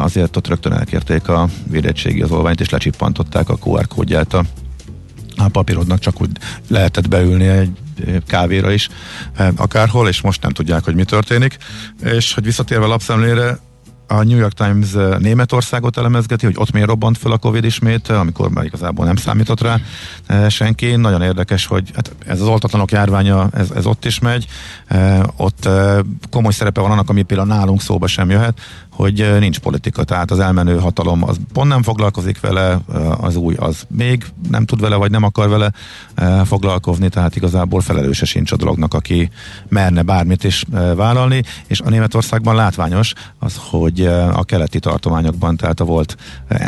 azért 0.00 0.36
ott 0.36 0.48
rögtön 0.48 0.72
elkérték 0.72 1.28
a 1.28 1.48
védettségi 1.66 2.22
az 2.22 2.30
olványt, 2.30 2.60
és 2.60 2.68
lecsippantották 2.68 3.48
a 3.48 3.56
QR 3.64 3.86
kódját 3.86 4.34
a 4.34 4.44
a 5.36 5.48
papírodnak 5.48 5.98
csak 5.98 6.20
úgy 6.20 6.30
lehetett 6.68 7.08
beülni 7.08 7.46
egy 7.46 7.70
kávéra 8.26 8.70
is, 8.70 8.88
eh, 9.36 9.48
akárhol, 9.56 10.08
és 10.08 10.20
most 10.20 10.42
nem 10.42 10.52
tudják, 10.52 10.84
hogy 10.84 10.94
mi 10.94 11.04
történik. 11.04 11.56
És 12.04 12.34
hogy 12.34 12.44
visszatérve 12.44 12.84
a 12.84 12.88
lapszemlére, 12.88 13.58
a 14.06 14.22
New 14.22 14.38
York 14.38 14.52
Times 14.52 14.94
eh, 14.94 15.18
Németországot 15.18 15.96
elemezgeti, 15.96 16.44
hogy 16.44 16.54
ott 16.58 16.72
miért 16.72 16.88
robbant 16.88 17.18
fel 17.18 17.32
a 17.32 17.38
Covid 17.38 17.64
ismét, 17.64 18.10
eh, 18.10 18.20
amikor 18.20 18.50
már 18.50 18.64
igazából 18.64 19.04
nem 19.04 19.16
számított 19.16 19.60
rá 19.60 19.80
senki. 20.48 20.96
Nagyon 20.96 21.22
érdekes, 21.22 21.66
hogy 21.66 21.90
hát 21.94 22.14
ez 22.26 22.40
az 22.40 22.46
oltatlanok 22.46 22.90
járványa, 22.90 23.48
ez, 23.52 23.70
ez 23.70 23.86
ott 23.86 24.04
is 24.04 24.18
megy. 24.18 24.46
Ott 25.36 25.68
komoly 26.30 26.52
szerepe 26.52 26.80
van 26.80 26.90
annak, 26.90 27.08
ami 27.08 27.22
például 27.22 27.48
nálunk 27.48 27.80
szóba 27.80 28.06
sem 28.06 28.30
jöhet, 28.30 28.60
hogy 28.92 29.38
nincs 29.38 29.58
politika, 29.58 30.04
tehát 30.04 30.30
az 30.30 30.38
elmenő 30.38 30.78
hatalom 30.78 31.24
az 31.24 31.36
pont 31.52 31.68
nem 31.68 31.82
foglalkozik 31.82 32.40
vele, 32.40 32.78
az 33.20 33.36
új 33.36 33.54
az 33.54 33.86
még 33.88 34.24
nem 34.50 34.64
tud 34.64 34.80
vele, 34.80 34.96
vagy 34.96 35.10
nem 35.10 35.22
akar 35.22 35.48
vele 35.48 35.72
foglalkozni, 36.44 37.08
tehát 37.08 37.36
igazából 37.36 37.80
felelőse 37.80 38.24
sincs 38.24 38.52
a 38.52 38.56
dolognak, 38.56 38.94
aki 38.94 39.30
merne 39.68 40.02
bármit 40.02 40.44
is 40.44 40.64
vállalni, 40.96 41.42
és 41.66 41.80
a 41.80 41.88
Németországban 41.88 42.54
látványos 42.54 43.12
az, 43.38 43.60
hogy 43.70 44.06
a 44.32 44.44
keleti 44.44 44.78
tartományokban, 44.78 45.56
tehát 45.56 45.80
a 45.80 45.84
volt 45.84 46.16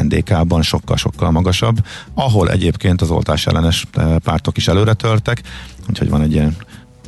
NDK-ban 0.03 0.63
sokkal-sokkal 0.63 1.31
magasabb, 1.31 1.85
ahol 2.15 2.51
egyébként 2.51 3.01
az 3.01 3.11
oltás 3.11 3.47
ellenes 3.47 3.87
pártok 4.23 4.57
is 4.57 4.69
előre 4.69 4.93
törtek, 4.93 5.43
úgyhogy 5.89 6.09
van 6.09 6.23
egy 6.23 6.33
ilyen 6.33 6.57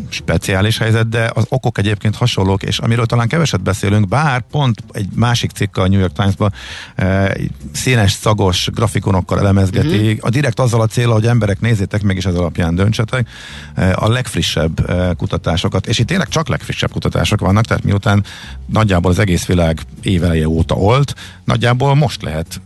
speciális 0.09 0.78
helyzet, 0.78 1.09
de 1.09 1.30
az 1.35 1.44
okok 1.48 1.78
egyébként 1.78 2.16
hasonlók, 2.16 2.62
és 2.62 2.78
amiről 2.78 3.06
talán 3.06 3.28
keveset 3.28 3.62
beszélünk, 3.62 4.09
bár 4.09 4.42
pont 4.50 4.85
egy 4.92 5.09
másik 5.14 5.50
cikk 5.50 5.76
a 5.76 5.88
New 5.88 5.98
York 6.00 6.12
Times-ban 6.12 6.52
e, 6.94 7.37
színes, 7.72 8.12
szagos 8.12 8.68
grafikonokkal 8.74 9.38
elemezgeti, 9.38 9.96
mm-hmm. 9.96 10.16
a 10.20 10.30
direkt 10.30 10.61
azzal 10.61 10.80
a 10.80 10.87
célra, 10.87 11.12
hogy 11.12 11.26
emberek 11.26 11.61
nézzétek 11.61 12.02
meg, 12.02 12.16
és 12.16 12.24
ez 12.24 12.35
alapján 12.35 12.74
döntsetek, 12.74 13.28
e, 13.74 13.96
a 13.98 14.09
legfrissebb 14.09 14.90
e, 14.90 15.14
kutatásokat, 15.14 15.87
és 15.87 15.98
itt 15.98 16.06
tényleg 16.06 16.28
csak 16.28 16.48
legfrissebb 16.48 16.92
kutatások 16.92 17.40
vannak, 17.40 17.64
tehát 17.64 17.85
miután 17.85 18.24
nagyjából 18.66 19.11
az 19.11 19.18
egész 19.18 19.46
világ 19.46 19.80
éveleje 20.02 20.48
óta 20.48 20.74
olt, 20.74 21.14
nagyjából 21.44 21.94
most 21.94 22.22
lehet 22.22 22.61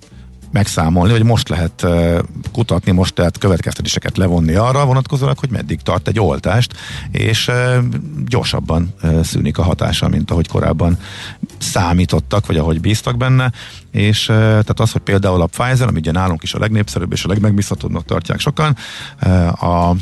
megszámolni, 0.52 1.12
hogy 1.12 1.22
most 1.22 1.48
lehet 1.48 1.86
kutatni, 2.52 2.92
most 2.92 3.18
lehet 3.18 3.38
következtetéseket 3.38 4.16
levonni 4.16 4.54
arra 4.54 4.84
vonatkozólag, 4.84 5.38
hogy 5.38 5.50
meddig 5.50 5.80
tart 5.80 6.08
egy 6.08 6.20
oltást, 6.20 6.74
és 7.10 7.50
gyorsabban 8.26 8.94
szűnik 9.22 9.58
a 9.58 9.62
hatása, 9.62 10.08
mint 10.08 10.30
ahogy 10.30 10.48
korábban 10.48 10.98
számítottak, 11.58 12.46
vagy 12.46 12.56
ahogy 12.56 12.80
bíztak 12.80 13.16
benne, 13.16 13.52
és 13.90 14.24
tehát 14.24 14.80
az, 14.80 14.92
hogy 14.92 15.02
például 15.02 15.40
a 15.40 15.46
Pfizer, 15.46 15.88
ami 15.88 15.98
ugye 15.98 16.12
nálunk 16.12 16.42
is 16.42 16.54
a 16.54 16.58
legnépszerűbb 16.58 17.12
és 17.12 17.24
a 17.24 17.28
legmegbízhatóbbnak 17.28 18.04
tartják 18.04 18.40
sokan, 18.40 18.76
a 19.52 19.94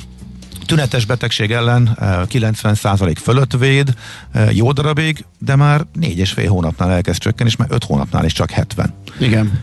tünetes 0.69 1.05
betegség 1.05 1.51
ellen 1.53 1.97
90% 2.01 3.17
fölött 3.23 3.53
véd, 3.53 3.95
jó 4.51 4.73
darabig, 4.73 5.25
de 5.39 5.57
már 5.57 5.87
négy 5.93 6.19
és 6.19 6.33
fél 6.33 6.49
hónapnál 6.49 6.91
elkezd 6.91 7.21
csökkenni, 7.21 7.51
és 7.51 7.57
már 7.57 7.69
öt 7.71 7.85
hónapnál 7.85 8.25
is 8.25 8.33
csak 8.33 8.51
70. 8.51 8.95
Igen. 9.19 9.61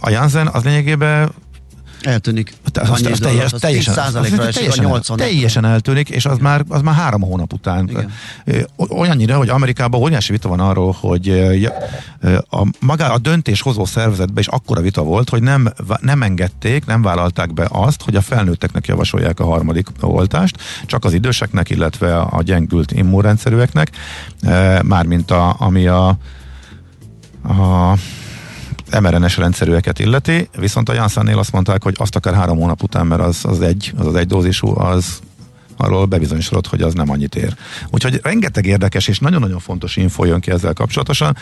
A 0.00 0.10
Janssen 0.10 0.46
az 0.46 0.64
lényegében 0.64 1.30
Eltűnik. 2.06 2.52
Az, 2.72 2.90
az, 2.90 3.06
az, 3.10 3.18
teljes, 3.18 3.52
az 3.52 3.60
teljesen, 3.60 3.94
10 3.94 4.14
az, 4.14 4.54
teljesen, 4.54 4.84
a 4.84 4.88
80 4.88 5.16
teljesen 5.16 5.64
eltűnik, 5.64 6.08
és 6.08 6.24
az 6.24 6.38
már, 6.38 6.64
az 6.68 6.80
már 6.80 6.94
három 6.94 7.20
hónap 7.20 7.52
után. 7.52 7.88
Igen. 7.88 8.10
Olyannyira, 8.76 9.36
hogy 9.36 9.48
Amerikában 9.48 10.00
óriási 10.00 10.32
vita 10.32 10.48
van 10.48 10.60
arról, 10.60 10.96
hogy 11.00 11.28
a, 12.50 12.66
magá 12.80 13.08
a 13.08 13.18
döntéshozó 13.18 13.84
szervezetben 13.84 14.38
is 14.38 14.46
akkora 14.46 14.80
vita 14.80 15.02
volt, 15.02 15.28
hogy 15.28 15.42
nem, 15.42 15.72
nem 16.00 16.22
engedték, 16.22 16.84
nem 16.84 17.02
vállalták 17.02 17.54
be 17.54 17.66
azt, 17.70 18.02
hogy 18.02 18.16
a 18.16 18.20
felnőtteknek 18.20 18.86
javasolják 18.86 19.40
a 19.40 19.44
harmadik 19.44 19.86
oltást, 20.00 20.56
csak 20.86 21.04
az 21.04 21.12
időseknek, 21.12 21.70
illetve 21.70 22.18
a 22.18 22.42
gyengült 22.42 22.92
immunrendszerűeknek, 22.92 23.90
mármint 24.82 25.30
a, 25.30 25.56
ami 25.58 25.86
a, 25.86 26.08
a 27.42 27.94
mRNS 29.00 29.36
rendszerűeket 29.36 29.98
illeti, 29.98 30.48
viszont 30.58 30.88
a 30.88 30.92
Janssennél 30.92 31.38
azt 31.38 31.52
mondták, 31.52 31.82
hogy 31.82 31.94
azt 31.98 32.16
akár 32.16 32.34
három 32.34 32.58
hónap 32.58 32.82
után, 32.82 33.06
mert 33.06 33.22
az, 33.22 33.44
az 33.44 33.60
egy, 33.60 33.92
az 33.96 34.06
az 34.06 34.14
egy 34.14 34.26
dózisú, 34.26 34.78
az 34.78 35.20
arról 35.76 36.04
bebizonyosodott, 36.04 36.66
hogy 36.66 36.82
az 36.82 36.94
nem 36.94 37.10
annyit 37.10 37.34
ér. 37.34 37.54
Úgyhogy 37.90 38.20
rengeteg 38.22 38.66
érdekes 38.66 39.08
és 39.08 39.18
nagyon-nagyon 39.18 39.58
fontos 39.58 39.96
info 39.96 40.24
jön 40.24 40.40
ki 40.40 40.50
ezzel 40.50 40.72
kapcsolatosan, 40.72 41.36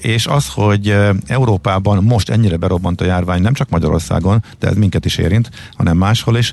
és 0.00 0.26
az, 0.26 0.48
hogy 0.48 0.96
Európában 1.26 2.04
most 2.04 2.30
ennyire 2.30 2.56
berobbant 2.56 3.00
a 3.00 3.04
járvány, 3.04 3.42
nem 3.42 3.52
csak 3.52 3.68
Magyarországon, 3.68 4.44
de 4.58 4.68
ez 4.68 4.74
minket 4.76 5.04
is 5.04 5.16
érint, 5.16 5.50
hanem 5.76 5.96
máshol 5.96 6.36
is, 6.36 6.52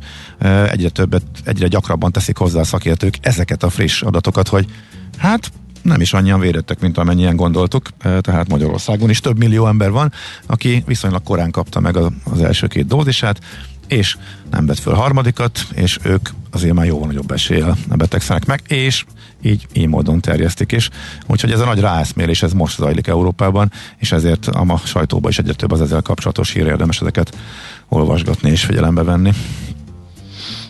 egyre 0.70 0.90
többet, 0.90 1.24
egyre 1.44 1.68
gyakrabban 1.68 2.12
teszik 2.12 2.38
hozzá 2.38 2.60
a 2.60 2.64
szakértők 2.64 3.18
ezeket 3.22 3.64
a 3.64 3.70
friss 3.70 4.02
adatokat, 4.02 4.48
hogy 4.48 4.66
hát 5.18 5.52
nem 5.86 6.02
is 6.02 6.14
annyian 6.14 6.40
védettek, 6.40 6.80
mint 6.80 6.98
amennyien 6.98 7.36
gondoltuk, 7.36 7.90
tehát 7.98 8.48
Magyarországon 8.48 9.10
is 9.10 9.20
több 9.20 9.38
millió 9.38 9.68
ember 9.68 9.92
van, 9.92 10.12
aki 10.46 10.84
viszonylag 10.86 11.24
korán 11.24 11.52
kapta 11.52 11.80
meg 11.80 11.98
az 12.24 12.42
első 12.42 12.68
két 12.68 12.88
dózisát, 12.88 13.40
és 13.88 14.18
nem 14.52 14.66
vett 14.66 14.80
föl 14.80 14.94
harmadikat, 14.94 15.68
és 15.76 16.00
ők 16.04 16.30
azért 16.52 16.74
már 16.74 16.86
jóval 16.86 17.08
nagyobb 17.08 17.32
eséllyel 17.32 17.78
betegszenek 17.96 18.46
meg, 18.46 18.62
és 18.68 19.06
így, 19.42 19.68
így 19.74 19.88
módon 19.88 20.20
terjesztik 20.20 20.72
is. 20.72 20.90
Úgyhogy 21.28 21.52
ez 21.52 21.60
a 21.60 21.66
nagy 21.66 21.80
ráeszmélés, 21.80 22.44
ez 22.44 22.54
most 22.54 22.78
zajlik 22.78 23.08
Európában, 23.08 23.72
és 23.98 24.12
ezért 24.12 24.48
a 24.48 24.64
ma 24.64 24.78
sajtóban 24.78 25.32
is 25.32 25.38
egyre 25.38 25.54
több 25.54 25.72
az 25.72 25.82
ezzel 25.82 26.02
kapcsolatos 26.02 26.52
hír, 26.52 26.66
érdemes 26.66 27.02
ezeket 27.02 27.38
olvasgatni 27.90 28.50
és 28.50 28.64
figyelembe 28.64 29.04
venni. 29.04 29.32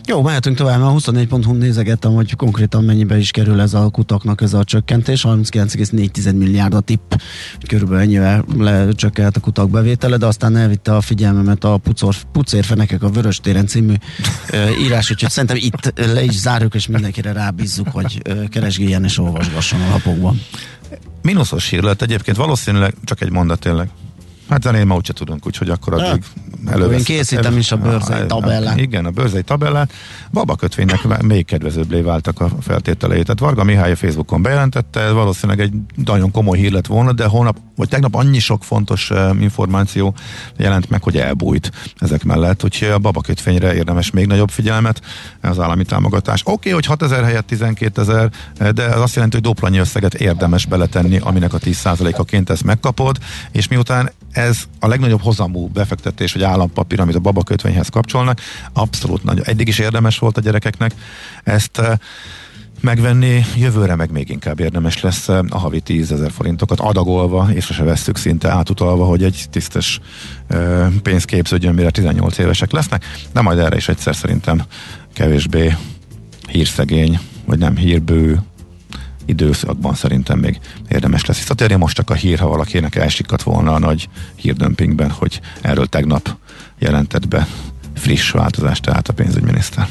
Jó, 0.08 0.22
mehetünk 0.22 0.56
tovább, 0.56 0.80
mert 0.80 0.92
24.hu 0.92 1.52
nézegettem, 1.52 2.12
hogy 2.12 2.36
konkrétan 2.36 2.84
mennyibe 2.84 3.18
is 3.18 3.30
kerül 3.30 3.60
ez 3.60 3.74
a 3.74 3.88
kutaknak 3.88 4.40
ez 4.40 4.54
a 4.54 4.64
csökkentés. 4.64 5.24
39,4 5.28 6.36
milliárd 6.36 6.74
a 6.74 6.80
tipp, 6.80 7.12
körülbelül 7.68 8.02
ennyivel 8.02 8.44
lecsökkent 8.56 9.36
a 9.36 9.40
kutak 9.40 9.70
bevétele, 9.70 10.16
de 10.16 10.26
aztán 10.26 10.56
elvitte 10.56 10.94
a 10.94 11.00
figyelmemet 11.00 11.64
a 11.64 11.76
pucor, 11.76 12.14
Pucérfenekek 12.32 13.02
a 13.02 13.10
Vörös 13.10 13.36
téren 13.36 13.66
című 13.66 13.94
ö, 14.50 14.68
írás, 14.68 15.10
úgyhogy 15.10 15.30
szerintem 15.30 15.58
itt 15.60 15.92
le 16.14 16.22
is 16.22 16.38
zárjuk, 16.38 16.74
és 16.74 16.86
mindenkire 16.86 17.32
rábízzuk, 17.32 17.88
hogy 17.88 18.20
ö, 18.24 18.44
keresgéljen 18.48 19.04
és 19.04 19.18
olvasgasson 19.18 19.80
a 19.80 19.88
lapokban. 19.90 20.40
Minuszos 21.22 21.68
hír 21.68 21.82
lett 21.82 22.02
egyébként, 22.02 22.36
valószínűleg 22.36 22.94
csak 23.04 23.20
egy 23.20 23.30
mondat 23.30 23.58
tényleg. 23.58 23.88
Hát 24.48 24.62
zenén 24.62 24.86
ma 24.86 24.94
úgyse 24.94 25.12
tudunk, 25.12 25.46
úgyhogy 25.46 25.70
akkor 25.70 25.92
addig 26.02 26.22
elővesz. 26.66 26.98
Én 26.98 27.04
készítem 27.04 27.44
elő, 27.44 27.58
is 27.58 27.72
a 27.72 27.76
bőrzei 27.76 28.26
tabellát. 28.26 28.78
Igen, 28.78 29.04
a 29.04 29.10
bőrzei 29.10 29.42
tabellát. 29.42 29.92
Baba 30.30 30.54
kötvénynek 30.54 31.22
még 31.22 31.44
kedvezőbbé 31.44 32.00
váltak 32.00 32.40
a 32.40 32.50
feltételei. 32.60 33.22
Tehát 33.22 33.38
Varga 33.38 33.64
Mihály 33.64 33.90
a 33.90 33.96
Facebookon 33.96 34.42
bejelentette, 34.42 35.00
ez 35.00 35.12
valószínűleg 35.12 35.60
egy 35.60 35.72
nagyon 36.04 36.30
komoly 36.30 36.58
hír 36.58 36.72
lett 36.72 36.86
volna, 36.86 37.12
de 37.12 37.24
holnap, 37.24 37.58
vagy 37.76 37.88
tegnap 37.88 38.14
annyi 38.14 38.38
sok 38.38 38.64
fontos 38.64 39.10
uh, 39.10 39.40
információ 39.40 40.14
jelent 40.56 40.90
meg, 40.90 41.02
hogy 41.02 41.16
elbújt 41.16 41.70
ezek 41.98 42.24
mellett. 42.24 42.64
Úgyhogy 42.64 42.88
a 42.88 42.98
baba 42.98 43.20
kötvényre 43.20 43.74
érdemes 43.74 44.10
még 44.10 44.26
nagyobb 44.26 44.50
figyelmet, 44.50 45.00
az 45.40 45.60
állami 45.60 45.84
támogatás. 45.84 46.40
Oké, 46.40 46.52
okay, 46.52 46.72
hogy 46.72 46.86
6000 46.86 47.24
helyett 47.24 47.46
12 47.46 48.00
ezer, 48.00 48.30
de 48.74 48.84
az 48.84 49.00
azt 49.00 49.14
jelenti, 49.14 49.36
hogy 49.36 49.44
duplanyi 49.44 49.78
összeget 49.78 50.14
érdemes 50.14 50.66
beletenni, 50.66 51.18
aminek 51.18 51.54
a 51.54 51.58
10%-aként 51.58 52.50
ezt 52.50 52.64
megkapod, 52.64 53.18
és 53.52 53.68
miután 53.68 54.10
ez 54.36 54.62
a 54.80 54.86
legnagyobb 54.86 55.20
hozamú 55.20 55.66
befektetés, 55.66 56.32
vagy 56.32 56.42
állampapír, 56.42 57.00
amit 57.00 57.14
a 57.14 57.18
babakötvényhez 57.18 57.88
kapcsolnak, 57.88 58.40
abszolút 58.72 59.24
nagy. 59.24 59.40
Eddig 59.44 59.68
is 59.68 59.78
érdemes 59.78 60.18
volt 60.18 60.36
a 60.36 60.40
gyerekeknek 60.40 60.92
ezt 61.44 61.78
eh, 61.78 61.92
megvenni, 62.80 63.44
jövőre 63.56 63.94
meg 63.94 64.10
még 64.10 64.30
inkább 64.30 64.60
érdemes 64.60 65.00
lesz 65.00 65.28
eh, 65.28 65.38
a 65.48 65.58
havi 65.58 65.80
10 65.80 66.12
ezer 66.12 66.30
forintokat 66.30 66.80
adagolva, 66.80 67.48
és 67.52 67.64
se 67.64 67.82
vesszük 67.82 68.16
szinte 68.16 68.48
átutalva, 68.48 69.04
hogy 69.04 69.24
egy 69.24 69.46
tisztes 69.50 70.00
eh, 70.46 70.88
pénz 71.02 71.24
képződjön, 71.24 71.74
mire 71.74 71.90
18 71.90 72.38
évesek 72.38 72.72
lesznek, 72.72 73.04
de 73.32 73.40
majd 73.40 73.58
erre 73.58 73.76
is 73.76 73.88
egyszer 73.88 74.14
szerintem 74.14 74.62
kevésbé 75.12 75.76
hírszegény, 76.48 77.18
vagy 77.44 77.58
nem 77.58 77.76
hírbő 77.76 78.40
időszakban 79.26 79.94
szerintem 79.94 80.38
még 80.38 80.58
érdemes 80.88 81.24
lesz 81.24 81.36
visszatérni. 81.36 81.74
Most 81.74 81.96
csak 81.96 82.10
a 82.10 82.14
hír, 82.14 82.38
ha 82.38 82.48
valakinek 82.48 82.94
elsikadt 82.94 83.42
volna 83.42 83.74
a 83.74 83.78
nagy 83.78 84.08
hírdömpingben, 84.34 85.10
hogy 85.10 85.40
erről 85.60 85.86
tegnap 85.86 86.36
jelentett 86.78 87.28
be 87.28 87.46
friss 87.94 88.30
változást, 88.30 88.82
tehát 88.82 89.08
a 89.08 89.12
pénzügyminiszter. 89.12 89.88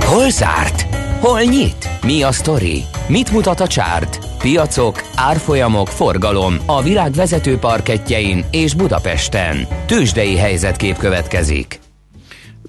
Hol 0.00 0.30
zárt? 0.30 0.96
Hol 1.20 1.40
nyit? 1.40 1.88
Mi 2.02 2.22
a 2.22 2.32
sztori? 2.32 2.82
Mit 3.08 3.32
mutat 3.32 3.60
a 3.60 3.66
csárt? 3.66 4.18
Piacok, 4.38 5.02
árfolyamok, 5.14 5.88
forgalom 5.88 6.56
a 6.66 6.82
világ 6.82 7.12
vezető 7.12 7.58
parketjein 7.58 8.44
és 8.50 8.74
Budapesten. 8.74 9.66
Tősdei 9.86 10.36
helyzetkép 10.36 10.96
következik. 10.96 11.80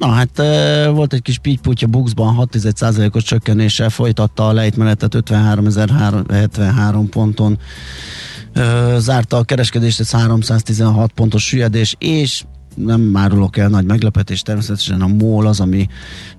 Na 0.01 0.07
hát 0.07 0.41
volt 0.93 1.13
egy 1.13 1.21
kis 1.21 1.37
pittyputya 1.37 1.87
Buxban 1.87 2.47
6,1%-os 2.51 3.23
csökkenéssel 3.23 3.89
folytatta 3.89 4.47
a 4.47 4.53
lejtmenetet 4.53 5.15
53.073 5.15 7.05
ponton. 7.09 7.59
Zárta 8.97 9.37
a 9.37 9.43
kereskedést, 9.43 9.99
ez 9.99 10.11
316 10.11 11.11
pontos 11.11 11.43
süllyedés, 11.43 11.95
és 11.99 12.43
nem 12.75 13.01
márulok 13.01 13.57
el 13.57 13.69
nagy 13.69 13.85
meglepetés, 13.85 14.41
természetesen 14.41 15.01
a 15.01 15.07
MOL 15.07 15.47
az, 15.47 15.59
ami 15.59 15.87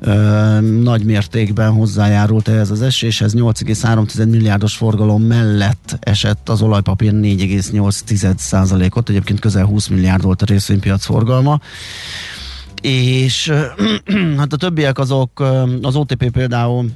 ö, 0.00 0.60
nagy 0.60 1.04
mértékben 1.04 1.72
hozzájárult 1.72 2.48
ehhez 2.48 2.70
az 2.70 2.82
eséshez, 2.82 3.34
8,3 3.34 4.28
milliárdos 4.28 4.76
forgalom 4.76 5.22
mellett 5.22 5.98
esett 6.00 6.48
az 6.48 6.62
olajpapír 6.62 7.12
4,8% 7.14 8.94
ot 8.94 9.08
egyébként 9.08 9.40
közel 9.40 9.64
20 9.64 9.86
milliárd 9.86 10.22
volt 10.22 10.42
a 10.42 10.46
részvénypiac 10.46 11.04
forgalma 11.04 11.60
és 12.82 13.52
hát 14.38 14.52
a 14.52 14.56
többiek 14.56 14.98
azok, 14.98 15.40
az 15.82 15.96
OTP 15.96 16.30
például 16.30 16.90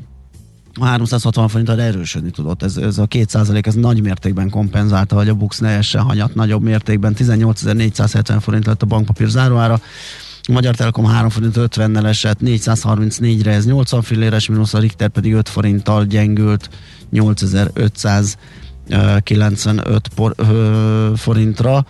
a 0.80 0.84
360 0.84 1.48
forinttal 1.48 1.80
erősödni 1.80 2.30
tudott. 2.30 2.62
Ez, 2.62 2.76
ez 2.76 2.98
a 2.98 3.06
2% 3.06 3.66
ez 3.66 3.74
nagy 3.74 4.02
mértékben 4.02 4.50
kompenzálta, 4.50 5.16
hogy 5.16 5.28
a 5.28 5.34
Bux 5.34 5.58
ne 5.58 5.78
hanyat 5.92 6.34
nagyobb 6.34 6.62
mértékben. 6.62 7.14
18.470 7.18 8.36
forint 8.40 8.66
lett 8.66 8.82
a 8.82 8.86
bankpapír 8.86 9.28
záróára. 9.28 9.80
Magyar 10.48 10.74
Telekom 10.74 11.04
3 11.04 11.28
forint 11.28 11.54
50-nel 11.58 12.06
esett, 12.06 12.38
434-re 12.44 13.52
ez 13.52 13.66
80 13.66 14.02
filléres 14.02 14.48
mínusz, 14.48 14.74
a 14.74 14.78
Richter 14.78 15.08
pedig 15.08 15.34
5 15.34 15.48
forinttal 15.48 16.04
gyengült 16.04 16.70
8595 17.10 20.08
por, 20.14 20.34
forintra. 21.16 21.86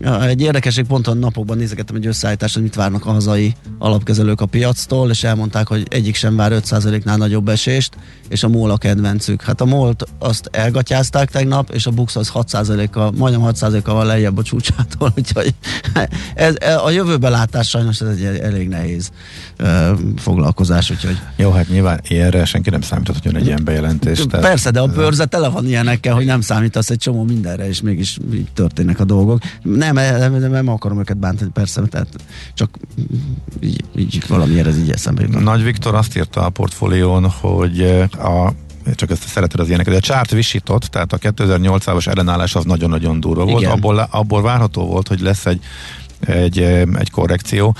Egy 0.00 0.40
érdekesség 0.40 0.84
pont 0.84 1.06
a 1.06 1.14
napokban 1.14 1.56
nézegettem 1.56 1.96
egy 1.96 2.06
összeállítást, 2.06 2.54
hogy 2.54 2.62
mit 2.62 2.74
várnak 2.74 3.06
a 3.06 3.10
hazai 3.10 3.54
alapkezelők 3.78 4.40
a 4.40 4.46
piactól, 4.46 5.10
és 5.10 5.24
elmondták, 5.24 5.66
hogy 5.66 5.86
egyik 5.90 6.14
sem 6.14 6.36
vár 6.36 6.52
5%-nál 6.54 7.16
nagyobb 7.16 7.48
esést, 7.48 7.96
és 8.28 8.42
a 8.42 8.48
MOL 8.48 8.70
a 8.70 8.76
kedvencük. 8.76 9.42
Hát 9.42 9.60
a 9.60 9.64
mol 9.64 9.96
azt 10.18 10.48
elgatyázták 10.52 11.30
tegnap, 11.30 11.70
és 11.70 11.86
a 11.86 11.90
Bux 11.90 12.16
az 12.16 12.30
6%-kal, 12.34 13.12
majdnem 13.16 13.42
6%-kal 13.44 13.94
van 13.94 14.06
lejjebb 14.06 14.38
a 14.38 14.42
csúcsától, 14.42 15.12
úgyhogy 15.18 15.54
ez, 16.34 16.54
a 16.84 16.90
jövőbe 16.90 17.28
látás 17.28 17.68
sajnos 17.68 18.00
ez 18.00 18.08
egy 18.08 18.24
elég 18.24 18.68
nehéz 18.68 19.10
uh, 19.60 19.98
foglalkozás, 20.16 20.90
úgyhogy... 20.90 21.18
Jó, 21.36 21.50
hát 21.50 21.68
nyilván 21.68 22.00
ilyenre 22.08 22.44
senki 22.44 22.70
nem 22.70 22.80
számított, 22.80 23.14
hogy 23.14 23.24
jön 23.24 23.36
egy 23.36 23.46
ilyen 23.46 23.64
bejelentés. 23.64 24.26
Tehát... 24.30 24.46
Persze, 24.46 24.70
de 24.70 24.80
a 24.80 24.86
bőrze 24.86 25.24
tele 25.24 25.48
van 25.48 25.66
ilyenekkel, 25.66 26.14
hogy 26.14 26.26
nem 26.26 26.40
számítasz 26.40 26.90
egy 26.90 26.98
csomó 26.98 27.22
mindenre, 27.22 27.68
és 27.68 27.80
mégis 27.80 28.18
így 28.34 28.48
történnek 28.54 29.00
a 29.00 29.04
dolgok. 29.04 29.40
Nem, 29.62 29.87
nem, 29.94 30.32
nem, 30.34 30.50
nem 30.50 30.68
akarom 30.68 30.98
őket 30.98 31.16
bántani, 31.16 31.50
persze, 31.50 31.82
tehát 31.82 32.08
csak 32.54 32.76
így, 33.60 33.84
így 33.96 34.24
valamiért 34.28 34.66
ez 34.66 34.78
így 34.78 34.90
eszembe 34.90 35.22
jut. 35.22 35.40
Nagy 35.40 35.62
Viktor 35.62 35.94
azt 35.94 36.16
írta 36.16 36.44
a 36.44 36.50
portfólión, 36.50 37.30
hogy 37.30 37.82
a 38.12 38.52
csak 38.94 39.10
ezt 39.10 39.28
szereted 39.28 39.60
az 39.60 39.68
ilyeneket. 39.68 39.94
A 39.94 40.00
csárt 40.00 40.30
visított, 40.30 40.82
tehát 40.82 41.12
a 41.12 41.18
2008-as 41.18 42.06
ellenállás 42.06 42.54
az 42.54 42.64
nagyon-nagyon 42.64 43.20
durva 43.20 43.44
volt. 43.44 43.64
Abból, 43.64 43.98
abból 44.10 44.42
várható 44.42 44.86
volt, 44.86 45.08
hogy 45.08 45.20
lesz 45.20 45.46
egy, 45.46 45.62
egy, 46.20 46.58
egy 46.98 47.10
korrekció. 47.10 47.76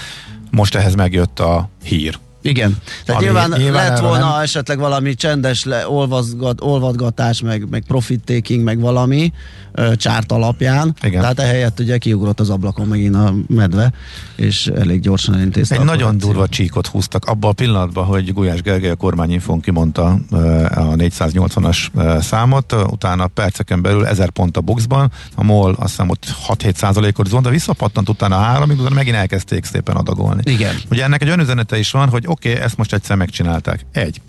Most 0.51 0.75
ehhez 0.75 0.95
megjött 0.95 1.41
a 1.41 1.69
hír, 1.85 2.19
Igen. 2.43 2.77
Tehát 3.05 3.21
Ami 3.21 3.31
nyilván, 3.31 3.55
nyilván 3.57 3.91
lett 3.91 4.01
volna 4.01 4.31
nem- 4.33 4.43
esetleg 4.43 4.79
valami 4.79 5.15
csendes 5.15 5.65
le, 5.65 5.89
olvazgat, 5.89 6.61
olvadgatás, 6.61 7.41
meg, 7.41 7.69
meg 7.71 7.85
profit 7.87 8.21
taking, 8.25 8.65
meg 8.65 8.81
valami 8.81 9.33
ö, 9.73 9.97
csárt 9.97 10.33
alapján. 10.33 10.95
Igen. 11.03 11.21
Tehát 11.21 11.41
ehelyett 11.41 11.81
ugye 11.81 11.99
kiugrott 11.99 12.41
az 12.41 12.51
ablakon 12.51 12.87
megint 12.87 13.15
a 13.15 13.35
medve, 13.49 13.93
és 14.37 14.67
elég 14.67 15.01
gyorsan 15.01 15.35
elintézte. 15.35 15.75
Egy 15.75 15.81
nagyon 15.85 15.99
korrekciót. 15.99 16.33
durva 16.33 16.49
csíkot 16.49 16.87
húztak 16.87 17.25
abban 17.25 17.51
a 17.51 17.53
pillanatban, 17.53 18.05
hogy 18.05 18.33
Gulyás 18.33 18.63
Gergely 18.63 18.91
a 18.91 18.95
kormányinfón 18.97 19.61
kimondta 19.61 20.19
ö, 20.31 20.65
a 20.65 20.95
480-as 20.97 21.79
ö, 21.95 22.17
számot, 22.21 22.73
utána 22.91 23.27
perceken 23.27 23.83
belül 23.83 24.07
1000 24.07 24.31
pont 24.31 24.57
a 24.57 24.61
boxban, 24.61 25.13
a 25.35 25.43
MOL 25.45 25.75
azt 25.79 25.89
hiszem 25.91 26.09
ott 26.09 26.27
6-7 26.49 26.75
százalékot 26.75 27.27
zont, 27.29 27.45
de 27.45 27.51
visszapattant 27.51 28.09
utána 28.09 28.37
háromig, 28.37 28.79
utána 28.79 28.95
megint 28.95 29.17
elkezdték 29.17 29.65
szépen 29.65 29.97
adagolni. 29.97 30.43
Igen. 30.45 30.75
Ugye 30.91 31.05
ennek 31.05 31.23
egy 31.23 31.27
olyan 31.29 31.41
üzenete 31.41 31.79
is 31.79 31.91
van, 31.91 32.09
hogy 32.09 32.27
oké, 32.29 32.51
okay, 32.51 32.63
ezt 32.63 32.77
most 32.77 32.93
egyszer 32.93 33.17
megcsinálták. 33.17 33.87
Egy. 33.93 34.21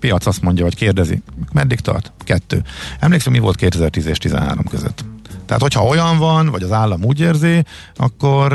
Piac 0.00 0.26
azt 0.26 0.42
mondja, 0.42 0.64
hogy 0.64 0.74
kérdezi, 0.74 1.22
meddig 1.52 1.80
tart? 1.80 2.12
Kettő. 2.24 2.62
Emlékszem, 3.00 3.32
mi 3.32 3.38
volt 3.38 3.56
2010 3.56 4.06
és 4.06 4.18
13 4.18 4.64
között. 4.64 5.04
Tehát, 5.46 5.62
hogyha 5.62 5.84
olyan 5.84 6.18
van, 6.18 6.46
vagy 6.46 6.62
az 6.62 6.72
állam 6.72 7.04
úgy 7.04 7.20
érzi, 7.20 7.64
akkor 7.96 8.48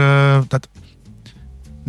tehát 0.48 0.70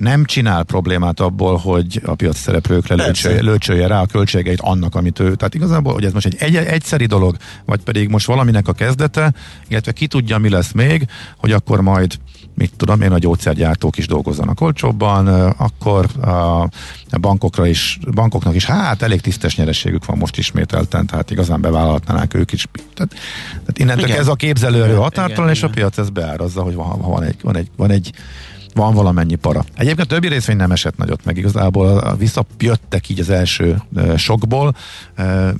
nem 0.00 0.24
csinál 0.24 0.62
problémát 0.62 1.20
abból, 1.20 1.56
hogy 1.56 2.00
a 2.04 2.14
piaci 2.14 2.40
szereplőkre 2.40 2.94
lőcsölje, 2.94 3.42
lőcsölje 3.42 3.86
rá 3.86 4.00
a 4.00 4.06
költségeit 4.06 4.60
annak, 4.60 4.94
amit 4.94 5.18
ő. 5.18 5.34
Tehát 5.34 5.54
igazából, 5.54 5.92
hogy 5.92 6.04
ez 6.04 6.12
most 6.12 6.26
egy, 6.26 6.36
egy 6.38 6.54
egyszeri 6.54 7.06
dolog, 7.06 7.36
vagy 7.64 7.80
pedig 7.80 8.08
most 8.08 8.26
valaminek 8.26 8.68
a 8.68 8.72
kezdete, 8.72 9.32
illetve 9.68 9.92
ki 9.92 10.06
tudja, 10.06 10.38
mi 10.38 10.48
lesz 10.48 10.72
még, 10.72 11.06
hogy 11.36 11.52
akkor 11.52 11.80
majd 11.80 12.18
mit 12.54 12.72
tudom 12.76 13.00
én, 13.00 13.12
a 13.12 13.18
gyógyszergyártók 13.18 13.98
is 13.98 14.06
dolgozzanak 14.06 14.60
olcsóbban, 14.60 15.26
akkor 15.50 16.06
a 17.10 17.18
bankokra 17.20 17.66
is, 17.66 17.98
bankoknak 18.14 18.54
is, 18.54 18.64
hát 18.64 19.02
elég 19.02 19.20
tisztes 19.20 19.56
nyerességük 19.56 20.04
van 20.04 20.18
most 20.18 20.38
ismételten, 20.38 21.06
tehát 21.06 21.30
igazán 21.30 21.60
bevállalhatnák 21.60 22.34
ők 22.34 22.52
is. 22.52 22.66
Tehát, 22.94 23.14
tehát 23.50 23.78
innentől 23.78 24.06
Igen. 24.06 24.18
ez 24.18 24.28
a 24.28 24.34
képzelőerő 24.34 24.94
határtalan, 24.94 25.50
igen, 25.50 25.54
és 25.54 25.62
a 25.62 25.66
igen. 25.66 25.78
piac 25.78 25.98
ezt 25.98 26.12
beárazza, 26.12 26.62
hogy 26.62 26.74
van, 26.74 27.00
van, 27.00 27.22
egy, 27.22 27.36
van, 27.42 27.56
egy, 27.56 27.70
van 27.76 27.90
egy 27.90 28.12
van 28.78 28.94
valamennyi 28.94 29.34
para. 29.34 29.64
Egyébként 29.76 30.10
a 30.10 30.14
többi 30.14 30.28
részvény 30.28 30.56
nem 30.56 30.70
esett 30.70 30.96
nagyot 30.96 31.24
meg, 31.24 31.36
igazából 31.36 32.16
visszajöttek 32.18 33.08
így 33.08 33.20
az 33.20 33.30
első 33.30 33.82
sokból, 34.16 34.74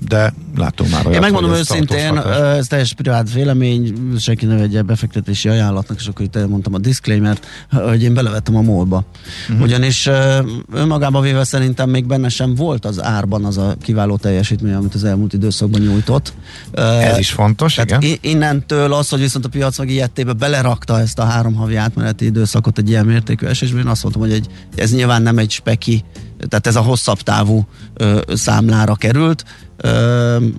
de 0.08 0.34
láttunk 0.56 0.90
már 0.90 1.06
olyat, 1.06 1.14
Én 1.14 1.20
megmondom 1.20 1.50
hogy 1.50 1.60
ez 1.60 1.70
őszintén, 1.70 2.18
ez 2.18 2.66
teljes 2.66 2.94
privát 2.94 3.32
vélemény, 3.32 3.94
senki 4.18 4.46
ne 4.46 4.56
vegye 4.56 4.82
befektetési 4.82 5.48
ajánlatnak, 5.48 5.98
és 6.00 6.06
akkor 6.06 6.24
itt 6.24 6.36
elmondtam 6.36 6.74
a 6.74 6.78
disclaimer 6.78 7.38
hogy 7.70 8.02
én 8.02 8.14
belevettem 8.14 8.56
a 8.56 8.60
molba. 8.60 8.96
Mhm. 8.96 9.52
Uh-huh. 9.52 9.66
Ugyanis 9.66 10.06
ö, 10.06 10.38
önmagában 10.72 11.22
véve 11.22 11.44
szerintem 11.44 11.90
még 11.90 12.06
benne 12.06 12.28
sem 12.28 12.54
volt 12.54 12.84
az 12.84 13.02
árban 13.02 13.44
az 13.44 13.58
a 13.58 13.74
kiváló 13.82 14.16
teljesítmény, 14.16 14.74
amit 14.74 14.94
az 14.94 15.04
elmúlt 15.04 15.32
időszakban 15.32 15.80
nyújtott. 15.80 16.32
Ez 16.72 17.18
is 17.18 17.30
fontos, 17.30 17.74
tehát 17.74 18.02
igen. 18.02 18.18
innentől 18.20 18.92
az, 18.92 19.08
hogy 19.08 19.20
viszont 19.20 19.44
a 19.44 19.48
piac 19.48 19.78
meg 19.78 19.90
ilyettébe 19.90 20.32
belerakta 20.32 21.00
ezt 21.00 21.18
a 21.18 21.24
három 21.24 21.54
havi 21.54 21.76
átmeneti 21.76 22.24
időszakot 22.24 22.78
egy 22.78 22.88
ilyen 22.88 23.06
mértékű 23.08 23.46
esésben, 23.46 23.80
én 23.80 23.86
azt 23.86 24.02
mondtam, 24.02 24.22
hogy 24.22 24.32
egy, 24.32 24.46
ez 24.76 24.92
nyilván 24.92 25.22
nem 25.22 25.38
egy 25.38 25.50
speki, 25.50 26.04
tehát 26.48 26.66
ez 26.66 26.76
a 26.76 26.80
hosszabb 26.80 27.20
távú 27.20 27.66
ö, 27.94 28.20
számlára 28.34 28.94
került. 28.94 29.44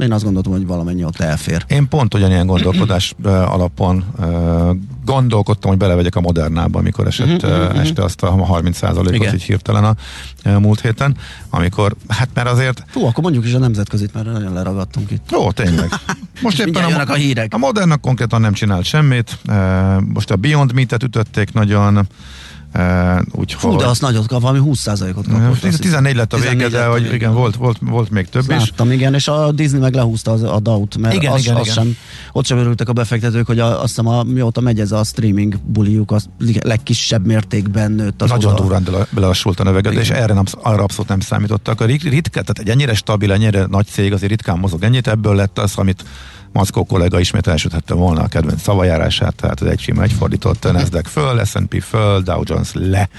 Én 0.02 0.12
azt 0.12 0.24
gondoltam, 0.24 0.52
hogy 0.52 0.66
valamennyi 0.68 1.04
ott 1.04 1.20
elfér. 1.20 1.66
Én 1.68 1.88
pont 1.88 2.14
ugyanilyen 2.14 2.46
gondolkodás 2.46 3.16
alapon 3.24 4.04
gondolkodtam, 5.06 5.70
hogy 5.70 5.80
belevegyek 5.80 6.16
a 6.16 6.22
Modernába, 6.22 6.80
amikor 6.80 7.08
esett 7.08 7.44
uh 7.44 7.80
este 7.80 8.04
azt 8.04 8.24
a 8.24 8.36
30%-ot 8.36 9.14
Igen. 9.14 9.34
így 9.34 9.44
hirtelen 9.44 9.84
a 9.84 9.96
múlt 10.60 10.82
héten, 10.82 11.16
amikor, 11.50 11.96
hát 12.08 12.30
mert 12.34 12.48
azért 12.48 12.84
Hú, 12.94 13.06
akkor 13.06 13.24
mondjuk 13.24 13.46
is 13.46 13.54
a 13.54 13.60
nemzetközit, 13.60 14.14
mert 14.14 14.26
nagyon 14.26 14.54
leragadtunk 14.54 15.12
itt. 15.12 15.32
Jó, 15.32 15.52
tényleg. 15.52 15.90
Most 16.42 16.60
éppen 16.60 16.90
jönnek 16.90 17.10
a 17.10 17.14
hírek. 17.14 17.54
A 17.54 17.58
Moderna 17.58 17.98
konkrétan 17.98 18.42
nem 18.42 18.54
csinált 18.54 18.86
semmit. 18.86 19.38
Most 20.14 20.32
a 20.32 20.36
Beyond 20.36 20.74
Meat-et 20.74 21.04
ütötték 21.04 21.54
nagyon. 21.54 22.08
E, 22.72 23.24
úgyhogy... 23.32 23.72
Fú, 23.72 23.78
de 23.78 23.86
azt 23.86 24.02
nagyot 24.02 24.28
kap, 24.28 24.42
valami 24.42 24.60
20%-ot 24.66 25.28
kapott. 25.28 25.52
azt 25.52 25.64
hiszem. 25.64 25.80
14 25.80 26.16
lett 26.16 26.34
a 26.34 26.38
14 26.38 26.58
vége, 26.58 26.78
de 26.78 26.86
hogy 26.86 27.14
igen, 27.14 27.34
volt, 27.34 27.56
volt, 27.56 27.78
volt 27.82 28.10
még 28.10 28.30
több 28.30 28.42
is. 28.42 28.48
Láttam, 28.48 28.92
igen, 28.92 29.14
és 29.14 29.28
a 29.28 29.52
Disney 29.52 29.80
meg 29.80 29.94
lehúzta 29.94 30.32
az, 30.32 30.44
a 30.44 30.60
DAO-t, 30.60 30.98
mert 30.98 31.16
Igen, 31.16 31.32
az, 31.32 31.42
igen, 31.42 31.56
az 31.56 31.62
igen. 31.62 31.74
sem, 31.74 31.96
ott 32.32 32.46
sem 32.46 32.58
örültek 32.58 32.90
a 32.90 32.94
befektetők, 32.94 33.46
hogy 33.46 33.60
a, 33.60 33.80
azt 33.82 33.88
hiszem, 33.88 34.08
a, 34.08 34.24
mióta 34.24 34.62
megy 34.62 34.80
ez 34.80 34.92
a 34.92 35.04
streaming 35.04 35.58
buliuk, 35.66 36.12
az 36.12 36.30
legkisebb 36.62 37.26
mértékben 37.26 37.92
nőtt 37.92 38.22
az 38.22 38.30
Nagyon 38.30 38.52
oldal. 38.52 38.66
durán 38.66 38.84
bele- 38.84 39.08
belelassult 39.12 39.60
a 39.60 39.64
növekedés, 39.64 40.10
erre 40.10 40.34
nem, 40.34 40.46
arra 40.62 40.84
abszolút 40.84 41.08
nem 41.10 41.20
számítottak. 41.20 41.82
A 41.82 41.86
rit- 41.86 42.04
ritkán, 42.04 42.44
tehát 42.44 42.60
egy 42.60 42.70
ennyire 42.70 42.94
stabil, 42.94 43.32
ennyire 43.32 43.66
nagy 43.66 43.86
cég 43.88 44.14
azért 44.14 44.32
ritkán 44.32 44.58
mozog 44.58 44.84
ennyit, 44.84 45.08
ebből 45.08 45.36
lett 45.36 45.60
az, 45.60 45.74
amit 45.76 46.04
Maszkó 46.52 46.84
kollega 46.86 47.20
ismét 47.20 47.48
elsüthette 47.48 47.94
volna 47.94 48.22
a 48.22 48.28
kedvenc 48.28 48.62
szavajárását, 48.62 49.36
tehát 49.36 49.62
az 49.62 49.68
egy 49.68 49.80
sima 49.80 50.04
egyfordított 50.04 50.72
Nasdaq 50.72 51.10
föl, 51.10 51.46
S&P 51.46 51.82
föl, 51.82 52.22
Dow 52.22 52.42
Jones 52.46 52.70
le, 52.74 53.10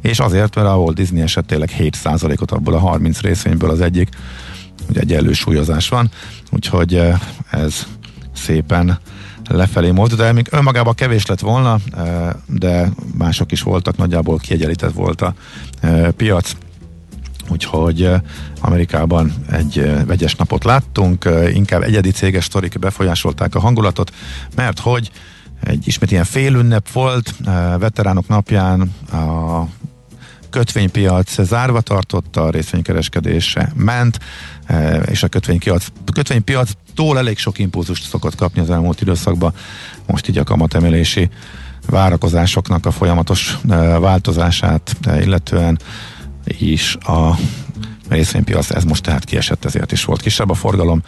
és 0.00 0.18
azért, 0.18 0.54
mert 0.54 0.68
a 0.68 0.76
Walt 0.76 0.94
Disney 0.94 1.22
eset 1.22 1.44
tényleg 1.44 1.70
7%-ot 1.78 2.50
abból 2.50 2.74
a 2.74 2.78
30 2.78 3.20
részvényből 3.20 3.70
az 3.70 3.80
egyik, 3.80 4.08
ugye 4.88 5.00
egy 5.00 5.12
elősúlyozás 5.12 5.88
van, 5.88 6.10
úgyhogy 6.50 6.94
eh, 6.94 7.20
ez 7.50 7.86
szépen 8.34 8.98
lefelé 9.48 9.90
mozdul, 9.90 10.18
de 10.18 10.32
még 10.32 10.48
önmagában 10.50 10.94
kevés 10.94 11.26
lett 11.26 11.40
volna, 11.40 11.78
eh, 11.96 12.28
de 12.46 12.88
mások 13.18 13.52
is 13.52 13.62
voltak, 13.62 13.96
nagyjából 13.96 14.38
kiegyenlített 14.38 14.92
volt 14.92 15.20
a 15.20 15.34
eh, 15.80 16.10
piac, 16.10 16.52
úgyhogy 17.50 18.02
eh, 18.02 18.20
Amerikában 18.60 19.32
egy 19.50 19.78
eh, 19.78 20.04
vegyes 20.04 20.34
napot 20.34 20.64
láttunk, 20.64 21.24
eh, 21.24 21.54
inkább 21.54 21.82
egyedi 21.82 22.10
céges 22.10 22.44
sztorik 22.44 22.78
befolyásolták 22.78 23.54
a 23.54 23.60
hangulatot, 23.60 24.12
mert 24.54 24.78
hogy 24.78 25.10
egy 25.64 25.86
ismét 25.86 26.10
ilyen 26.10 26.24
félünnep 26.24 26.90
volt, 26.92 27.34
veteránok 27.78 28.28
napján 28.28 28.80
a 29.12 29.62
kötvénypiac 30.50 31.42
zárva 31.42 31.80
tartotta, 31.80 32.42
a 32.42 32.50
részvénykereskedése 32.50 33.72
ment, 33.74 34.18
és 35.06 35.22
a 35.22 35.28
kötvénypiac, 35.28 35.86
kötvénypiactól 36.12 37.18
elég 37.18 37.38
sok 37.38 37.58
impulzust 37.58 38.08
szokott 38.08 38.34
kapni 38.34 38.60
az 38.60 38.70
elmúlt 38.70 39.00
időszakban. 39.00 39.54
Most 40.06 40.28
így 40.28 40.38
a 40.38 40.44
kamatemelési 40.44 41.30
várakozásoknak 41.86 42.86
a 42.86 42.90
folyamatos 42.90 43.58
változását 44.00 44.96
illetően 45.20 45.78
is 46.58 46.96
a 46.96 47.38
részvénypiac, 48.08 48.70
ez 48.70 48.84
most 48.84 49.02
tehát 49.02 49.24
kiesett, 49.24 49.64
ezért 49.64 49.92
is 49.92 50.04
volt 50.04 50.20
kisebb 50.20 50.50
a 50.50 50.54
forgalom, 50.54 51.02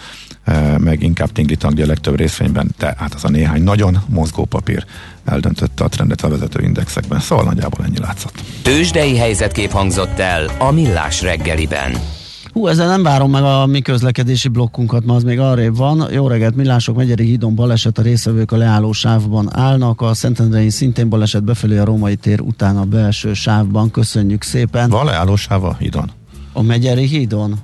eh, 0.44 0.78
meg 0.78 1.02
inkább 1.02 1.32
tingli 1.32 1.56
a 1.60 1.86
legtöbb 1.86 2.16
részvényben, 2.16 2.70
de 2.78 2.94
hát 2.98 3.14
az 3.14 3.24
a 3.24 3.28
néhány 3.28 3.62
nagyon 3.62 3.98
mozgó 4.08 4.44
papír 4.44 4.84
eldöntötte 5.24 5.84
a 5.84 5.88
trendet 5.88 6.22
a 6.22 6.28
vezető 6.28 6.62
indexekben, 6.62 7.20
szóval 7.20 7.44
nagyjából 7.44 7.84
ennyi 7.84 7.98
látszott. 7.98 8.42
Tőzsdei 8.62 9.16
helyzetkép 9.16 9.70
hangzott 9.70 10.18
el 10.18 10.50
a 10.58 10.70
Millás 10.70 11.22
reggeliben. 11.22 12.19
Hú, 12.52 12.66
ezzel 12.66 12.88
nem 12.88 13.02
várom 13.02 13.30
meg 13.30 13.42
a 13.42 13.66
mi 13.66 13.80
közlekedési 13.80 14.48
blokkunkat, 14.48 15.04
ma 15.04 15.14
az 15.14 15.22
még 15.22 15.38
arrébb 15.38 15.76
van. 15.76 16.06
Jó 16.12 16.28
reggelt, 16.28 16.56
Millások, 16.56 16.96
Megyeri 16.96 17.24
hídon 17.24 17.54
baleset, 17.54 17.98
a 17.98 18.02
részvevők 18.02 18.52
a 18.52 18.56
leálló 18.56 18.92
sávban 18.92 19.56
állnak, 19.56 20.00
a 20.00 20.14
Szentendrei 20.14 20.70
szintén 20.70 21.08
baleset 21.08 21.44
befelé 21.44 21.78
a 21.78 21.84
Római 21.84 22.16
tér 22.16 22.40
után 22.40 22.76
a 22.76 22.84
belső 22.84 23.34
sávban. 23.34 23.90
Köszönjük 23.90 24.42
szépen. 24.42 24.90
Van 24.90 25.04
leállósáv 25.04 25.64
a 25.64 25.76
hídon? 25.78 26.10
A 26.52 26.62
Megyeri 26.62 27.06
hídon? 27.06 27.58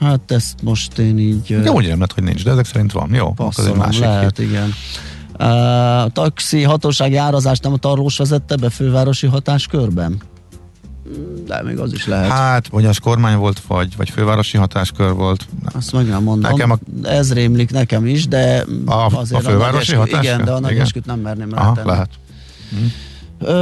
Hát 0.00 0.30
ezt 0.30 0.62
most 0.62 0.98
én 0.98 1.18
így... 1.18 1.60
De 1.62 1.70
úgy 1.70 1.94
lett, 1.98 2.12
hogy 2.12 2.22
nincs, 2.22 2.44
de 2.44 2.50
ezek 2.50 2.64
szerint 2.64 2.92
van. 2.92 3.14
Jó, 3.14 3.32
Passzolom, 3.32 3.78
másik 3.78 4.00
lehet, 4.00 4.36
hír. 4.36 4.46
igen. 4.46 4.72
Uh, 5.38 6.12
taxi 6.12 6.62
hatósági 6.62 7.16
árazást 7.16 7.62
nem 7.62 7.72
a 7.72 7.76
tarlós 7.76 8.16
vezette 8.16 8.56
be 8.56 8.70
fővárosi 8.70 9.26
hatáskörben? 9.26 10.20
De 11.46 11.62
még 11.62 11.78
az 11.78 11.92
is 11.92 12.06
lehet. 12.06 12.30
Hát, 12.30 12.68
vagy 12.68 12.84
az 12.84 12.98
kormány 12.98 13.36
volt, 13.36 13.60
vagy, 13.66 13.96
vagy 13.96 14.10
fővárosi 14.10 14.56
hatáskör 14.56 15.12
volt. 15.12 15.46
Azt 15.72 15.92
meg 15.92 16.06
nem 16.08 16.22
mondom. 16.22 16.50
Nekem 16.50 16.70
a- 16.70 16.78
Ez 17.08 17.32
rémlik 17.32 17.70
nekem 17.70 18.06
is, 18.06 18.28
de 18.28 18.64
A- 18.86 19.16
azért 19.16 19.46
a 19.46 19.48
fővárosi 19.50 19.78
eskü- 19.80 19.96
hatáskör? 19.98 20.22
Igen, 20.24 20.44
de 20.44 20.50
a 20.50 20.60
nagy 20.60 20.76
esküt 20.76 21.06
nem 21.06 21.20
merném 21.20 21.48
Aha, 21.54 21.64
rátenni. 21.66 21.88
lehet. 21.88 22.08
Ö, 23.42 23.52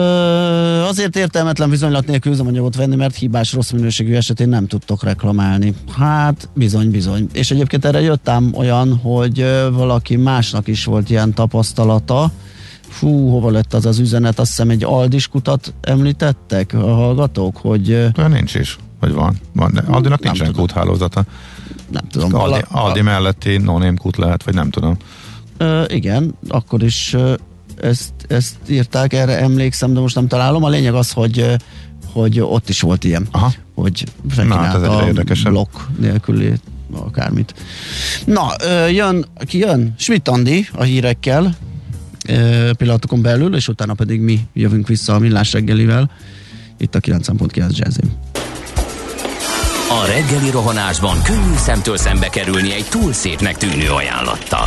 azért 0.88 1.16
értelmetlen 1.16 1.70
bizonylat 1.70 2.06
nélkül 2.06 2.32
üzemanyagot 2.32 2.76
venni, 2.76 2.96
mert 2.96 3.14
hibás, 3.16 3.52
rossz 3.52 3.70
minőségű 3.70 4.14
esetén 4.14 4.48
nem 4.48 4.66
tudtok 4.66 5.02
reklamálni. 5.02 5.74
Hát 5.98 6.48
bizony, 6.54 6.90
bizony. 6.90 7.28
És 7.32 7.50
egyébként 7.50 7.84
erre 7.84 8.00
jöttem 8.00 8.50
olyan, 8.54 8.96
hogy 8.96 9.44
valaki 9.72 10.16
másnak 10.16 10.66
is 10.68 10.84
volt 10.84 11.10
ilyen 11.10 11.34
tapasztalata. 11.34 12.30
Fú, 12.88 13.30
hova 13.30 13.50
lett 13.50 13.74
az 13.74 13.86
az 13.86 13.98
üzenet? 13.98 14.38
Azt 14.38 14.48
hiszem 14.48 14.70
egy 14.70 14.84
Aldis 14.84 15.28
kutat 15.28 15.74
említettek 15.80 16.72
a 16.72 16.94
hallgatók, 16.94 17.56
hogy 17.56 17.90
Olyan 17.92 18.30
nincs 18.30 18.54
is, 18.54 18.78
vagy 19.00 19.12
van. 19.12 19.36
van 19.52 19.72
de 19.72 19.82
Aldinak 19.86 20.22
nincsen 20.22 20.46
tudom. 20.46 20.60
kúthálózata. 20.66 21.24
nem 21.90 22.08
tudom. 22.10 22.34
Aldi, 22.34 22.64
Aldi 22.70 23.00
melletti 23.00 23.56
no 23.56 23.94
kút 23.94 24.16
lehet, 24.16 24.42
vagy 24.42 24.54
nem 24.54 24.70
tudom. 24.70 24.96
Ö, 25.56 25.84
igen, 25.88 26.34
akkor 26.48 26.82
is 26.82 27.12
ö, 27.14 27.34
ezt, 27.80 28.12
ezt 28.28 28.56
írták, 28.68 29.12
erre 29.12 29.38
emlékszem, 29.38 29.94
de 29.94 30.00
most 30.00 30.14
nem 30.14 30.28
találom. 30.28 30.64
A 30.64 30.68
lényeg 30.68 30.94
az, 30.94 31.12
hogy, 31.12 31.38
ö, 31.38 31.54
hogy 32.12 32.40
ott 32.40 32.68
is 32.68 32.80
volt 32.80 33.04
ilyen. 33.04 33.26
Aha. 33.30 33.52
hogy 33.74 34.04
Na, 34.36 34.54
hát 34.54 34.74
a 34.74 35.12
blokk 35.44 35.76
nélküli 35.98 36.52
akármit. 36.92 37.54
Na, 38.24 38.48
jön, 38.88 39.26
ki 39.46 39.58
jön? 39.58 39.94
Schmidt 39.98 40.28
Andi 40.28 40.68
a 40.72 40.82
hírekkel 40.82 41.56
pillanatokon 42.76 43.22
belül, 43.22 43.54
és 43.54 43.68
utána 43.68 43.94
pedig 43.94 44.20
mi 44.20 44.40
jövünk 44.52 44.88
vissza 44.88 45.14
a 45.14 45.18
millás 45.18 45.52
reggelivel 45.52 46.10
itt 46.78 46.94
a 46.94 47.00
9.9 47.00 47.76
Jazzin. 47.76 48.12
A 49.90 50.06
reggeli 50.06 50.50
rohanásban 50.50 51.22
könnyű 51.22 51.56
szemtől 51.56 51.96
szembe 51.96 52.28
kerülni 52.28 52.72
egy 52.74 52.86
túl 52.90 53.12
szépnek 53.12 53.56
tűnő 53.56 53.90
ajánlattal. 53.90 54.66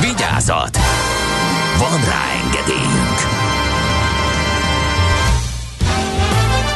Vigyázat! 0.00 0.76
Van 1.78 2.00
rá 2.04 2.22
engedélyünk! 2.44 3.18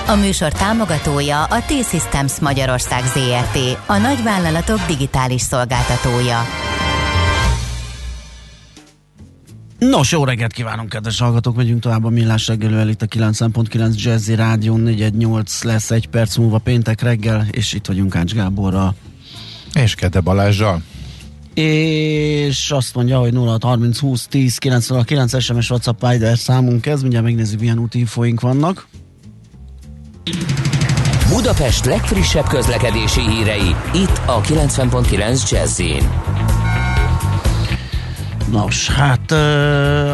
A 0.06 0.14
műsor 0.14 0.52
támogatója 0.52 1.44
a 1.44 1.60
T-Systems 1.60 2.40
Magyarország 2.40 3.02
ZRT, 3.06 3.78
a 3.86 3.96
nagyvállalatok 3.96 4.78
digitális 4.86 5.40
szolgáltatója. 5.40 6.38
Nos, 9.78 10.12
jó 10.12 10.24
reggelt 10.24 10.52
kívánunk, 10.52 10.88
kedves 10.88 11.18
hallgatók! 11.18 11.56
Megyünk 11.56 11.80
tovább 11.80 12.04
a 12.04 12.08
Millás 12.08 12.46
reggelővel 12.46 12.88
itt 12.88 13.02
a 13.02 13.06
9.9 13.06 13.94
Jazzy 13.94 14.34
Rádió 14.34 14.76
418 14.76 15.62
lesz 15.62 15.90
egy 15.90 16.08
perc 16.08 16.36
múlva 16.36 16.58
péntek 16.58 17.00
reggel, 17.00 17.46
és 17.50 17.72
itt 17.72 17.86
vagyunk 17.86 18.16
Ács 18.16 18.34
Gáborral. 18.34 18.94
És 19.74 19.94
Kede 19.94 20.20
Balázsjal. 20.20 20.82
És 21.54 22.70
azt 22.70 22.94
mondja, 22.94 23.18
hogy 23.18 23.34
0630 23.34 23.98
20 23.98 24.26
10 24.26 24.58
909 24.58 25.42
SMS 25.42 25.70
WhatsApp 25.70 26.06
Vider 26.06 26.38
számunk 26.38 26.86
ez, 26.86 27.00
mindjárt 27.00 27.24
megnézzük 27.24 27.60
milyen 27.60 27.78
útinfoink 27.78 28.40
vannak. 28.40 28.86
Budapest 31.28 31.84
legfrissebb 31.84 32.46
közlekedési 32.46 33.20
hírei, 33.20 33.76
itt 33.94 34.20
a 34.26 34.40
90.9 34.40 35.50
Jazzin. 35.50 36.10
Nos, 38.52 38.88
hát 38.88 39.32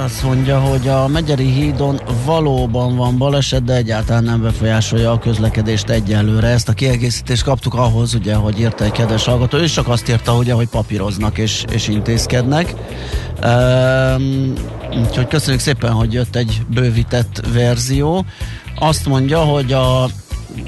azt 0.04 0.22
mondja, 0.22 0.60
hogy 0.60 0.88
a 0.88 1.08
Megyeri 1.08 1.50
hídon 1.50 2.00
valóban 2.24 2.96
van 2.96 3.18
baleset, 3.18 3.64
de 3.64 3.74
egyáltalán 3.74 4.24
nem 4.24 4.42
befolyásolja 4.42 5.10
a 5.12 5.18
közlekedést 5.18 5.88
egyelőre. 5.88 6.46
Ezt 6.46 6.68
a 6.68 6.72
kiegészítést 6.72 7.42
kaptuk 7.42 7.74
ahhoz, 7.74 8.14
ugye, 8.14 8.34
hogy 8.34 8.60
írta 8.60 8.84
egy 8.84 8.92
kedves 8.92 9.24
hallgató. 9.24 9.58
Ő 9.58 9.66
csak 9.66 9.88
azt 9.88 10.08
írta, 10.08 10.36
ugye, 10.36 10.52
hogy 10.52 10.68
papíroznak 10.68 11.38
és, 11.38 11.64
és 11.70 11.88
intézkednek. 11.88 12.74
Üm, 14.16 14.52
úgyhogy 15.06 15.26
köszönjük 15.28 15.62
szépen, 15.62 15.92
hogy 15.92 16.12
jött 16.12 16.36
egy 16.36 16.62
bővített 16.68 17.42
verzió. 17.52 18.24
Azt 18.78 19.06
mondja, 19.06 19.38
hogy 19.38 19.72
a 19.72 20.08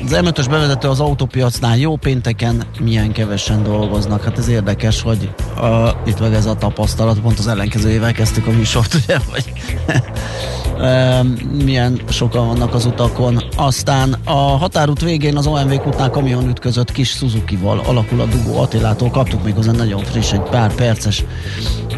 az 0.04 0.18
M5-ös 0.22 0.46
bevezető 0.50 0.88
az 0.88 1.00
autópiacnál 1.00 1.76
jó 1.76 1.96
pénteken 1.96 2.62
milyen 2.80 3.12
kevesen 3.12 3.62
dolgoznak. 3.62 4.24
Hát 4.24 4.38
ez 4.38 4.48
érdekes, 4.48 5.02
hogy 5.02 5.30
a, 5.56 5.96
itt 6.06 6.20
meg 6.20 6.34
ez 6.34 6.46
a 6.46 6.54
tapasztalat, 6.54 7.20
pont 7.20 7.38
az 7.38 7.46
ellenkezőjével 7.46 8.12
kezdtük 8.12 8.46
a 8.46 8.50
műsort, 8.50 8.94
ugye, 8.94 9.18
hogy 9.30 9.52
e, 10.86 11.22
milyen 11.64 12.00
sokan 12.08 12.46
vannak 12.46 12.74
az 12.74 12.84
utakon. 12.84 13.42
Aztán 13.56 14.16
a 14.24 14.32
határút 14.32 15.00
végén 15.00 15.36
az 15.36 15.46
OMV 15.46 15.74
kútnál 15.74 16.10
kamion 16.10 16.48
ütközött 16.48 16.92
kis 16.92 17.08
Suzuki-val 17.08 17.78
alakul 17.86 18.20
a 18.20 18.26
dugó 18.26 18.60
Attilától. 18.60 19.10
Kaptuk 19.10 19.44
még 19.44 19.54
hozzá 19.54 19.72
nagyon 19.72 20.04
friss, 20.04 20.32
egy 20.32 20.42
pár 20.50 20.74
perces 20.74 21.24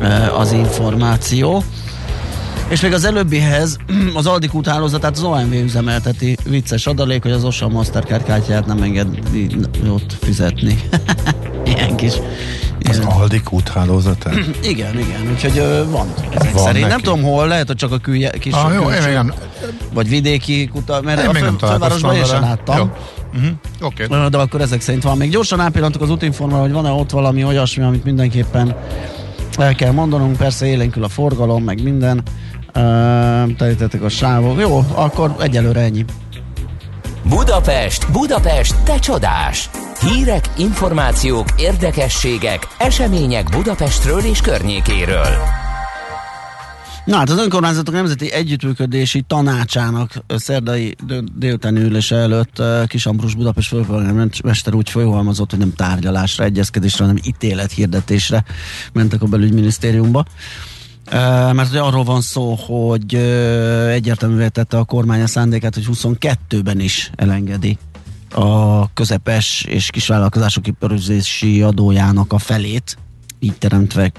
e, 0.01 0.37
az 0.37 0.53
információ. 0.53 1.62
És 2.72 2.80
még 2.80 2.92
az 2.92 3.04
előbbihez 3.04 3.76
az 4.14 4.26
Aldik 4.26 4.54
út 4.54 4.66
hálózatát 4.66 5.16
az 5.16 5.22
OMV 5.22 5.52
üzemelteti 5.52 6.37
vicces 6.44 6.87
adalék, 6.87 7.22
hogy 7.22 7.30
az 7.30 7.44
OSA 7.44 7.68
Mastercard 7.68 8.24
kártyáját 8.24 8.66
nem 8.66 8.82
engedi 8.82 9.46
ott 9.88 10.16
fizetni. 10.20 10.78
Ilyen 11.74 11.96
kis... 11.96 12.12
Az 12.88 13.02
Aldik 13.04 13.52
úthálózata. 13.52 14.30
igen, 14.72 14.98
igen, 14.98 15.30
úgyhogy 15.32 15.58
ö, 15.58 15.85
van. 15.90 16.14
Ezek 16.30 16.52
Van 16.52 16.64
szerint. 16.64 16.88
Nem 16.88 17.00
tudom 17.00 17.22
hol, 17.22 17.48
lehet, 17.48 17.66
hogy 17.66 17.76
csak 17.76 17.92
a 17.92 17.98
külje, 17.98 18.30
kis 18.30 18.52
Ah, 18.52 18.74
jó, 18.74 18.82
külső- 18.82 19.12
nem, 19.12 19.32
vagy 19.92 20.08
vidéki 20.08 20.68
kuta, 20.72 21.00
mert 21.02 21.22
én 21.22 21.28
a 21.28 21.32
fő, 21.32 21.66
fővárosban 21.66 22.14
én 22.14 22.24
sem 22.24 22.40
láttam. 22.40 22.76
Jó. 22.76 22.90
Uh-huh. 23.35 23.50
Oké. 23.80 24.04
Okay. 24.04 24.28
De 24.28 24.38
akkor 24.38 24.61
ezek 24.61 24.80
szerint 24.80 25.02
van. 25.02 25.16
Még 25.16 25.30
gyorsan 25.30 25.61
ápillantok 25.61 26.02
az 26.02 26.11
útinformra, 26.11 26.61
hogy 26.61 26.72
van-e 26.72 26.90
ott 26.90 27.11
valami 27.11 27.44
olyasmi, 27.44 27.82
amit 27.82 28.04
mindenképpen 28.04 28.76
el 29.58 29.74
kell 29.74 29.92
mondanunk. 29.92 30.37
Persze 30.37 30.66
élénkül 30.66 31.04
a 31.04 31.08
forgalom, 31.08 31.64
meg 31.64 31.82
minden. 31.82 32.22
Ö, 32.72 32.80
Telítettek 33.56 34.02
a 34.02 34.08
sávok. 34.08 34.61
Jó, 34.61 34.85
akkor 34.94 35.37
egyelőre 35.40 35.80
ennyi. 35.80 36.04
Budapest, 37.28 38.12
Budapest, 38.12 38.74
te 38.85 38.98
csodás! 38.98 39.70
Hírek, 40.00 40.50
információk, 40.56 41.48
érdekességek, 41.56 42.66
események 42.78 43.48
Budapestről 43.48 44.20
és 44.20 44.40
környékéről. 44.40 45.26
Na 47.04 47.16
hát 47.16 47.30
az 47.30 47.38
önkormányzatok 47.38 47.94
nemzeti 47.94 48.32
együttműködési 48.32 49.22
tanácsának 49.26 50.24
szerdai 50.28 50.96
délutáni 51.35 51.80
ülése 51.80 52.16
előtt 52.16 52.58
ö, 52.58 52.82
Kis 52.87 53.06
Ambrus 53.06 53.35
Budapest 53.35 53.68
főpolgármester 53.68 54.74
úgy 54.74 54.90
folyamodott, 54.90 55.50
hogy 55.50 55.58
nem 55.58 55.72
tárgyalásra, 55.74 56.44
egyezkedésre, 56.44 57.04
hanem 57.04 57.22
ítélethirdetésre 57.26 58.44
mentek 58.92 59.22
a 59.22 59.26
belügyminisztériumba. 59.26 60.24
Mert 61.52 61.68
ugye 61.68 61.80
arról 61.80 62.04
van 62.04 62.20
szó, 62.20 62.54
hogy 62.54 63.14
egyértelművé 63.88 64.48
tette 64.48 64.78
a 64.78 64.84
kormány 64.84 65.22
a 65.22 65.26
szándékát, 65.26 65.74
hogy 65.74 65.86
22-ben 65.92 66.80
is 66.80 67.10
elengedi 67.16 67.78
a 68.34 68.92
közepes 68.92 69.64
és 69.68 69.90
kisvállalkozások 69.90 70.66
iparüzési 70.66 71.62
adójának 71.62 72.32
a 72.32 72.38
felét, 72.38 72.96
így 73.38 73.58
teremtve 73.58 74.12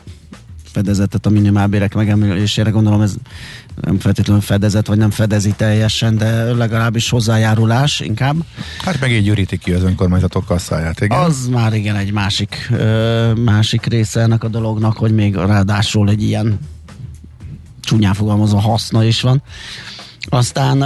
fedezetet 0.73 1.25
a 1.25 1.29
minimálbérek 1.29 1.93
megemelésére. 1.93 2.69
Gondolom 2.69 3.01
ez 3.01 3.15
nem 3.81 3.99
feltétlenül 3.99 4.41
fedezet, 4.41 4.87
vagy 4.87 4.97
nem 4.97 5.09
fedezi 5.09 5.53
teljesen, 5.57 6.17
de 6.17 6.53
legalábbis 6.53 7.09
hozzájárulás 7.09 7.99
inkább. 7.99 8.35
Hát 8.79 8.99
meg 8.99 9.11
így 9.11 9.27
ürítik 9.27 9.59
ki 9.59 9.73
az 9.73 9.83
önkormányzatok 9.83 10.45
kasszáját, 10.45 11.01
igen. 11.01 11.19
Az 11.19 11.47
már 11.47 11.73
igen 11.73 11.95
egy 11.95 12.11
másik, 12.11 12.69
ö, 12.71 13.33
másik 13.33 13.85
része 13.85 14.21
ennek 14.21 14.43
a 14.43 14.47
dolognak, 14.47 14.97
hogy 14.97 15.13
még 15.13 15.35
ráadásul 15.35 16.09
egy 16.09 16.23
ilyen 16.23 16.59
csúnyán 17.81 18.13
fogalmazva 18.13 18.59
haszna 18.59 19.03
is 19.03 19.21
van. 19.21 19.41
Aztán 20.29 20.81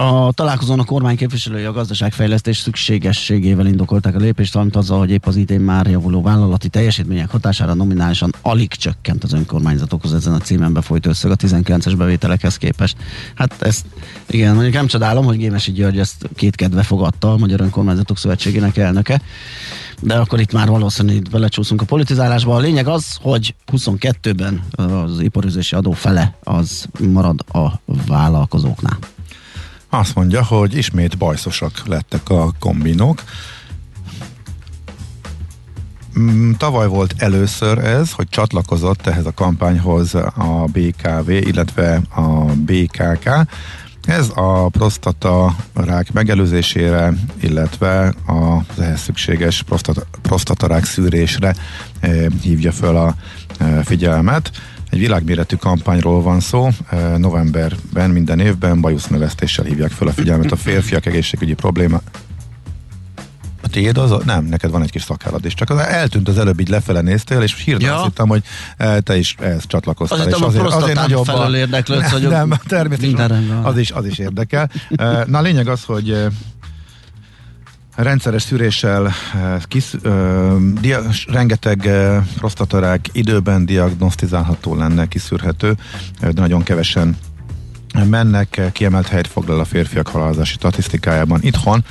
a 0.00 0.32
találkozón 0.32 0.78
a 0.78 0.84
kormány 0.84 1.16
képviselői 1.16 1.64
a 1.64 1.72
gazdaságfejlesztés 1.72 2.56
szükségességével 2.56 3.66
indokolták 3.66 4.14
a 4.14 4.18
lépést, 4.18 4.52
valamint 4.52 4.76
azzal, 4.76 4.98
hogy 4.98 5.10
épp 5.10 5.26
az 5.26 5.36
idén 5.36 5.60
már 5.60 5.86
javuló 5.86 6.22
vállalati 6.22 6.68
teljesítmények 6.68 7.30
hatására 7.30 7.74
nominálisan 7.74 8.34
alig 8.42 8.68
csökkent 8.68 9.24
az 9.24 9.32
önkormányzatokhoz 9.32 10.14
ezen 10.14 10.32
a 10.32 10.38
címen 10.38 10.72
befolyt 10.72 11.06
összeg 11.06 11.30
a 11.30 11.36
19-es 11.36 11.94
bevételekhez 11.96 12.56
képest. 12.56 12.96
Hát 13.34 13.62
ezt 13.62 13.86
igen, 14.26 14.54
mondjuk 14.54 14.74
nem 14.74 14.86
csodálom, 14.86 15.24
hogy 15.24 15.36
Gémesi 15.36 15.72
György 15.72 15.98
ezt 15.98 16.28
két 16.34 16.56
kedve 16.56 16.82
fogadta, 16.82 17.32
a 17.32 17.36
Magyar 17.36 17.60
Önkormányzatok 17.60 18.18
Szövetségének 18.18 18.76
elnöke, 18.76 19.20
de 20.00 20.14
akkor 20.14 20.40
itt 20.40 20.52
már 20.52 20.68
valószínűleg 20.68 21.22
belecsúszunk 21.30 21.80
a 21.80 21.84
politizálásba. 21.84 22.54
A 22.54 22.58
lényeg 22.58 22.86
az, 22.86 23.16
hogy 23.20 23.54
22-ben 23.72 24.62
az 24.70 25.20
iparüzési 25.20 25.74
adó 25.74 25.92
fele 25.92 26.36
az 26.44 26.86
marad 26.98 27.44
a 27.52 27.68
vállalkozóknál. 28.06 28.98
Azt 29.90 30.14
mondja, 30.14 30.44
hogy 30.44 30.76
ismét 30.76 31.18
bajszosak 31.18 31.86
lettek 31.86 32.28
a 32.28 32.52
kombinók. 32.58 33.22
Mm, 36.18 36.52
Tavaly 36.52 36.86
volt 36.88 37.14
először 37.18 37.78
ez, 37.78 38.12
hogy 38.12 38.28
csatlakozott 38.28 39.06
ehhez 39.06 39.26
a 39.26 39.34
kampányhoz 39.34 40.14
a 40.14 40.64
BKV, 40.72 41.30
illetve 41.30 42.00
a 42.14 42.44
BKK. 42.44 43.30
Ez 44.04 44.30
a 44.34 44.68
prostata 44.68 45.56
rák 45.74 46.12
megelőzésére, 46.12 47.12
illetve 47.40 48.14
az 48.26 48.80
ehhez 48.80 49.00
szükséges 49.00 49.62
prostata, 49.62 50.02
prostatarák 50.22 50.84
szűrésre 50.84 51.54
eh, 52.00 52.26
hívja 52.42 52.72
föl 52.72 52.96
a 52.96 53.14
eh, 53.58 53.80
figyelmet. 53.84 54.50
Egy 54.90 54.98
világméretű 54.98 55.56
kampányról 55.56 56.22
van 56.22 56.40
szó. 56.40 56.68
Novemberben 57.16 58.10
minden 58.10 58.40
évben 58.40 58.80
bajusznövesztéssel 58.80 59.64
hívják 59.64 59.90
fel 59.90 60.08
a 60.08 60.12
figyelmet 60.12 60.52
a 60.52 60.56
férfiak 60.56 61.06
egészségügyi 61.06 61.54
probléma 61.54 62.00
a 63.62 63.68
tiéd 63.68 63.98
az? 63.98 64.10
A, 64.10 64.20
nem, 64.24 64.44
neked 64.44 64.70
van 64.70 64.82
egy 64.82 64.90
kis 64.90 65.02
szakállad 65.02 65.44
is. 65.44 65.54
Csak 65.54 65.70
az 65.70 65.78
eltűnt 65.78 66.28
az 66.28 66.38
előbb, 66.38 66.60
így 66.60 66.68
lefele 66.68 67.00
néztél, 67.00 67.40
és 67.40 67.62
hirtelen 67.64 67.92
ja. 67.92 67.96
azt 67.96 68.04
hittem, 68.04 68.28
hogy 68.28 68.42
te 69.02 69.16
is 69.16 69.34
ehhez 69.38 69.66
csatlakoztál. 69.66 70.18
Azt 70.18 70.28
hittem, 70.28 70.44
azért, 70.44 70.64
azért 70.64 70.94
nagyobb 70.94 71.24
felől 71.24 71.56
érdeklődsz, 71.56 72.10
hogy 72.10 72.28
nem, 72.28 72.54
természetesen 72.66 73.60
az 73.62 73.78
is, 73.78 73.90
az 73.90 74.06
is 74.06 74.18
érdekel. 74.18 74.70
Na 75.26 75.38
a 75.38 75.42
lényeg 75.42 75.68
az, 75.68 75.84
hogy 75.84 76.26
rendszeres 78.02 78.42
szűréssel 78.42 79.12
kis, 79.62 79.94
ö, 80.02 80.56
dia, 80.80 81.02
rengeteg 81.26 81.88
prostatarák 82.38 83.06
időben 83.12 83.66
diagnosztizálható 83.66 84.74
lenne, 84.74 85.06
kiszűrhető, 85.06 85.76
de 86.20 86.32
nagyon 86.34 86.62
kevesen 86.62 87.16
mennek, 88.08 88.60
kiemelt 88.72 89.08
helyet 89.08 89.26
foglal 89.26 89.60
a 89.60 89.64
férfiak 89.64 90.08
halálozási 90.08 90.52
statisztikájában 90.52 91.40
itthon. 91.42 91.84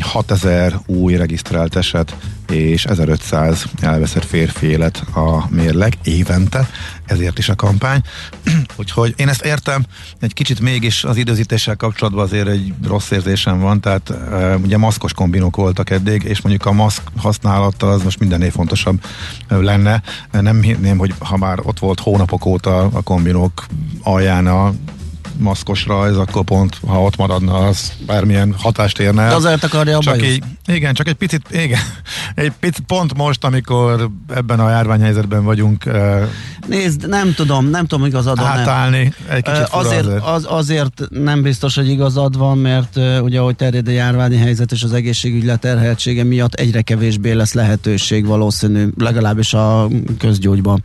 6000 0.00 0.80
új 0.86 1.16
regisztrált 1.16 1.76
eset 1.76 2.16
és 2.50 2.84
1500 2.84 3.64
elveszett 3.80 4.24
férfi 4.24 4.66
élet 4.66 5.04
a 5.14 5.46
mérleg 5.50 5.98
évente, 6.02 6.68
ezért 7.06 7.38
is 7.38 7.48
a 7.48 7.54
kampány. 7.54 8.00
Úgyhogy 8.76 9.14
én 9.16 9.28
ezt 9.28 9.44
értem, 9.44 9.84
egy 10.20 10.32
kicsit 10.32 10.60
mégis 10.60 11.04
az 11.04 11.16
időzítéssel 11.16 11.76
kapcsolatban 11.76 12.24
azért 12.24 12.48
egy 12.48 12.72
rossz 12.86 13.10
érzésem 13.10 13.60
van, 13.60 13.80
tehát 13.80 14.10
uh, 14.10 14.54
ugye 14.62 14.76
maszkos 14.76 15.12
kombinók 15.12 15.56
voltak 15.56 15.90
eddig, 15.90 16.22
és 16.22 16.40
mondjuk 16.40 16.66
a 16.66 16.72
maszk 16.72 17.02
használata 17.16 17.90
az 17.90 18.02
most 18.02 18.18
mindennél 18.18 18.50
fontosabb 18.50 19.04
lenne. 19.48 20.02
Nem 20.30 20.62
hinném, 20.62 20.98
hogy 20.98 21.14
ha 21.18 21.36
már 21.36 21.58
ott 21.62 21.78
volt 21.78 22.00
hónapok 22.00 22.46
óta 22.46 22.78
a 22.92 23.02
kombinók 23.02 23.66
alján 24.02 24.46
a 24.46 24.74
maszkos 25.38 25.86
rajz, 25.86 26.16
akkor 26.16 26.44
pont, 26.44 26.78
ha 26.86 27.02
ott 27.02 27.16
maradna, 27.16 27.54
az 27.54 27.92
bármilyen 28.06 28.54
hatást 28.58 28.98
érne 28.98 29.22
el. 29.22 29.28
De 29.28 29.34
azért 29.34 29.64
akarja 29.64 29.98
a 29.98 30.00
csak 30.00 30.22
így, 30.22 30.42
Igen, 30.66 30.94
csak 30.94 31.08
egy 31.08 31.14
picit, 31.14 31.42
igen, 31.50 31.80
egy 32.34 32.52
picit 32.60 32.84
pont 32.86 33.16
most, 33.16 33.44
amikor 33.44 34.10
ebben 34.34 34.60
a 34.60 34.70
járványhelyzetben 34.70 35.44
vagyunk. 35.44 35.90
Nézd, 36.68 37.08
nem 37.08 37.34
tudom, 37.34 37.70
nem 37.70 37.86
tudom 37.86 38.06
igazad 38.06 38.38
van. 38.38 38.46
Átállni 38.46 39.12
egy 39.28 39.42
kicsit 39.42 39.68
azért, 39.70 40.06
azért. 40.06 40.24
Az, 40.24 40.46
azért 40.48 41.02
nem 41.10 41.42
biztos, 41.42 41.74
hogy 41.74 41.88
igazad 41.88 42.38
van, 42.38 42.58
mert 42.58 42.96
ugye 43.20 43.40
ahogy 43.40 43.56
terjed 43.56 43.88
a 43.88 43.90
járványi 43.90 44.36
helyzet 44.36 44.72
és 44.72 44.82
az 44.82 44.92
egészségügy 44.92 45.44
leterheltsége 45.44 46.24
miatt 46.24 46.54
egyre 46.54 46.82
kevésbé 46.82 47.32
lesz 47.32 47.52
lehetőség 47.52 48.26
valószínű, 48.26 48.88
legalábbis 48.98 49.54
a 49.54 49.88
közgyógyba 50.18 50.78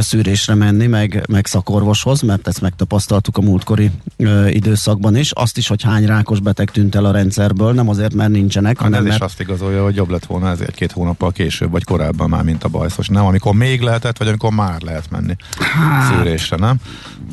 szűrésre 0.00 0.54
menni, 0.54 0.86
meg, 0.86 1.24
meg 1.28 1.46
szakorvoshoz, 1.46 2.20
mert 2.20 2.48
ezt 2.48 2.60
megtapasztaltuk 2.60 3.36
a 3.36 3.40
múlt 3.40 3.57
múltkori 3.58 3.90
ö, 4.16 4.48
időszakban 4.48 5.16
is, 5.16 5.30
azt 5.30 5.56
is, 5.56 5.68
hogy 5.68 5.82
hány 5.82 6.06
rákos 6.06 6.40
beteg 6.40 6.70
tűnt 6.70 6.94
el 6.94 7.04
a 7.04 7.10
rendszerből, 7.10 7.72
nem 7.72 7.88
azért, 7.88 8.14
mert 8.14 8.30
nincsenek, 8.30 8.76
hát 8.76 8.84
hanem 8.84 8.98
ez 8.98 9.04
mert... 9.04 9.18
is 9.18 9.24
azt 9.24 9.40
igazolja, 9.40 9.82
hogy 9.82 9.94
jobb 9.94 10.10
lett 10.10 10.26
volna 10.26 10.48
ezért 10.48 10.74
két 10.74 10.92
hónappal 10.92 11.32
később, 11.32 11.70
vagy 11.70 11.84
korábban 11.84 12.28
már, 12.28 12.42
mint 12.42 12.64
a 12.64 12.68
bajszos. 12.68 13.08
Nem, 13.08 13.26
amikor 13.26 13.54
még 13.54 13.80
lehetett, 13.80 14.18
vagy 14.18 14.28
amikor 14.28 14.52
már 14.52 14.80
lehet 14.80 15.10
menni 15.10 15.36
hát, 15.58 16.14
szűrésre, 16.14 16.56
nem? 16.56 16.76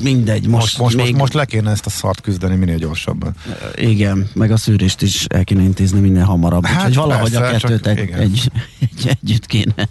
Mindegy, 0.04 0.48
most, 0.48 0.52
most, 0.52 0.78
most, 0.78 0.96
még... 0.96 1.06
most, 1.06 1.20
most 1.20 1.34
le 1.34 1.46
kéne 1.46 1.72
ezt 1.72 1.86
a 1.86 1.90
szart 1.90 2.22
küzdeni 2.22 2.56
minél 2.56 2.78
gyorsabban. 2.78 3.36
Igen, 3.76 4.30
meg 4.34 4.52
a 4.52 4.58
szűrést 4.58 5.02
is 5.02 5.26
el 5.26 5.44
kéne 5.44 5.62
intézni 5.62 6.00
minél 6.00 6.24
hamarabb. 6.24 6.66
Hát, 6.66 6.78
Úgyhogy 6.78 6.96
valahogy 6.96 7.32
persze, 7.32 7.48
a 7.48 7.52
kettőt 7.52 7.88
egy, 7.88 8.10
egy, 8.10 8.52
egy, 8.80 9.18
együtt 9.22 9.46
kéne 9.46 9.90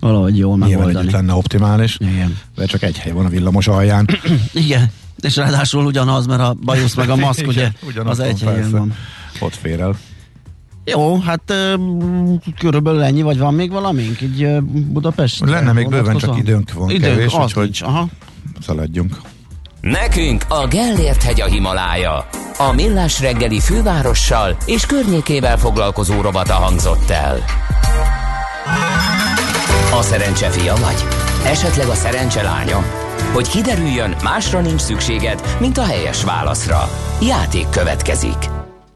valahogy 0.00 0.38
jól 0.38 0.56
megoldani. 0.56 0.92
Nyilván 0.92 1.12
lenne 1.12 1.32
optimális, 1.34 1.96
igen. 2.00 2.38
de 2.56 2.66
csak 2.66 2.82
egy 2.82 2.98
hely 2.98 3.12
van 3.12 3.24
a 3.24 3.28
villamos 3.28 3.68
alján. 3.68 4.08
igen, 4.52 4.90
és 5.20 5.36
ráadásul 5.36 5.84
ugyanaz, 5.84 6.26
mert 6.26 6.40
a 6.40 6.56
bajusz 6.64 6.94
meg 6.94 7.10
a 7.10 7.16
maszk, 7.26 7.46
ugye, 7.46 7.72
az 8.04 8.20
egy 8.20 8.42
helyen 8.42 8.70
van. 8.70 8.94
Ott 9.40 9.54
fér 9.54 9.80
el. 9.80 9.96
Jó, 10.84 11.18
hát 11.20 11.52
körülbelül 12.58 13.02
ennyi, 13.02 13.22
vagy 13.22 13.38
van 13.38 13.54
még 13.54 13.70
valamink 13.70 14.20
így 14.20 14.60
Budapest? 14.62 15.44
Lenne 15.44 15.72
még 15.72 15.88
bőven, 15.88 16.16
csak 16.16 16.38
időnk 16.38 16.72
van 16.72 16.90
időnk, 16.90 17.14
kevés, 17.14 17.32
az 17.32 17.44
úgyhogy 17.44 17.62
nincs, 17.62 17.82
aha. 17.82 18.08
szaladjunk. 18.60 19.20
Nekünk 19.80 20.44
a 20.48 20.66
Gellért 20.66 21.22
hegy 21.22 21.40
a 21.40 21.46
Himalája. 21.46 22.28
A 22.58 22.72
Millás 22.72 23.20
reggeli 23.20 23.60
fővárossal 23.60 24.56
és 24.66 24.86
környékével 24.86 25.58
foglalkozó 25.58 26.20
robata 26.20 26.54
hangzott 26.54 27.10
el. 27.10 27.44
A 29.98 30.02
szerencse 30.02 30.50
fia 30.50 30.74
vagy? 30.74 31.04
Esetleg 31.44 31.86
a 31.88 31.94
szerencse 31.94 32.42
lánya? 32.42 33.07
Hogy 33.32 33.48
kiderüljön, 33.48 34.14
másra 34.22 34.60
nincs 34.60 34.80
szükséged, 34.80 35.56
mint 35.60 35.78
a 35.78 35.84
helyes 35.84 36.24
válaszra. 36.24 36.88
Játék 37.22 37.68
következik. 37.68 38.36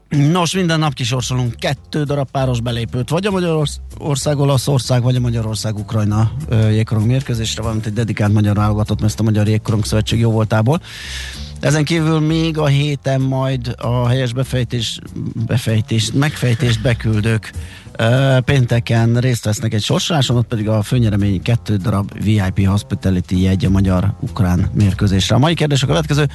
Nos, 0.09 0.55
minden 0.55 0.79
nap 0.79 0.93
kisorsolunk 0.93 1.55
kettő 1.55 2.03
darab 2.03 2.31
páros 2.31 2.61
belépőt, 2.61 3.09
vagy 3.09 3.25
a 3.25 3.31
Magyarország, 3.31 4.39
Olaszország, 4.39 5.03
vagy 5.03 5.15
a 5.15 5.19
Magyarország-Ukrajna 5.19 6.31
jégkorong 6.49 7.07
mérkőzésre, 7.07 7.61
valamint 7.61 7.85
egy 7.85 7.93
dedikált 7.93 8.33
magyar 8.33 8.55
válogatott, 8.55 9.01
mert 9.01 9.19
a 9.19 9.23
Magyar 9.23 9.47
Jégkorong 9.47 9.85
Szövetség 9.85 10.19
jó 10.19 10.31
voltából. 10.31 10.81
Ezen 11.59 11.83
kívül 11.83 12.19
még 12.19 12.57
a 12.57 12.65
héten 12.65 13.21
majd 13.21 13.75
a 13.77 14.07
helyes 14.07 14.33
befejtés, 14.33 14.99
befejtést, 15.45 16.13
megfejtést 16.13 16.81
beküldők 16.81 17.51
Pénteken 18.45 19.17
részt 19.17 19.45
vesznek 19.45 19.73
egy 19.73 19.83
sorsoláson, 19.83 20.37
ott 20.37 20.47
pedig 20.47 20.67
a 20.67 20.81
főnyeremény 20.81 21.41
kettő 21.41 21.75
darab 21.75 22.23
VIP 22.23 22.65
Hospitality 22.65 23.41
jegy 23.41 23.65
a 23.65 23.69
magyar-ukrán 23.69 24.69
mérkőzésre. 24.73 25.35
A 25.35 25.39
mai 25.39 25.53
kérdés 25.53 25.83
a 25.83 25.87
következő. 25.87 26.27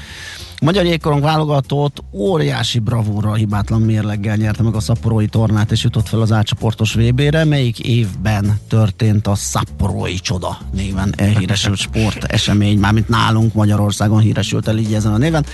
Magyar 0.60 0.84
jégkorong 0.84 1.22
válogatott 1.22 2.02
óriási 2.12 2.78
bravúra 2.78 3.34
hibátlan 3.34 3.80
mérleggel 3.80 4.36
nyerte 4.36 4.62
meg 4.62 4.74
a 4.74 4.80
szaporói 4.80 5.26
tornát 5.26 5.70
és 5.70 5.82
jutott 5.82 6.08
fel 6.08 6.20
az 6.20 6.32
átcsoportos 6.32 6.94
VB-re. 6.94 7.44
Melyik 7.44 7.78
évben 7.78 8.58
történt 8.68 9.26
a 9.26 9.34
szaporói 9.34 10.14
csoda 10.14 10.58
néven 10.72 11.14
elhíresült 11.16 11.76
sport 11.76 12.24
esemény, 12.24 12.78
mármint 12.78 13.08
nálunk 13.08 13.54
Magyarországon 13.54 14.20
híresült 14.20 14.68
el 14.68 14.78
így 14.78 14.94
ezen 14.94 15.12
a 15.12 15.18
néven. 15.18 15.46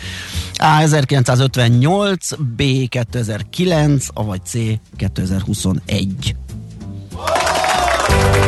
A 0.54 0.80
1958, 0.80 2.34
B 2.56 2.62
2009, 2.88 4.06
vagy 4.14 4.44
C 4.44 4.52
2021. 4.96 6.36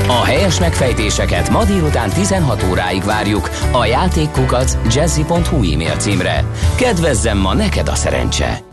A 0.09 0.24
helyes 0.24 0.61
megfejtéseket 0.61 1.51
ma 1.51 1.64
délután 1.64 2.11
16 2.11 2.64
óráig 2.70 3.03
várjuk 3.03 3.51
a 3.72 3.85
játékkukac 3.85 4.77
jazzy.hu 4.95 5.72
e-mail 5.72 5.97
címre. 5.97 6.45
Kedvezzem 6.77 7.39
ma 7.39 7.55
neked 7.55 7.89
a 7.89 7.95
szerencse! 7.95 8.64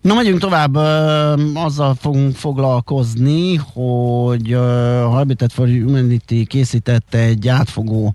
Na, 0.00 0.14
megyünk 0.14 0.40
tovább, 0.40 0.74
azzal 1.54 1.94
fogunk 1.94 2.36
foglalkozni, 2.36 3.54
hogy 3.54 4.52
a 4.52 5.08
Habitat 5.08 5.52
for 5.52 5.66
Humanity 5.66 6.44
készítette 6.44 7.18
egy 7.18 7.48
átfogó 7.48 8.14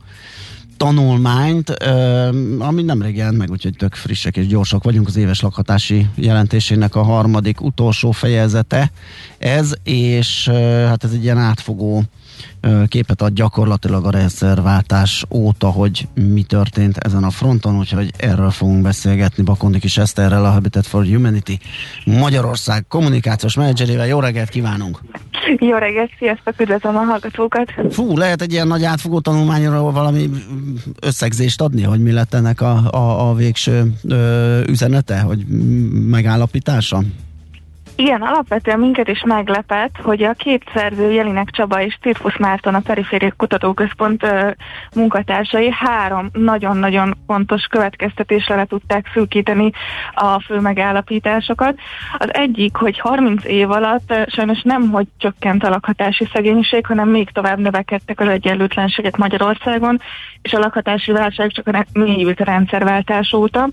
tanulmányt, 0.78 1.70
ami 2.60 2.82
nem 2.82 3.12
jelent 3.14 3.38
meg, 3.38 3.52
úgyhogy 3.52 3.76
tök 3.78 3.94
frissek 3.94 4.38
és 4.38 4.48
gyorsak 4.48 4.84
vagyunk. 4.84 5.08
Az 5.08 5.16
éves 5.16 5.42
lakhatási 5.42 6.08
jelentésének 6.16 6.96
a 6.96 7.04
harmadik, 7.04 7.62
utolsó 7.62 8.12
fejezete 8.12 8.92
ez, 9.38 9.74
és 9.84 10.48
hát 10.88 11.04
ez 11.04 11.12
egy 11.12 11.24
ilyen 11.24 11.38
átfogó 11.38 12.04
képet 12.88 13.22
ad 13.22 13.34
gyakorlatilag 13.34 14.06
a 14.06 14.10
rendszerváltás 14.10 15.26
óta, 15.30 15.70
hogy 15.70 16.08
mi 16.14 16.44
történt 16.44 16.98
ezen 16.98 17.24
a 17.24 17.30
fronton, 17.30 17.78
úgyhogy 17.78 18.12
erről 18.18 18.52
fogunk 18.52 18.82
beszélgetni 18.82 19.44
Bakondik 19.44 19.84
is 19.84 19.98
Eszterrel, 19.98 20.46
a 20.46 20.50
Habitat 20.50 20.88
for 20.88 21.06
Humanity 21.06 21.58
Magyarország 22.06 22.88
kommunikációs 22.88 23.56
menedzserével. 23.56 24.08
Jó 24.08 24.20
reggelt 24.20 24.50
kívánunk! 24.50 25.00
Jó 25.60 25.78
reggelt, 25.78 26.12
sziasztok, 26.20 26.60
üdvözlöm 26.60 26.96
a 26.96 27.04
hallgatókat! 27.04 27.74
Fú, 27.90 28.18
lehet 28.18 28.42
egy 28.42 28.52
ilyen 28.52 28.68
nagy 28.68 28.84
átfogó 28.84 29.20
tanulmányról 29.20 29.92
valami 29.92 30.30
összegzést 31.00 31.62
adni, 31.62 31.84
hogy 31.84 32.02
mi 32.02 32.12
lett 32.12 32.34
ennek 32.34 32.62
a, 32.62 32.92
a, 32.92 33.30
a 33.30 33.34
végső 33.34 33.94
ö, 34.04 34.62
üzenete, 34.68 35.20
hogy 35.20 35.46
megállapítása? 36.10 37.04
Igen, 37.98 38.22
alapvetően 38.22 38.80
minket 38.80 39.08
is 39.08 39.24
meglepett, 39.26 39.98
hogy 40.04 40.24
a 40.24 40.34
két 40.34 40.64
szerző, 40.74 41.12
Jelinek 41.12 41.50
Csaba 41.50 41.82
és 41.82 41.98
Tirfusz 42.02 42.38
Márton, 42.38 42.76
a 42.76 42.80
Periféria 42.80 43.32
Kutatóközpont 43.38 44.24
ö, 44.24 44.50
munkatársai 44.96 45.72
három 45.72 46.30
nagyon-nagyon 46.34 47.18
fontos 47.28 47.66
következtetésre 47.66 48.56
le 48.56 48.66
tudták 48.66 49.10
szűkíteni 49.14 49.72
a 50.14 50.42
fő 50.42 50.60
megállapításokat. 50.60 51.80
Az 52.18 52.34
egyik, 52.34 52.76
hogy 52.76 53.00
30 53.00 53.46
év 53.46 53.72
alatt 53.72 54.12
ö, 54.12 54.22
sajnos 54.28 54.62
nem, 54.62 54.90
hogy 54.90 55.08
csökkent 55.18 55.64
a 55.64 55.70
lakhatási 55.70 56.28
szegénység, 56.34 56.86
hanem 56.86 57.10
még 57.10 57.30
tovább 57.30 57.60
növekedtek 57.60 58.20
az 58.20 58.28
egyenlőtlenségek 58.28 59.18
Magyarországon, 59.18 60.02
és 60.42 60.54
a 60.54 60.60
lakhatási 60.60 61.12
válság 61.12 61.52
csak 61.52 61.68
a 61.68 61.86
mélyült 61.94 62.40
rendszerváltás 62.40 63.34
óta. 63.34 63.70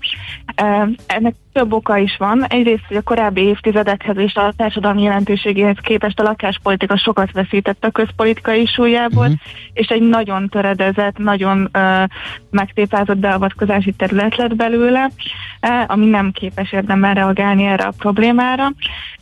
Ennek 1.07 1.33
több 1.53 1.73
oka 1.73 1.97
is 1.97 2.17
van. 2.17 2.45
Egyrészt, 2.47 2.83
hogy 2.87 2.97
a 2.97 3.01
korábbi 3.01 3.41
évtizedekhez 3.41 4.17
és 4.17 4.35
a 4.35 4.53
társadalmi 4.57 5.01
jelentőségéhez 5.01 5.77
képest 5.81 6.19
a 6.19 6.23
lakáspolitika 6.23 6.97
sokat 6.97 7.31
veszített 7.31 7.83
a 7.85 7.91
közpolitikai 7.91 8.65
súlyából, 8.65 9.25
uh-huh. 9.25 9.39
és 9.73 9.87
egy 9.87 10.01
nagyon 10.01 10.49
töredezett, 10.49 11.17
nagyon 11.17 11.69
uh, 11.73 12.03
megtépázott 12.49 13.17
beavatkozási 13.17 13.91
terület 13.91 14.35
lett 14.35 14.55
belőle, 14.55 15.09
uh, 15.67 15.83
ami 15.87 16.05
nem 16.05 16.31
képes 16.31 16.71
érdemben 16.71 17.13
reagálni 17.13 17.65
erre 17.65 17.83
a 17.83 17.93
problémára, 17.97 18.71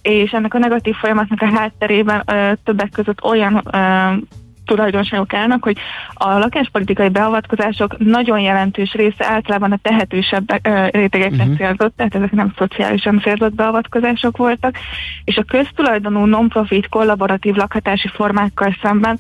és 0.02 0.32
ennek 0.32 0.54
a 0.54 0.58
negatív 0.58 0.96
folyamatnak 0.96 1.42
a 1.42 1.58
hátterében 1.58 2.24
uh, 2.32 2.52
többek 2.64 2.90
között 2.90 3.24
olyan 3.24 3.54
uh, 3.54 4.41
tulajdonságok 4.66 5.34
állnak, 5.34 5.64
hogy 5.64 5.78
a 6.14 6.38
lakáspolitikai 6.38 7.10
beavatkozások 7.10 7.98
nagyon 7.98 8.40
jelentős 8.40 8.94
része 8.94 9.26
általában 9.28 9.72
a 9.72 9.80
tehetősebb 9.82 10.68
rétegekre 10.92 11.44
uh-huh. 11.44 11.58
célzott, 11.58 11.96
tehát 11.96 12.16
ezek 12.16 12.32
nem 12.32 12.54
szociálisan 12.58 13.20
célzott 13.20 13.54
beavatkozások 13.54 14.38
voltak, 14.38 14.76
és 15.24 15.38
a 15.38 15.44
köztulajdonú 15.44 16.26
non-profit 16.26 16.90
kollaboratív 16.90 17.56
lakhatási 17.56 18.08
formákkal 18.08 18.78
szemben 18.82 19.20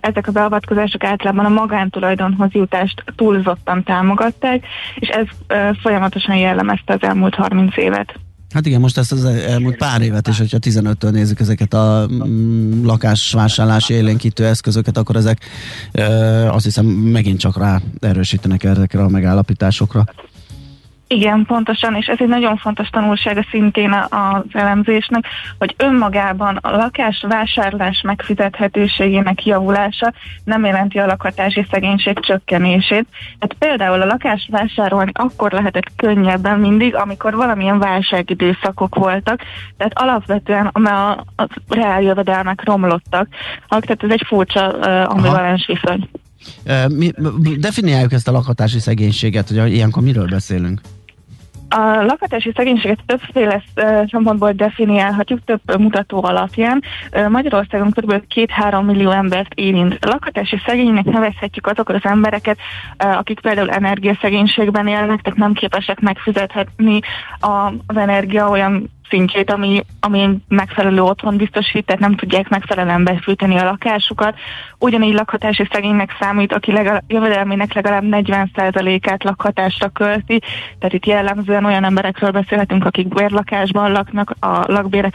ezek 0.00 0.26
a 0.26 0.32
beavatkozások 0.32 1.04
általában 1.04 1.44
a 1.44 1.60
magántulajdonhoz 1.60 2.52
jutást 2.52 3.04
túlzottan 3.16 3.82
támogatták, 3.82 4.66
és 4.94 5.08
ez 5.08 5.26
folyamatosan 5.82 6.36
jellemezte 6.36 6.92
az 6.92 7.02
elmúlt 7.02 7.34
30 7.34 7.76
évet. 7.76 8.14
Hát 8.52 8.66
igen, 8.66 8.80
most 8.80 8.98
ezt 8.98 9.12
az 9.12 9.24
elmúlt 9.24 9.76
pár 9.76 10.00
évet 10.00 10.28
is, 10.28 10.38
hogyha 10.38 10.58
15-től 10.60 11.10
nézzük 11.10 11.40
ezeket 11.40 11.74
a 11.74 12.08
mm, 12.12 12.84
lakásvásárlási 12.84 13.94
élénkítő 13.94 14.46
eszközöket, 14.46 14.96
akkor 14.96 15.16
ezek 15.16 15.44
azt 16.48 16.64
hiszem 16.64 16.86
megint 16.86 17.38
csak 17.38 17.56
rá 17.56 17.80
erősítenek 18.00 18.64
ezekre 18.64 19.02
a 19.02 19.08
megállapításokra. 19.08 20.04
Igen, 21.10 21.44
pontosan, 21.46 21.94
és 21.94 22.06
ez 22.06 22.16
egy 22.20 22.28
nagyon 22.28 22.56
fontos 22.56 22.88
tanulsága 22.88 23.44
szintén 23.50 23.92
az 23.92 24.42
elemzésnek, 24.52 25.24
hogy 25.58 25.74
önmagában 25.76 26.56
a 26.56 26.70
lakás 26.70 27.24
vásárlás 27.28 28.00
megfizethetőségének 28.00 29.46
javulása 29.46 30.12
nem 30.44 30.64
jelenti 30.64 30.98
a 30.98 31.06
lakhatási 31.06 31.66
szegénység 31.70 32.20
csökkenését. 32.20 33.06
Hát 33.38 33.52
például 33.52 34.00
a 34.00 34.06
lakás 34.06 34.48
vásárolni 34.50 35.10
akkor 35.14 35.52
lehetett 35.52 35.90
könnyebben 35.96 36.60
mindig, 36.60 36.94
amikor 36.94 37.34
valamilyen 37.34 37.78
válságidőszakok 37.78 38.94
voltak, 38.94 39.40
tehát 39.76 39.98
alapvetően 39.98 40.66
a, 40.66 41.10
a 41.36 41.48
reál 41.68 42.02
jövedelmek 42.02 42.64
romlottak. 42.64 43.28
Tehát 43.68 44.02
ez 44.02 44.10
egy 44.10 44.24
furcsa 44.26 44.72
uh, 44.72 45.10
ambivalens 45.10 45.66
viszony. 45.66 46.08
Mi, 46.88 47.12
definiáljuk 47.58 48.12
ezt 48.12 48.28
a 48.28 48.32
lakhatási 48.32 48.78
szegénységet, 48.78 49.48
hogy 49.48 49.72
ilyenkor 49.72 50.02
miről 50.02 50.26
beszélünk? 50.26 50.80
A 51.68 52.02
lakhatási 52.02 52.52
szegénységet 52.56 52.98
többféle 53.06 53.62
szempontból 54.10 54.52
definiálhatjuk, 54.52 55.40
több 55.44 55.78
mutató 55.78 56.24
alapján. 56.24 56.82
Magyarországon 57.28 57.90
kb. 57.90 58.22
2-3 58.34 58.84
millió 58.84 59.10
embert 59.10 59.52
érint. 59.54 59.98
Lakhatási 60.00 60.60
szegénynek 60.66 61.04
nevezhetjük 61.04 61.66
azokat 61.66 61.96
az 61.96 62.10
embereket, 62.10 62.58
akik 62.96 63.40
például 63.40 63.70
energiaszegénységben 63.70 64.86
élnek, 64.86 65.20
tehát 65.22 65.38
nem 65.38 65.52
képesek 65.52 66.00
megfizethetni 66.00 67.00
az 67.86 67.96
energia 67.96 68.48
olyan 68.48 68.90
szintjét, 69.08 69.50
ami, 69.50 69.84
ami 70.00 70.38
megfelelő 70.48 71.02
otthon 71.02 71.36
biztosít, 71.36 71.86
tehát 71.86 72.00
nem 72.00 72.16
tudják 72.16 72.48
megfelelően 72.48 73.04
befűteni 73.04 73.56
a 73.58 73.64
lakásukat. 73.64 74.34
Ugyanígy 74.78 75.14
lakhatási 75.14 75.68
szegénynek 75.72 76.16
számít, 76.20 76.52
aki 76.52 76.72
legalább, 76.72 77.02
jövedelmének 77.06 77.72
legalább 77.72 78.04
40%-át 78.06 79.24
lakhatásra 79.24 79.88
költi, 79.88 80.40
tehát 80.78 80.94
itt 80.94 81.06
jellemzően 81.06 81.64
olyan 81.64 81.84
emberekről 81.84 82.30
beszélhetünk, 82.30 82.84
akik 82.84 83.08
bérlakásban 83.08 83.92
laknak, 83.92 84.34
a 84.40 84.72
lakbérek 84.72 85.14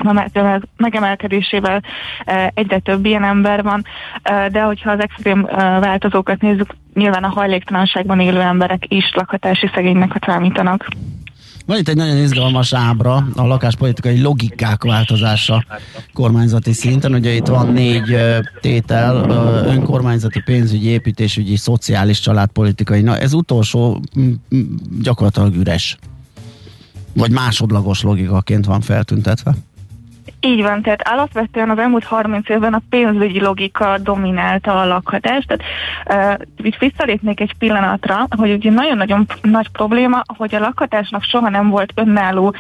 megemelkedésével 0.78 1.82
e, 2.26 2.52
egyre 2.54 2.80
több 2.80 3.06
ilyen 3.06 3.24
ember 3.24 3.64
van, 3.64 3.84
e, 4.24 4.50
de 4.50 4.62
hogyha 4.62 4.92
az 4.92 5.00
extrém 5.00 5.46
e, 5.46 5.80
változókat 5.80 6.42
nézzük, 6.42 6.76
nyilván 6.94 7.24
a 7.24 7.28
hajléktalanságban 7.28 8.20
élő 8.20 8.42
emberek 8.42 8.84
is 8.88 9.12
lakhatási 9.14 9.70
szegénynek 9.74 10.24
számítanak. 10.26 10.88
Van 11.66 11.78
itt 11.78 11.88
egy 11.88 11.96
nagyon 11.96 12.18
izgalmas 12.18 12.74
ábra, 12.74 13.28
a 13.36 13.46
lakáspolitikai 13.46 14.22
logikák 14.22 14.84
változása 14.84 15.66
kormányzati 16.14 16.74
szinten. 16.74 17.14
Ugye 17.14 17.32
itt 17.32 17.48
van 17.48 17.68
négy 17.68 18.18
tétel, 18.62 19.30
önkormányzati, 19.66 20.42
pénzügyi, 20.46 20.88
építésügyi, 20.88 21.56
szociális, 21.56 22.20
családpolitikai. 22.20 23.02
Na 23.02 23.18
ez 23.18 23.34
utolsó 23.34 24.02
gyakorlatilag 25.02 25.56
üres. 25.56 25.98
Vagy 27.14 27.32
másodlagos 27.32 28.02
logikaként 28.02 28.66
van 28.66 28.82
feltüntetve. 28.82 29.56
Így 30.46 30.62
van, 30.62 30.82
tehát 30.82 31.08
alapvetően 31.08 31.70
az 31.70 31.78
elmúlt 31.78 32.04
30 32.04 32.50
évben 32.50 32.74
a 32.74 32.82
pénzügyi 32.90 33.42
logika 33.42 33.98
dominálta 33.98 34.82
a 34.82 34.86
lakhatást. 34.86 35.48
Tehát 35.48 36.40
uh, 36.40 36.66
itt 36.66 36.78
visszalépnék 36.78 37.40
egy 37.40 37.54
pillanatra, 37.58 38.28
hogy 38.38 38.52
ugye 38.52 38.72
nagyon-nagyon 38.72 39.28
nagy 39.42 39.70
probléma, 39.70 40.22
hogy 40.38 40.56
a 40.56 40.60
lakhatásnak 40.60 41.24
soha 41.24 41.50
nem 41.50 41.70
volt 41.70 41.92
önálló 41.96 42.56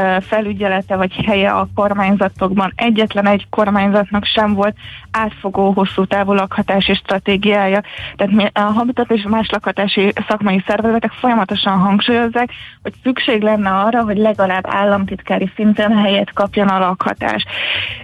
uh, 0.00 0.20
felügyelete 0.20 0.96
vagy 0.96 1.12
helye 1.26 1.50
a 1.50 1.68
kormányzatokban. 1.74 2.72
Egyetlen 2.76 3.26
egy 3.26 3.46
kormányzatnak 3.50 4.24
sem 4.24 4.54
volt 4.54 4.76
átfogó 5.10 5.72
hosszú 5.72 6.04
távú 6.04 6.32
lakhatási 6.32 6.94
stratégiája. 6.94 7.82
Tehát 8.16 8.50
a 8.52 8.60
Habitat 8.60 9.10
és 9.10 9.22
más 9.28 9.50
lakhatási 9.50 10.12
szakmai 10.28 10.62
szervezetek 10.66 11.12
folyamatosan 11.12 11.78
hangsúlyozzák, 11.78 12.50
hogy 12.82 12.92
szükség 13.02 13.42
lenne 13.42 13.70
arra, 13.70 14.02
hogy 14.02 14.16
legalább 14.16 14.64
államtitkári 14.66 15.50
szinten 15.54 15.96
helyet 15.96 16.32
kapjon 16.32 16.68
a 16.68 16.78
lakhatás. 16.78 17.25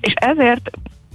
És 0.01 0.13
ezért 0.15 0.71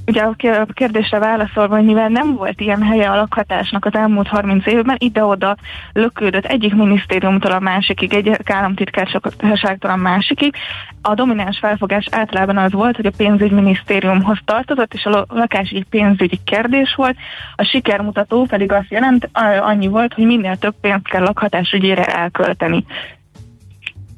ugye 0.08 0.22
a 0.22 0.66
kérdésre 0.74 1.20
válaszolva, 1.20 1.76
hogy 1.76 1.86
mivel 1.86 2.10
nem 2.10 2.36
volt 2.36 2.62
ilyen 2.62 2.84
helye 2.84 3.10
a 3.10 3.16
lakhatásnak 3.16 3.86
az 3.86 3.94
elmúlt 3.94 4.28
30 4.28 4.66
évben, 4.66 4.96
ide-oda 5.00 5.58
lökődött 5.94 6.46
egyik 6.46 6.74
minisztériumtól 6.74 7.52
a 7.52 7.60
másikig, 7.60 8.14
egy 8.14 8.32
államtitkárságtól 8.46 9.92
a 9.92 9.96
másikig. 9.96 10.56
A 11.02 11.14
domináns 11.14 11.58
felfogás 11.60 12.08
általában 12.12 12.58
az 12.58 12.72
volt, 12.72 12.96
hogy 12.96 13.06
a 13.06 13.12
pénzügyminisztériumhoz 13.18 14.38
tartozott, 14.46 14.94
és 14.94 15.06
a 15.06 15.26
lakás 15.30 15.70
egy 15.70 15.86
pénzügyi 15.90 16.40
kérdés 16.44 16.96
volt. 16.96 17.16
A 17.56 17.64
sikermutató 17.64 18.46
pedig 18.46 18.72
azt 18.72 18.92
jelent, 18.92 19.30
annyi 19.60 19.88
volt, 19.88 20.14
hogy 20.14 20.26
minél 20.26 20.58
több 20.58 20.76
pénzt 20.82 21.08
kell 21.08 21.24
lakhatásügyére 21.24 22.06
elkölteni. 22.06 22.86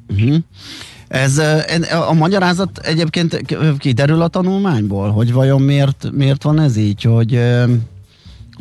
Uh-huh. 0.08 0.36
Ez 1.10 1.38
a 2.08 2.12
magyarázat 2.12 2.78
egyébként 2.78 3.56
kiderül 3.78 4.22
a 4.22 4.28
tanulmányból, 4.28 5.10
hogy 5.10 5.32
vajon 5.32 5.62
miért, 5.62 6.10
miért 6.12 6.42
van 6.42 6.60
ez 6.60 6.76
így, 6.76 7.02
hogy 7.02 7.40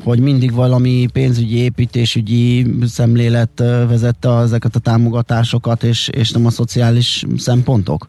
hogy 0.03 0.19
mindig 0.19 0.53
valami 0.53 1.07
pénzügyi, 1.13 1.57
építésügyi 1.57 2.75
szemlélet 2.85 3.63
vezette 3.87 4.29
ezeket 4.29 4.75
a 4.75 4.79
támogatásokat, 4.79 5.83
és, 5.83 6.07
és 6.07 6.31
nem 6.31 6.45
a 6.45 6.49
szociális 6.49 7.25
szempontok? 7.37 8.07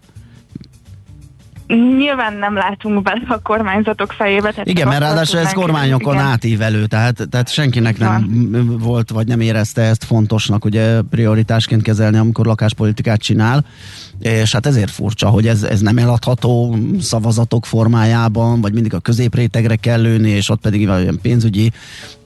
Nyilván 1.96 2.34
nem 2.34 2.54
látunk 2.54 3.02
bele 3.02 3.22
a 3.28 3.38
kormányzatok 3.42 4.12
fejébe. 4.12 4.50
Tehát 4.50 4.68
Igen, 4.68 4.88
mert 4.88 5.00
ráadásul 5.00 5.38
ez 5.38 5.52
kormányokon 5.52 6.14
igen. 6.14 6.26
átívelő, 6.26 6.86
tehát, 6.86 7.26
tehát 7.30 7.52
senkinek 7.52 7.98
nem 7.98 8.50
ja. 8.52 8.62
volt, 8.78 9.10
vagy 9.10 9.26
nem 9.26 9.40
érezte 9.40 9.82
ezt 9.82 10.04
fontosnak, 10.04 10.64
ugye 10.64 11.00
prioritásként 11.10 11.82
kezelni, 11.82 12.16
amikor 12.16 12.46
lakáspolitikát 12.46 13.20
csinál, 13.20 13.64
és 14.20 14.52
hát 14.52 14.66
ezért 14.66 14.90
furcsa, 14.90 15.28
hogy 15.28 15.46
ez, 15.46 15.62
ez 15.62 15.80
nem 15.80 15.98
eladható 15.98 16.76
szavazatok 17.00 17.66
formájában, 17.66 18.60
vagy 18.60 18.72
mindig 18.72 18.94
a 18.94 19.00
középrétegre 19.00 19.76
kell 19.76 20.00
lőni, 20.00 20.30
és 20.30 20.48
ott 20.48 20.60
pedig 20.60 20.88
olyan 20.88 21.18
pénzügyi 21.22 21.72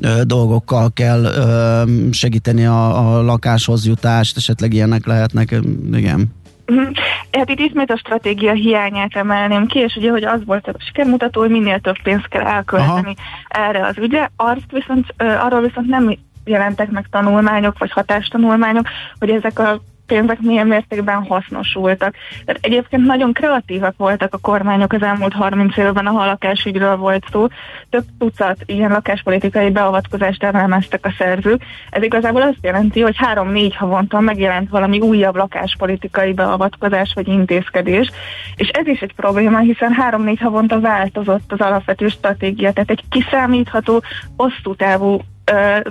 ö, 0.00 0.22
dolgokkal 0.24 0.92
kell 0.92 1.24
ö, 1.24 1.82
segíteni 2.10 2.64
a, 2.64 3.16
a 3.16 3.22
lakáshoz 3.22 3.86
jutást, 3.86 4.36
esetleg 4.36 4.72
ilyenek 4.72 5.06
lehetnek, 5.06 5.60
igen. 5.92 6.32
Uh-huh. 6.66 6.90
Hát 7.32 7.50
itt 7.50 7.58
ismét 7.58 7.90
a 7.90 7.96
stratégia 7.96 8.52
hiányát 8.52 9.16
emelném 9.16 9.66
ki, 9.66 9.78
és 9.78 9.96
ugye, 9.96 10.10
hogy 10.10 10.24
az 10.24 10.44
volt 10.44 10.66
a 10.66 10.74
sikermutató, 10.78 11.40
hogy 11.40 11.50
minél 11.50 11.80
több 11.80 12.02
pénzt 12.02 12.28
kell 12.28 12.42
elkölteni 12.42 13.14
Aha. 13.48 13.68
erre 13.68 13.86
az 13.86 13.98
ügyre, 13.98 14.30
azt 14.36 14.70
viszont, 14.70 15.14
arról 15.16 15.60
viszont 15.60 15.86
nem 15.86 16.16
jelentek 16.44 16.90
meg 16.90 17.06
tanulmányok, 17.10 17.78
vagy 17.78 17.90
hatástanulmányok, 17.90 18.86
hogy 19.18 19.30
ezek 19.30 19.58
a 19.58 19.80
pénzek 20.06 20.40
milyen 20.40 20.66
mértékben 20.66 21.24
hasznosultak. 21.24 22.14
Tehát 22.44 22.64
egyébként 22.64 23.06
nagyon 23.06 23.32
kreatívak 23.32 23.94
voltak 23.96 24.34
a 24.34 24.38
kormányok 24.38 24.92
az 24.92 25.02
elmúlt 25.02 25.32
30 25.32 25.76
évben, 25.76 26.06
a 26.06 26.26
lakásügyről 26.26 26.96
volt 26.96 27.24
szó. 27.30 27.46
Több 27.90 28.04
tucat 28.18 28.56
ilyen 28.66 28.90
lakáspolitikai 28.90 29.70
beavatkozást 29.70 30.42
elemeztek 30.42 31.06
a 31.06 31.14
szerzők. 31.18 31.62
Ez 31.90 32.02
igazából 32.02 32.42
azt 32.42 32.58
jelenti, 32.62 33.00
hogy 33.00 33.16
három-négy 33.16 33.76
havonta 33.76 34.20
megjelent 34.20 34.70
valami 34.70 35.00
újabb 35.00 35.36
lakáspolitikai 35.36 36.32
beavatkozás 36.32 37.12
vagy 37.14 37.28
intézkedés. 37.28 38.10
És 38.56 38.68
ez 38.68 38.86
is 38.86 39.00
egy 39.00 39.14
probléma, 39.14 39.58
hiszen 39.58 39.92
három-négy 39.92 40.40
havonta 40.40 40.80
változott 40.80 41.52
az 41.52 41.60
alapvető 41.60 42.08
stratégia. 42.08 42.72
Tehát 42.72 42.90
egy 42.90 43.02
kiszámítható, 43.08 44.02
hosszú 44.36 44.74
távú 44.74 45.20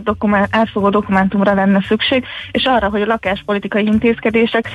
dokument, 0.03 0.47
átfogó 0.51 0.89
dokumentumra 0.89 1.53
lenne 1.53 1.85
szükség, 1.87 2.25
és 2.51 2.65
arra, 2.65 2.89
hogy 2.89 3.01
a 3.01 3.05
lakáspolitikai 3.05 3.85
intézkedések 3.85 4.69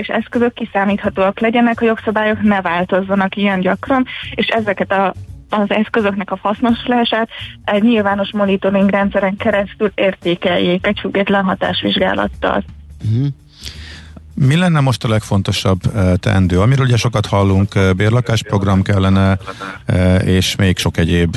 és 0.00 0.08
eszközök 0.08 0.52
kiszámíthatóak 0.52 1.40
legyenek, 1.40 1.80
a 1.80 1.84
jogszabályok 1.84 2.42
ne 2.42 2.60
változzanak 2.60 3.36
ilyen 3.36 3.60
gyakran, 3.60 4.06
és 4.34 4.46
ezeket 4.46 4.92
a 4.92 5.14
az 5.52 5.70
eszközöknek 5.70 6.30
a 6.30 6.38
hasznosulását 6.42 7.28
egy 7.64 7.82
nyilvános 7.82 8.32
monitoring 8.32 8.90
rendszeren 8.90 9.36
keresztül 9.36 9.92
értékeljék 9.94 10.86
egy 10.86 10.98
független 11.00 11.44
hatásvizsgálattal. 11.44 12.64
Uh-huh. 13.04 13.26
Mi 14.46 14.56
lenne 14.56 14.80
most 14.80 15.04
a 15.04 15.08
legfontosabb 15.08 15.80
teendő? 16.16 16.60
Amiről 16.60 16.86
ugye 16.86 16.96
sokat 16.96 17.26
hallunk, 17.26 17.94
bérlakásprogram 17.96 18.82
kellene, 18.82 19.38
és 20.24 20.56
még 20.56 20.78
sok 20.78 20.96
egyéb 20.96 21.36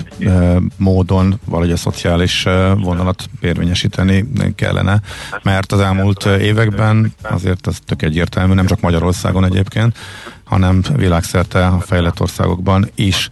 módon 0.77 1.39
valahogy 1.45 1.71
a 1.71 1.77
szociális 1.77 2.43
vonalat 2.77 3.29
érvényesíteni 3.41 4.25
kellene, 4.55 5.01
mert 5.41 5.71
az 5.71 5.79
elmúlt 5.79 6.25
években 6.25 7.13
azért 7.21 7.67
az 7.67 7.79
tök 7.85 8.01
egyértelmű, 8.01 8.53
nem 8.53 8.65
csak 8.65 8.81
Magyarországon 8.81 9.45
egyébként, 9.45 9.97
hanem 10.43 10.81
világszerte 10.95 11.65
a 11.65 11.79
fejlett 11.79 12.21
országokban 12.21 12.89
is 12.95 13.29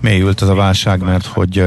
mélyült 0.00 0.42
ez 0.42 0.48
a 0.48 0.54
válság, 0.54 1.02
mert 1.02 1.26
hogy 1.26 1.58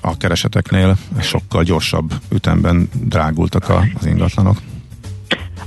a 0.00 0.16
kereseteknél 0.16 0.96
sokkal 1.20 1.62
gyorsabb 1.62 2.12
ütemben 2.30 2.88
drágultak 2.92 3.68
az 3.68 4.06
ingatlanok. 4.06 4.58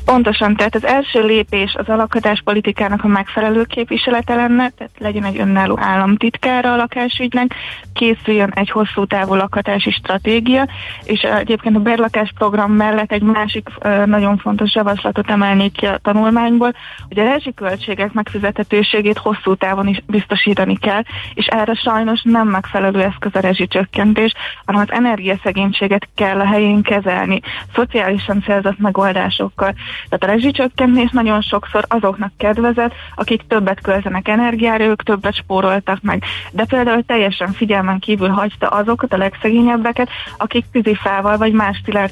Pontosan, 0.10 0.56
tehát 0.56 0.76
az 0.76 0.86
első 0.86 1.26
lépés 1.26 1.76
az 1.78 1.88
alakadáspolitikának 1.88 3.04
a 3.04 3.08
megfelelő 3.08 3.64
képviselete 3.64 4.36
lenne, 4.36 4.70
tehát 4.70 4.92
legyen 4.98 5.24
egy 5.24 5.40
önálló 5.40 5.78
államtitkára 5.82 6.74
a 6.74 6.76
lakásügynek, 6.76 7.54
készüljön 7.94 8.52
egy 8.56 8.70
hosszú 8.70 9.06
távú 9.06 9.36
lakhatási 9.36 9.92
stratégia, 9.92 10.68
és 11.04 11.22
egyébként 11.22 11.76
a 11.76 11.80
berlakás 11.80 12.34
program 12.38 12.72
mellett 12.72 13.12
egy 13.12 13.22
másik 13.22 13.70
nagyon 14.06 14.38
fontos 14.38 14.76
javaslatot 14.76 15.30
emelnék 15.30 15.72
ki 15.72 15.86
a 15.86 16.00
tanulmányból, 16.04 16.74
hogy 17.08 17.20
a 17.20 17.24
rezsiköltségek 17.24 18.14
megfizethetőségét 18.14 19.18
hosszú 19.18 19.56
távon 19.56 19.88
is 19.88 20.02
biztosítani 20.08 20.78
kell, 20.78 21.02
és 21.34 21.46
erre 21.46 21.74
sajnos 21.74 22.22
nem 22.24 22.48
megfelelő 22.48 23.02
eszköz 23.02 23.36
a 23.36 23.40
rezsicsökkentés, 23.40 24.34
hanem 24.66 24.82
az 24.82 24.92
energiaszegénységet 24.92 26.08
kell 26.16 26.40
a 26.40 26.46
helyén 26.46 26.82
kezelni, 26.82 27.40
szociálisan 27.74 28.42
célzott 28.42 28.80
megoldásokkal. 28.80 29.74
Tehát 30.10 30.24
a 30.24 30.38
rezsicsökkentés 30.38 31.10
nagyon 31.12 31.42
sokszor 31.42 31.86
azoknak 31.88 32.32
kedvezett, 32.38 32.94
akik 33.16 33.42
többet 33.48 33.82
költenek 33.82 34.28
energiára, 34.28 34.84
ők 34.84 35.04
többet 35.04 35.36
spóroltak 35.36 36.02
meg. 36.02 36.24
De 36.52 36.66
például 36.66 37.04
teljesen 37.06 37.52
figyelmen 37.52 38.00
kívül 38.00 38.30
hagyta 38.30 38.68
azokat 38.68 39.14
a 39.14 39.18
legszegényebbeket, 39.18 40.10
akik 40.38 40.66
tűzifával 40.72 41.38
vagy 41.38 41.52
más 41.52 41.82
szilárd 41.86 42.12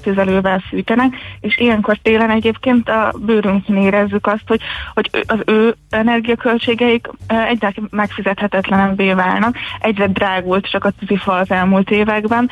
fűtenek, 0.70 1.16
és 1.40 1.58
ilyenkor 1.58 1.98
télen 1.98 2.30
egyébként 2.30 2.90
a 2.90 3.14
bőrünkön 3.20 3.78
érezzük 3.78 4.28
azt, 4.28 4.48
hogy, 4.48 4.62
hogy 4.94 5.10
az 5.28 5.40
ő 5.46 5.76
energiaköltségeik 5.90 7.08
egyre 7.28 7.74
megfizethetetlenebbé 7.90 9.14
válnak, 9.14 9.56
egyre 9.80 10.08
drágult 10.08 10.70
csak 10.70 10.84
a 10.84 10.90
tűzifa 10.90 11.34
az 11.34 11.52
elmúlt 11.52 11.92
években, 11.92 12.50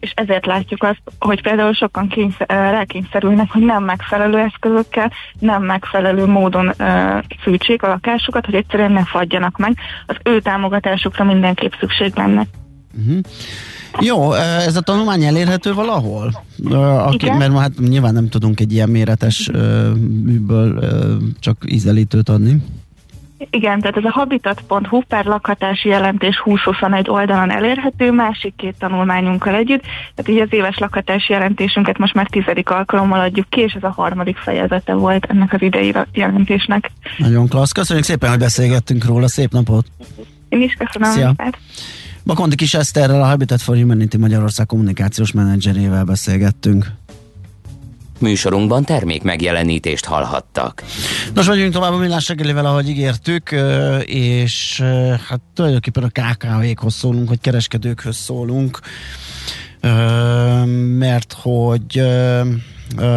és 0.00 0.12
ezért 0.14 0.46
látjuk 0.46 0.82
azt, 0.82 1.02
hogy 1.18 1.42
például 1.42 1.72
sokan 1.72 2.08
kényszer, 2.08 2.46
rákényszerülnek, 2.48 3.50
hogy 3.50 3.62
nem 3.62 3.84
megfelelő 3.84 4.38
eszközökkel 4.62 5.12
nem 5.38 5.62
megfelelő 5.62 6.26
módon 6.26 6.66
uh, 6.66 7.24
fűtsék 7.42 7.82
a 7.82 7.88
lakásukat, 7.88 8.44
hogy 8.44 8.54
egyszerűen 8.54 8.92
ne 8.92 9.04
fagyjanak 9.04 9.58
meg. 9.58 9.76
Az 10.06 10.16
ő 10.24 10.40
támogatásukra 10.40 11.24
mindenképp 11.24 11.72
szükség 11.80 12.12
lenne. 12.14 12.46
Uh-huh. 12.98 13.20
Jó, 14.00 14.32
ez 14.32 14.76
a 14.76 14.80
tanulmány 14.80 15.24
elérhető 15.24 15.74
valahol? 15.74 16.42
Aki, 17.06 17.30
mert 17.30 17.58
hát 17.58 17.78
nyilván 17.78 18.12
nem 18.14 18.28
tudunk 18.28 18.60
egy 18.60 18.72
ilyen 18.72 18.88
méretes 18.88 19.50
műből 20.24 20.84
csak 21.40 21.56
ízelítőt 21.66 22.28
adni. 22.28 22.62
Igen, 23.50 23.80
tehát 23.80 23.96
ez 23.96 24.04
a 24.04 24.10
habitat.hu 24.10 25.00
per 25.00 25.24
lakhatási 25.24 25.88
jelentés 25.88 26.42
2021 26.44 27.08
oldalon 27.10 27.50
elérhető, 27.50 28.10
másik 28.10 28.54
két 28.56 28.74
tanulmányunkkal 28.78 29.54
együtt, 29.54 29.82
tehát 30.14 30.30
így 30.30 30.38
az 30.38 30.52
éves 30.58 30.78
lakhatási 30.78 31.32
jelentésünket 31.32 31.98
most 31.98 32.14
már 32.14 32.26
tizedik 32.26 32.70
alkalommal 32.70 33.20
adjuk 33.20 33.48
ki, 33.48 33.60
és 33.60 33.72
ez 33.72 33.82
a 33.82 33.92
harmadik 33.96 34.36
fejezete 34.36 34.94
volt 34.94 35.24
ennek 35.24 35.52
az 35.52 35.62
idei 35.62 35.94
jelentésnek. 36.12 36.90
Nagyon 37.18 37.48
klassz, 37.48 37.72
köszönjük 37.72 38.04
szépen, 38.04 38.30
hogy 38.30 38.38
beszélgettünk 38.38 39.04
róla, 39.04 39.28
szép 39.28 39.52
napot! 39.52 39.86
Én 40.48 40.62
is 40.62 40.74
köszönöm. 40.74 41.10
Szia. 41.10 41.34
Bakonti 42.24 42.56
Kis 42.56 42.74
Eszterrel, 42.74 43.22
a 43.22 43.26
Habitat 43.26 43.62
for 43.62 43.76
Humanity 43.76 44.16
Magyarország 44.16 44.66
kommunikációs 44.66 45.32
menedzserével 45.32 46.04
beszélgettünk 46.04 46.86
műsorunkban 48.22 48.84
termék 48.84 49.22
megjelenítést 49.22 50.04
hallhattak. 50.04 50.82
Nos, 51.34 51.46
vagyunk 51.46 51.72
tovább 51.72 51.92
a 51.92 51.96
millás 51.96 52.24
seggelével, 52.24 52.66
ahogy 52.66 52.88
ígértük, 52.88 53.54
és 54.04 54.80
hát 55.28 55.40
tulajdonképpen 55.54 56.02
a 56.02 56.08
KKV-khoz 56.08 56.94
szólunk, 56.94 57.28
hogy 57.28 57.40
kereskedőkhöz 57.40 58.16
szólunk, 58.16 58.80
mert 60.98 61.36
hogy 61.42 62.02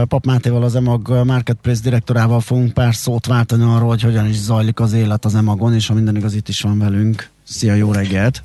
Pap 0.07 0.25
Mátéval, 0.25 0.63
az 0.63 0.75
EMAG 0.75 1.25
Marketplace 1.25 1.81
direktorával 1.83 2.39
fogunk 2.39 2.73
pár 2.73 2.95
szót 2.95 3.25
váltani 3.25 3.63
arról, 3.63 3.87
hogy 3.87 4.01
hogyan 4.01 4.27
is 4.27 4.35
zajlik 4.35 4.79
az 4.79 4.93
élet 4.93 5.25
az 5.25 5.35
EMAG-on, 5.35 5.73
és 5.73 5.87
ha 5.87 5.93
minden 5.93 6.15
igaz, 6.15 6.33
itt 6.33 6.47
is 6.47 6.61
van 6.61 6.79
velünk. 6.79 7.29
Szia, 7.43 7.73
jó 7.73 7.91
reggelt! 7.91 8.41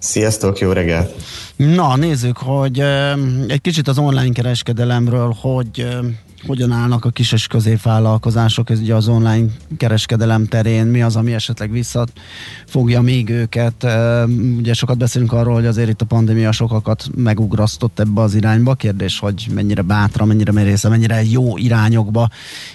Sziasztok, 0.00 0.58
jó 0.58 0.72
reggelt! 0.72 1.14
Na, 1.56 1.96
nézzük, 1.96 2.36
hogy 2.36 2.80
egy 3.48 3.60
kicsit 3.60 3.88
az 3.88 3.98
online 3.98 4.32
kereskedelemről, 4.32 5.36
hogy 5.40 5.86
hogyan 6.46 6.72
állnak 6.72 7.04
a 7.04 7.10
kis 7.10 7.32
és 7.32 7.46
középvállalkozások, 7.46 8.70
ugye 8.70 8.94
az 8.94 9.08
online 9.08 9.46
kereskedelem 9.76 10.46
terén, 10.46 10.86
mi 10.86 11.02
az, 11.02 11.16
ami 11.16 11.32
esetleg 11.34 11.70
visszafogja 11.70 13.00
még 13.00 13.28
őket. 13.28 13.86
Ugye 14.56 14.72
sokat 14.72 14.98
beszélünk 14.98 15.32
arról, 15.32 15.54
hogy 15.54 15.66
azért 15.66 15.88
itt 15.88 16.00
a 16.00 16.04
pandémia 16.04 16.52
sokakat 16.52 17.04
megugrasztott 17.16 17.98
ebbe 18.00 18.20
az 18.20 18.34
irányba. 18.34 18.74
Kérdés, 18.74 19.18
hogy 19.18 19.46
mennyire 19.54 19.82
bátra, 19.82 20.24
mennyire 20.24 20.52
merésze, 20.52 20.88
mennyire 20.88 21.22
jó 21.24 21.56
irányokba 21.56 22.28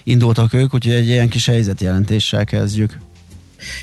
indultak 0.04 0.54
ők, 0.54 0.74
úgyhogy 0.74 0.94
egy 0.94 1.08
ilyen 1.08 1.30
kis 1.30 1.46
helyzetjelentéssel 1.46 2.46
kezdjük. 2.46 2.98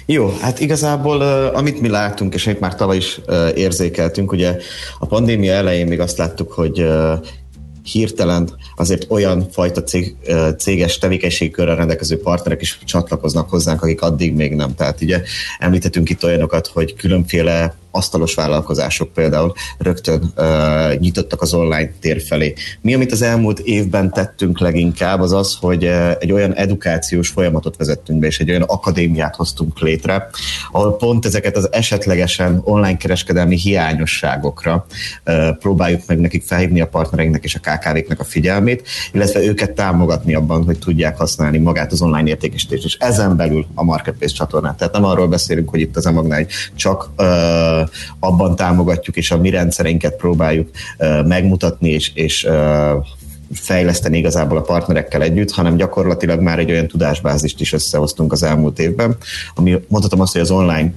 Jó, 0.07 0.37
hát 0.41 0.61
igazából 0.61 1.21
amit 1.55 1.81
mi 1.81 1.89
látunk, 1.89 2.35
és 2.35 2.47
amit 2.47 2.61
már 2.61 2.75
tavaly 2.75 2.97
is 2.97 3.21
érzékeltünk, 3.55 4.33
ugye 4.33 4.57
a 4.99 5.07
pandémia 5.07 5.53
elején 5.53 5.87
még 5.87 6.01
azt 6.01 6.19
láttuk, 6.19 6.53
hogy 6.53 6.87
hirtelen 7.83 8.51
azért 8.77 9.07
olyan 9.09 9.47
fajta 9.51 9.83
cég, 9.83 10.17
céges 10.59 10.99
tevékenységkörrel 10.99 11.77
rendelkező 11.77 12.19
partnerek 12.19 12.61
is 12.61 12.79
csatlakoznak 12.85 13.51
hozzánk, 13.51 13.83
akik 13.83 14.03
addig 14.03 14.35
még 14.35 14.55
nem. 14.55 14.75
Tehát 14.75 15.01
ugye 15.01 15.23
említhetünk 15.59 16.11
itt 16.11 16.25
olyanokat, 16.25 16.67
hogy 16.67 16.95
különféle 16.95 17.75
asztalos 17.93 18.35
vállalkozások 18.35 19.13
például 19.13 19.53
rögtön 19.79 20.33
uh, 20.37 20.95
nyitottak 20.99 21.43
az 21.43 21.55
online 21.55 21.91
tér 22.01 22.23
felé. 22.23 22.55
Mi, 22.81 22.95
amit 22.95 23.13
az 23.13 23.23
elmúlt 23.23 23.59
évben 23.59 24.13
tettünk 24.13 24.61
leginkább, 24.61 25.21
az 25.21 25.33
az, 25.33 25.57
hogy 25.61 25.85
egy 26.19 26.33
olyan 26.33 26.55
edukációs 26.55 27.29
folyamatot 27.29 27.77
vezettünk 27.77 28.19
be, 28.19 28.27
és 28.27 28.39
egy 28.39 28.51
olyan 28.51 28.63
akadémiát 28.63 29.37
hoztunk 29.37 29.79
létre, 29.79 30.31
ahol 30.73 30.97
pont 30.97 31.27
ezeket 31.27 31.57
az 31.57 31.73
esetlegesen 31.73 32.61
online 32.65 32.97
kereskedelmi 32.97 33.57
hiányosságokra 33.57 34.87
uh, 35.27 35.57
próbáljuk 35.57 36.01
meg 36.07 36.21
nekik 36.21 36.43
felhívni 36.43 36.81
a 36.81 36.87
partnereinknek 36.87 37.45
és 37.45 37.55
a 37.55 37.59
KKV-knek 37.59 38.21
a 38.21 38.25
figyelmét, 38.25 38.89
illetve 39.13 39.41
őket 39.41 39.73
támogatni 39.73 40.35
abban, 40.35 40.65
hogy 40.65 40.79
tudják 40.79 41.17
használni 41.17 41.59
magát 41.59 41.93
az 41.93 42.03
online 42.03 42.29
értékesítést, 42.29 42.85
és 42.85 42.97
ezen 43.01 43.37
belül 43.37 43.67
a 43.75 43.85
Marketplace 43.85 44.35
csatornát. 44.35 44.77
Tehát 44.77 44.93
nem 44.93 45.05
arról 45.05 45.29
beszélünk, 45.29 45.69
hogy 45.69 45.81
itt 45.81 45.97
az 45.97 46.07
Emagnál 46.07 46.47
csak 46.75 47.11
uh, 47.17 47.82
abban 48.19 48.57
támogatjuk, 48.57 49.17
és 49.17 49.31
a 49.31 49.39
mi 49.39 49.51
rendszereinket 49.51 50.17
próbáljuk 50.17 50.71
megmutatni, 51.25 51.91
és, 51.91 52.11
és 52.15 52.47
fejleszteni 53.55 54.19
igazából 54.19 54.57
a 54.57 54.63
partnerekkel 54.63 55.23
együtt, 55.23 55.51
hanem 55.51 55.77
gyakorlatilag 55.77 56.41
már 56.41 56.59
egy 56.59 56.71
olyan 56.71 56.87
tudásbázist 56.87 57.61
is 57.61 57.73
összehoztunk 57.73 58.33
az 58.33 58.43
elmúlt 58.43 58.79
évben, 58.79 59.17
ami 59.55 59.81
mondhatom 59.89 60.21
azt, 60.21 60.33
hogy 60.33 60.41
az 60.41 60.51
online 60.51 60.95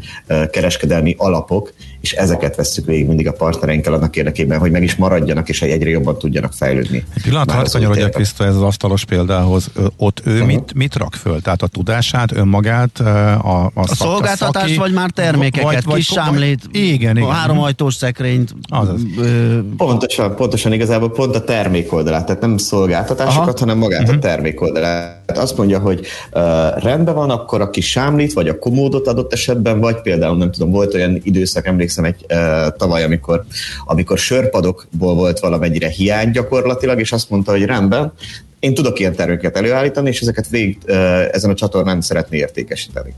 kereskedelmi 0.51 1.15
alapok, 1.17 1.73
és 2.05 2.11
ezeket 2.11 2.55
vesszük 2.55 2.85
végig 2.85 3.07
mindig 3.07 3.27
a 3.27 3.31
partnereinkkel 3.31 3.93
annak 3.93 4.15
érdekében, 4.15 4.59
hogy 4.59 4.71
meg 4.71 4.83
is 4.83 4.95
maradjanak, 4.95 5.49
és 5.49 5.61
egyre 5.61 5.89
jobban 5.89 6.17
tudjanak 6.17 6.53
fejlődni. 6.53 7.03
Egy 7.15 7.21
pillanat, 7.21 7.51
hadd 7.51 7.71
kanyarodjak 7.71 8.17
vissza 8.17 8.45
ez 8.45 8.55
az 8.55 8.61
asztalos 8.61 9.05
példához. 9.05 9.71
Ott 9.97 10.21
ő 10.25 10.31
uh-huh. 10.31 10.47
mit, 10.47 10.73
mit 10.73 10.95
rak 10.95 11.13
föl? 11.13 11.41
Tehát 11.41 11.61
a 11.61 11.67
tudását, 11.67 12.31
önmagát, 12.31 12.99
a, 12.99 13.65
a, 13.65 13.71
a 13.73 13.87
szolgáltatást, 13.87 14.65
szaki, 14.65 14.77
vagy 14.77 14.93
már 14.93 15.09
termékeket, 15.09 15.83
vagy, 15.83 15.95
kis 15.95 16.05
sámlét, 16.05 16.59
igen, 16.71 17.17
igen. 17.17 17.29
háromajtós 17.29 17.95
szekrényt. 17.95 18.55
Azaz. 18.69 19.01
Ö, 19.17 19.59
pontosan, 19.77 20.35
pontosan 20.35 20.73
igazából 20.73 21.11
pont 21.11 21.35
a 21.35 21.43
termék 21.43 21.93
oldalát, 21.93 22.25
tehát 22.25 22.41
nem 22.41 22.57
szolgáltatásokat, 22.57 23.47
Aha. 23.47 23.59
hanem 23.59 23.77
magát 23.77 23.99
uh-huh. 23.99 24.15
a 24.15 24.17
mhm. 24.17 24.27
termék 24.27 24.61
oldalát. 24.61 25.37
Azt 25.37 25.57
mondja, 25.57 25.79
hogy 25.79 25.99
uh, 25.99 26.41
rendben 26.83 27.15
van, 27.15 27.29
akkor 27.29 27.61
a 27.61 27.69
kis 27.69 27.89
sámlit, 27.89 28.33
vagy 28.33 28.47
a 28.47 28.59
komódot 28.59 29.07
adott 29.07 29.33
esetben, 29.33 29.79
vagy 29.79 30.01
például 30.01 30.37
nem 30.37 30.51
tudom, 30.51 30.71
volt 30.71 30.93
olyan 30.93 31.19
időszak, 31.23 31.65
emlékszem, 31.65 31.94
emlékszem 31.97 32.05
egy 32.05 32.37
uh, 32.37 32.77
tavaly, 32.77 33.03
amikor, 33.03 33.45
amikor 33.85 34.17
sörpadokból 34.17 35.15
volt 35.15 35.39
valamennyire 35.39 35.87
hiány 35.87 36.31
gyakorlatilag, 36.31 36.99
és 36.99 37.11
azt 37.11 37.29
mondta, 37.29 37.51
hogy 37.51 37.63
rendben, 37.63 38.13
én 38.59 38.73
tudok 38.73 38.99
ilyen 38.99 39.15
terméket 39.15 39.57
előállítani, 39.57 40.09
és 40.09 40.21
ezeket 40.21 40.49
végig 40.49 40.77
uh, 40.87 40.95
ezen 41.31 41.49
a 41.49 41.53
csatornán 41.55 42.01
szeretné 42.01 42.37
értékesíteni. 42.37 43.13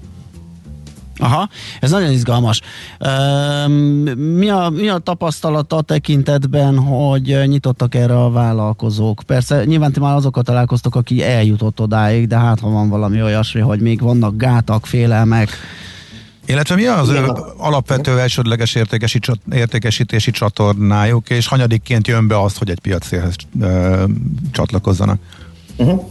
Aha, 1.19 1.49
ez 1.79 1.91
nagyon 1.91 2.11
izgalmas. 2.11 2.61
Mi 4.15 4.49
a, 4.49 4.69
mi 4.69 4.89
a 4.89 4.97
tapasztalata 4.97 5.81
tekintetben, 5.81 6.77
hogy 6.77 7.37
nyitottak 7.45 7.95
erre 7.95 8.23
a 8.23 8.31
vállalkozók? 8.31 9.21
Persze, 9.25 9.65
nyilván 9.65 9.91
ti 9.91 9.99
már 9.99 10.15
azokat 10.15 10.45
találkoztok, 10.45 10.95
aki 10.95 11.23
eljutott 11.23 11.79
odáig, 11.79 12.27
de 12.27 12.37
hát 12.37 12.59
ha 12.59 12.69
van 12.69 12.89
valami 12.89 13.21
olyasmi, 13.21 13.61
hogy 13.61 13.79
még 13.79 14.01
vannak 14.01 14.37
gátak, 14.37 14.85
félelmek, 14.85 15.49
illetve 16.47 16.75
mi 16.75 16.85
az 16.85 17.09
Igen. 17.09 17.29
alapvető 17.57 18.19
elsődleges 18.19 18.77
értékesítési 19.51 20.31
csatornájuk, 20.31 21.29
és 21.29 21.47
hanyadikként 21.47 22.07
jön 22.07 22.27
be 22.27 22.41
az, 22.41 22.57
hogy 22.57 22.69
egy 22.69 22.79
piacéhez 22.79 23.35
csatlakozzanak? 24.51 25.19
Uh-huh. 25.77 26.03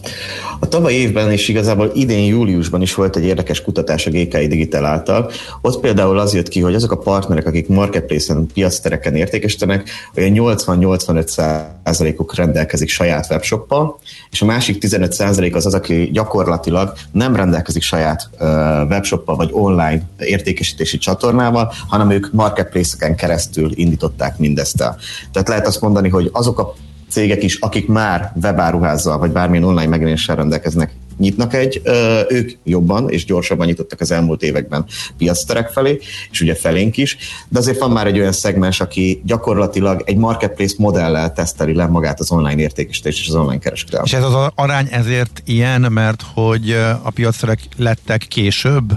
A 0.61 0.69
tavaly 0.69 0.93
évben 0.93 1.33
és 1.33 1.49
igazából 1.49 1.91
idén 1.95 2.25
júliusban 2.25 2.83
is 2.83 2.95
volt 2.95 3.17
egy 3.17 3.25
érdekes 3.25 3.63
kutatás 3.63 4.07
a 4.07 4.11
GKI 4.11 4.47
Digital 4.47 4.85
által. 4.85 5.31
Ott 5.61 5.81
például 5.81 6.19
az 6.19 6.35
jött 6.35 6.49
ki, 6.49 6.61
hogy 6.61 6.75
azok 6.75 6.91
a 6.91 6.99
partnerek, 6.99 7.47
akik 7.47 7.69
marketplace-en, 7.69 8.47
piactereken 8.55 9.15
értékesítenek, 9.15 9.91
olyan 10.17 10.33
80-85%-uk 10.35 12.35
rendelkezik 12.35 12.89
saját 12.89 13.27
webshoppal, 13.31 13.99
és 14.31 14.43
a 14.43 14.45
másik 14.45 14.85
15% 14.87 15.55
az 15.55 15.67
az, 15.67 15.75
aki 15.75 16.11
gyakorlatilag 16.13 16.93
nem 17.13 17.37
rendelkezik 17.37 17.83
saját 17.83 18.29
uh, 18.33 18.49
webshoppal 18.89 19.37
vagy 19.37 19.51
online 19.53 20.03
értékesítési 20.19 20.99
csatornával, 20.99 21.73
hanem 21.89 22.11
ők 22.11 22.33
marketplace-eken 22.33 23.17
keresztül 23.17 23.71
indították 23.75 24.39
mindezt 24.39 24.81
el. 24.81 24.97
Tehát 25.33 25.49
lehet 25.49 25.67
azt 25.67 25.81
mondani, 25.81 26.09
hogy 26.09 26.29
azok 26.33 26.59
a 26.59 26.75
cégek 27.09 27.43
is, 27.43 27.57
akik 27.61 27.89
már 27.89 28.33
webáruházzal 28.43 29.19
vagy 29.19 29.31
bármilyen 29.31 29.65
online 29.65 29.87
megjelenéssel 29.87 30.37
rendelkeznek, 30.37 30.93
nyitnak 31.19 31.55
egy, 31.55 31.83
ők 32.29 32.51
jobban 32.65 33.11
és 33.11 33.25
gyorsabban 33.25 33.67
nyitottak 33.67 34.01
az 34.01 34.11
elmúlt 34.11 34.43
években 34.43 34.85
piacterek 35.17 35.69
felé, 35.69 35.99
és 36.31 36.41
ugye 36.41 36.55
felénk 36.55 36.97
is, 36.97 37.17
de 37.49 37.59
azért 37.59 37.79
van 37.79 37.91
már 37.91 38.07
egy 38.07 38.19
olyan 38.19 38.33
szegmens, 38.33 38.81
aki 38.81 39.23
gyakorlatilag 39.25 40.03
egy 40.07 40.17
marketplace 40.17 40.75
modellel 40.79 41.33
teszteli 41.33 41.75
le 41.75 41.87
magát 41.87 42.21
az 42.21 42.31
online 42.31 42.61
értékesítés 42.61 43.21
és 43.21 43.29
az 43.29 43.35
online 43.35 43.59
kereskedelmet. 43.59 44.09
És 44.09 44.15
ez 44.15 44.25
az 44.25 44.51
arány 44.55 44.89
ezért 44.91 45.43
ilyen, 45.45 45.81
mert 45.93 46.25
hogy 46.35 46.71
a 47.03 47.11
piacterek 47.11 47.59
lettek 47.77 48.25
később, 48.29 48.93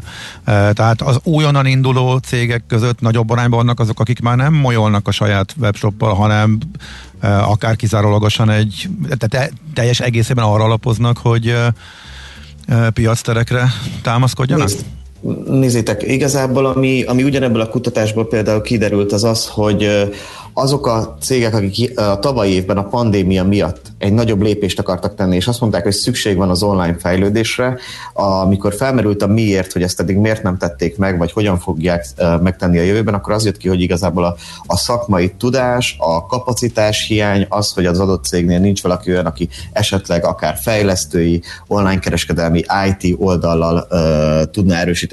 tehát 0.45 1.01
az 1.01 1.19
újonnan 1.23 1.65
induló 1.65 2.17
cégek 2.17 2.63
között 2.67 2.99
nagyobb 2.99 3.29
arányban 3.29 3.59
vannak 3.59 3.79
azok, 3.79 3.99
akik 3.99 4.19
már 4.19 4.37
nem 4.37 4.53
molyolnak 4.53 5.07
a 5.07 5.11
saját 5.11 5.55
webshoppal, 5.61 6.13
hanem 6.13 6.57
akár 7.21 7.75
kizárólagosan 7.75 8.49
egy, 8.49 8.89
tehát 9.17 9.53
teljes 9.73 9.99
egészében 9.99 10.43
arra 10.43 10.63
alapoznak, 10.63 11.17
hogy 11.17 11.55
piacterekre 12.93 13.71
támaszkodjanak? 14.01 14.67
Nézd, 14.67 14.85
nézzétek, 15.47 16.03
igazából 16.03 16.65
ami, 16.65 17.03
ami 17.03 17.23
ugyanebből 17.23 17.61
a 17.61 17.69
kutatásból 17.69 18.27
például 18.27 18.61
kiderült 18.61 19.11
az 19.11 19.23
az, 19.23 19.47
hogy 19.47 20.09
azok 20.53 20.87
a 20.87 21.17
cégek, 21.21 21.53
akik 21.53 21.99
a 21.99 22.19
tavalyi 22.19 22.53
évben 22.53 22.77
a 22.77 22.87
pandémia 22.87 23.43
miatt 23.43 23.81
egy 23.97 24.13
nagyobb 24.13 24.41
lépést 24.41 24.79
akartak 24.79 25.15
tenni, 25.15 25.35
és 25.35 25.47
azt 25.47 25.59
mondták, 25.59 25.83
hogy 25.83 25.91
szükség 25.91 26.37
van 26.37 26.49
az 26.49 26.63
online 26.63 26.97
fejlődésre, 26.99 27.77
amikor 28.13 28.73
felmerült 28.73 29.21
a 29.21 29.27
miért, 29.27 29.73
hogy 29.73 29.81
ezt 29.81 29.99
eddig 29.99 30.17
miért 30.17 30.43
nem 30.43 30.57
tették 30.57 30.97
meg, 30.97 31.17
vagy 31.17 31.31
hogyan 31.31 31.59
fogják 31.59 32.05
megtenni 32.41 32.77
a 32.77 32.81
jövőben, 32.81 33.13
akkor 33.13 33.33
az 33.33 33.45
jött 33.45 33.57
ki, 33.57 33.67
hogy 33.67 33.81
igazából 33.81 34.25
a, 34.25 34.35
a 34.65 34.77
szakmai 34.77 35.33
tudás, 35.37 35.95
a 35.99 36.25
kapacitás 36.25 37.05
hiány, 37.07 37.45
az, 37.49 37.71
hogy 37.71 37.85
az 37.85 37.99
adott 37.99 38.23
cégnél 38.25 38.59
nincs 38.59 38.81
valaki 38.81 39.11
olyan, 39.11 39.25
aki 39.25 39.49
esetleg 39.71 40.25
akár 40.25 40.55
fejlesztői, 40.61 41.41
online 41.67 41.99
kereskedelmi 41.99 42.63
IT 42.87 43.15
oldallal 43.19 43.87
uh, 43.89 44.51
tudna 44.51 44.75
erősíteni 44.75 45.08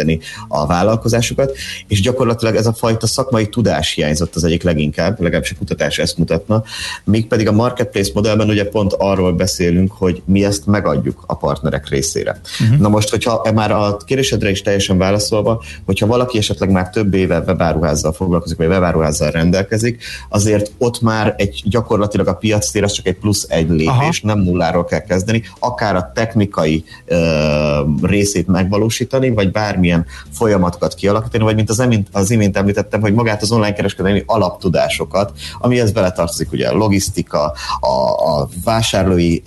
a 0.49 0.66
vállalkozásokat, 0.66 1.57
és 1.88 2.01
gyakorlatilag 2.01 2.55
ez 2.55 2.66
a 2.66 2.72
fajta 2.72 3.07
szakmai 3.07 3.49
tudás 3.49 3.92
hiányzott 3.92 4.34
az 4.34 4.44
egyik 4.44 4.62
leginkább, 4.62 5.20
legalábbis 5.20 5.51
a 5.51 5.55
kutatás 5.59 5.99
ezt 5.99 6.18
mutatna, 6.18 6.62
míg 7.05 7.26
pedig 7.26 7.49
a 7.49 7.53
marketplace 7.53 8.11
modellben 8.14 8.49
ugye 8.49 8.68
pont 8.68 8.92
arról 8.92 9.32
beszélünk, 9.32 9.92
hogy 9.92 10.22
mi 10.24 10.44
ezt 10.44 10.66
megadjuk 10.66 11.24
a 11.26 11.36
partnerek 11.36 11.88
részére. 11.88 12.40
Uh-huh. 12.61 12.78
Na 12.78 12.88
most, 12.88 13.11
hogyha 13.11 13.42
e 13.44 13.53
már 13.53 13.70
a 13.70 13.97
kérdésedre 13.97 14.51
is 14.51 14.62
teljesen 14.62 14.99
válaszolva, 14.99 15.62
hogyha 15.84 16.07
valaki 16.07 16.38
esetleg 16.38 16.70
már 16.70 16.90
több 16.90 17.14
éve 17.14 17.38
webáruházzal 17.47 18.12
foglalkozik, 18.12 18.57
vagy 18.57 18.66
webáruházzal 18.66 19.30
rendelkezik, 19.30 20.03
azért 20.28 20.72
ott 20.78 21.01
már 21.01 21.34
egy 21.36 21.62
gyakorlatilag 21.64 22.26
a 22.26 22.34
piac 22.34 22.70
tér 22.70 22.82
az 22.82 22.92
csak 22.92 23.07
egy 23.07 23.18
plusz 23.18 23.47
egy 23.49 23.68
lépés, 23.68 23.88
Aha. 23.88 24.12
nem 24.22 24.38
nulláról 24.38 24.84
kell 24.84 25.01
kezdeni, 25.01 25.42
akár 25.59 25.97
a 25.97 26.11
technikai 26.14 26.84
ö, 27.05 27.80
részét 28.03 28.47
megvalósítani, 28.47 29.30
vagy 29.30 29.51
bármilyen 29.87 30.07
folyamatokat 30.32 30.95
kialakítani, 30.95 31.45
vagy 31.45 31.55
mint 31.55 31.70
az, 31.70 31.80
imént, 31.80 32.09
az 32.12 32.30
imént 32.30 32.57
említettem, 32.57 33.01
hogy 33.01 33.14
magát 33.14 33.43
az 33.43 33.51
online 33.53 33.72
kereskedelmi 33.72 34.22
alaptudásokat, 34.26 35.32
amihez 35.59 35.91
beletartozik 35.91 36.53
ugye 36.53 36.68
a 36.68 36.74
logisztika, 36.74 37.55
a, 37.80 38.41
a 38.41 38.49
vásárlói 38.64 39.41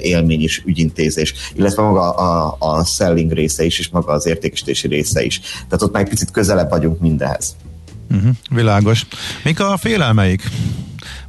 élmény 0.00 0.42
és 0.42 0.62
ügyintézés, 0.64 1.34
illetve 1.54 1.82
maga 1.82 2.10
a, 2.10 2.56
a 2.58 2.84
selling 2.84 3.32
része 3.32 3.64
is, 3.64 3.78
és 3.78 3.88
maga 3.88 4.12
az 4.12 4.26
értékesítési 4.26 4.88
része 4.88 5.22
is. 5.22 5.40
Tehát 5.40 5.82
ott 5.82 5.92
már 5.92 6.02
egy 6.02 6.08
picit 6.08 6.30
közelebb 6.30 6.70
vagyunk 6.70 7.00
mindehez. 7.00 7.56
Uh-huh, 8.10 8.34
világos. 8.50 9.06
Mik 9.44 9.60
a 9.60 9.76
félelmeik? 9.76 10.42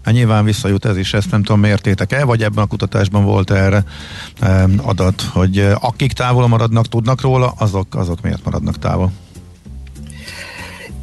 Hát 0.05 0.13
nyilván 0.13 0.45
visszajut 0.45 0.85
ez 0.85 0.97
is, 0.97 1.13
ezt 1.13 1.31
nem 1.31 1.43
tudom, 1.43 1.59
mértétek 1.59 2.11
el, 2.11 2.25
vagy 2.25 2.43
ebben 2.43 2.63
a 2.63 2.67
kutatásban 2.67 3.23
volt 3.23 3.51
erre 3.51 3.83
adat, 4.77 5.21
hogy 5.21 5.67
akik 5.79 6.11
távol 6.11 6.47
maradnak, 6.47 6.87
tudnak 6.87 7.21
róla, 7.21 7.53
azok, 7.57 7.95
azok 7.95 8.21
miért 8.21 8.43
maradnak 8.43 8.79
távol? 8.79 9.11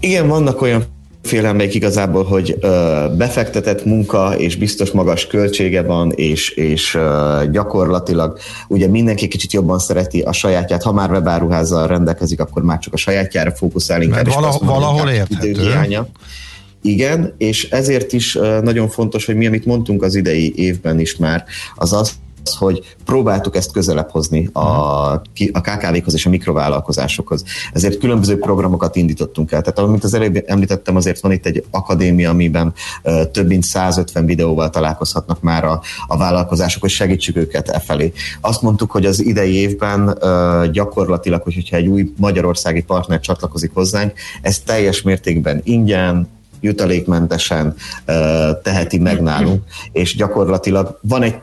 Igen, 0.00 0.28
vannak 0.28 0.62
olyan 0.62 0.84
félelmeik 1.22 1.74
igazából, 1.74 2.24
hogy 2.24 2.56
ö, 2.60 3.06
befektetett 3.16 3.84
munka 3.84 4.34
és 4.36 4.56
biztos 4.56 4.90
magas 4.90 5.26
költsége 5.26 5.82
van, 5.82 6.10
és, 6.10 6.50
és 6.50 6.94
ö, 6.94 7.42
gyakorlatilag 7.50 8.38
ugye 8.68 8.88
mindenki 8.88 9.28
kicsit 9.28 9.52
jobban 9.52 9.78
szereti 9.78 10.20
a 10.20 10.32
sajátját, 10.32 10.82
ha 10.82 10.92
már 10.92 11.10
webáruházzal 11.10 11.86
rendelkezik, 11.86 12.40
akkor 12.40 12.62
már 12.62 12.78
csak 12.78 12.92
a 12.92 12.96
sajátjára 12.96 13.50
fókuszál 13.50 14.02
inkább. 14.02 14.24
Mert 14.24 14.34
vala, 14.36 14.58
valahol 14.60 15.10
érthető. 15.10 15.52
Igen, 16.82 17.34
és 17.38 17.70
ezért 17.70 18.12
is 18.12 18.38
nagyon 18.62 18.88
fontos, 18.88 19.24
hogy 19.24 19.36
mi, 19.36 19.46
amit 19.46 19.64
mondtunk 19.64 20.02
az 20.02 20.14
idei 20.14 20.52
évben 20.56 21.00
is 21.00 21.16
már, 21.16 21.44
az 21.74 21.92
az, 21.92 22.12
hogy 22.50 22.94
próbáltuk 23.04 23.56
ezt 23.56 23.72
közelebb 23.72 24.10
hozni 24.10 24.48
a, 24.52 24.60
a 25.52 25.60
KKV-khoz 25.60 26.14
és 26.14 26.26
a 26.26 26.30
mikrovállalkozásokhoz. 26.30 27.44
Ezért 27.72 27.98
különböző 27.98 28.38
programokat 28.38 28.96
indítottunk 28.96 29.52
el. 29.52 29.60
Tehát, 29.60 29.78
amit 29.78 30.04
az 30.04 30.14
előbb 30.14 30.42
említettem, 30.46 30.96
azért 30.96 31.20
van 31.20 31.32
itt 31.32 31.46
egy 31.46 31.64
akadémia, 31.70 32.30
amiben 32.30 32.72
uh, 33.02 33.30
több 33.30 33.46
mint 33.46 33.64
150 33.64 34.26
videóval 34.26 34.70
találkozhatnak 34.70 35.40
már 35.40 35.64
a, 35.64 35.82
a 36.06 36.16
vállalkozások, 36.16 36.80
hogy 36.80 36.90
segítsük 36.90 37.36
őket 37.36 37.68
e 37.68 37.78
felé. 37.78 38.12
Azt 38.40 38.62
mondtuk, 38.62 38.90
hogy 38.90 39.06
az 39.06 39.24
idei 39.24 39.54
évben 39.54 40.08
uh, 40.08 40.70
gyakorlatilag, 40.70 41.42
hogyha 41.42 41.76
egy 41.76 41.86
új 41.86 42.12
magyarországi 42.16 42.82
partner 42.82 43.20
csatlakozik 43.20 43.70
hozzánk, 43.74 44.12
ez 44.42 44.58
teljes 44.58 45.02
mértékben 45.02 45.60
ingyen, 45.64 46.28
jutalékmentesen 46.62 47.74
teheti 48.62 48.98
meg 48.98 49.22
nálunk, 49.22 49.62
és 49.92 50.16
gyakorlatilag 50.16 50.98
van 51.00 51.22
egy 51.22 51.36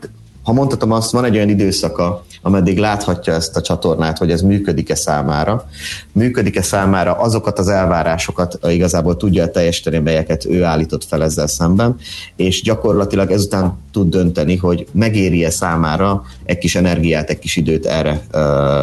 ha 0.49 0.55
mondhatom 0.55 0.91
azt, 0.91 1.11
van 1.11 1.25
egy 1.25 1.35
olyan 1.35 1.49
időszaka, 1.49 2.23
ameddig 2.41 2.77
láthatja 2.77 3.33
ezt 3.33 3.55
a 3.55 3.61
csatornát, 3.61 4.17
hogy 4.17 4.31
ez 4.31 4.41
működik-e 4.41 4.95
számára. 4.95 5.65
Működik-e 6.11 6.61
számára 6.61 7.13
azokat 7.13 7.59
az 7.59 7.67
elvárásokat 7.67 8.59
igazából 8.67 9.17
tudja 9.17 9.51
teljesíteni, 9.51 9.97
melyeket 9.97 10.45
ő 10.45 10.63
állított 10.63 11.03
fel 11.03 11.23
ezzel 11.23 11.47
szemben, 11.47 11.95
és 12.35 12.61
gyakorlatilag 12.61 13.31
ezután 13.31 13.77
tud 13.91 14.09
dönteni, 14.09 14.55
hogy 14.55 14.87
megéri-e 14.91 15.49
számára 15.49 16.23
egy 16.45 16.57
kis 16.57 16.75
energiát, 16.75 17.29
egy 17.29 17.39
kis 17.39 17.55
időt 17.55 17.85
erre 17.85 18.21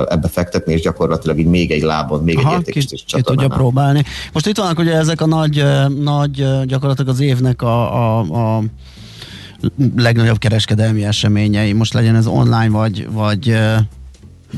ebbe 0.08 0.28
fektetni, 0.28 0.72
és 0.72 0.80
gyakorlatilag 0.80 1.38
így 1.38 1.46
még 1.46 1.70
egy 1.70 1.82
lábon, 1.82 2.22
még 2.22 2.38
Aha, 2.38 2.50
egy 2.50 2.58
értékesítés 2.58 3.04
ki 3.06 3.20
tudja 3.20 3.48
próbálni. 3.48 4.04
Most 4.32 4.46
itt 4.46 4.56
vannak 4.56 4.78
ugye 4.78 4.96
ezek 4.96 5.20
a 5.20 5.26
nagy, 5.26 5.64
nagy 6.02 6.46
gyakorlatilag 6.64 7.10
az 7.10 7.20
évnek 7.20 7.62
a, 7.62 7.94
a, 7.94 8.20
a 8.20 8.62
legnagyobb 9.96 10.38
kereskedelmi 10.38 11.04
eseményei, 11.04 11.72
most 11.72 11.94
legyen 11.94 12.16
ez 12.16 12.26
online 12.26 12.68
vagy, 12.68 13.08
vagy 13.10 13.56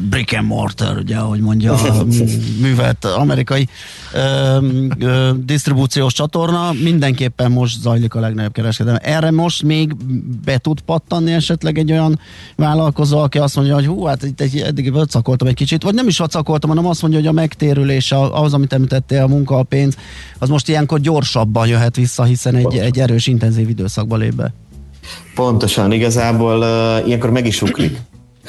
brick 0.09 0.37
and 0.37 0.47
mortar, 0.47 0.97
ugye, 0.97 1.17
ahogy 1.17 1.41
mondja 1.41 1.75
a 1.75 2.05
művelt 2.63 3.05
amerikai 3.05 3.69
ö, 4.15 4.59
ö, 4.99 5.31
disztribúciós 5.45 6.13
csatorna, 6.13 6.73
mindenképpen 6.83 7.51
most 7.51 7.81
zajlik 7.81 8.15
a 8.15 8.21
legnagyobb 8.21 8.53
kereskedelem. 8.53 8.99
Erre 9.03 9.31
most 9.31 9.63
még 9.63 9.97
be 10.45 10.59
tud 10.59 10.81
pattanni 10.81 11.33
esetleg 11.33 11.79
egy 11.79 11.93
olyan 11.93 12.21
vállalkozó, 12.57 13.19
aki 13.19 13.39
azt 13.39 13.57
mondja, 13.57 13.75
hogy 13.75 13.87
hú, 13.87 14.05
hát 14.05 14.23
itt 14.23 14.41
egy, 14.41 14.59
eddig 14.59 14.93
vacakoltam 14.93 15.49
egy 15.49 15.55
kicsit, 15.55 15.83
vagy 15.83 15.95
nem 15.95 16.09
is 16.09 16.19
vacakoltam, 16.19 16.71
hanem 16.71 16.87
azt 16.87 17.03
mondja, 17.03 17.21
hogy 17.21 17.29
a 17.29 17.33
megtérülés, 17.33 18.13
ahhoz, 18.13 18.55
amit 18.55 18.73
említettél, 18.73 19.23
a 19.23 19.27
munka, 19.27 19.59
a 19.59 19.63
pénz, 19.63 19.97
az 20.39 20.49
most 20.49 20.69
ilyenkor 20.69 21.01
gyorsabban 21.01 21.67
jöhet 21.67 21.97
vissza, 21.97 22.25
hiszen 22.25 22.55
egy, 22.55 22.77
egy 22.77 22.99
erős, 22.99 23.27
intenzív 23.27 23.69
időszakba 23.69 24.17
lép 24.17 24.35
be. 24.35 24.53
Pontosan, 25.35 25.93
igazából 25.93 26.59
uh, 26.59 27.07
ilyenkor 27.07 27.31
meg 27.31 27.47
is 27.47 27.63
ugrik 27.63 27.99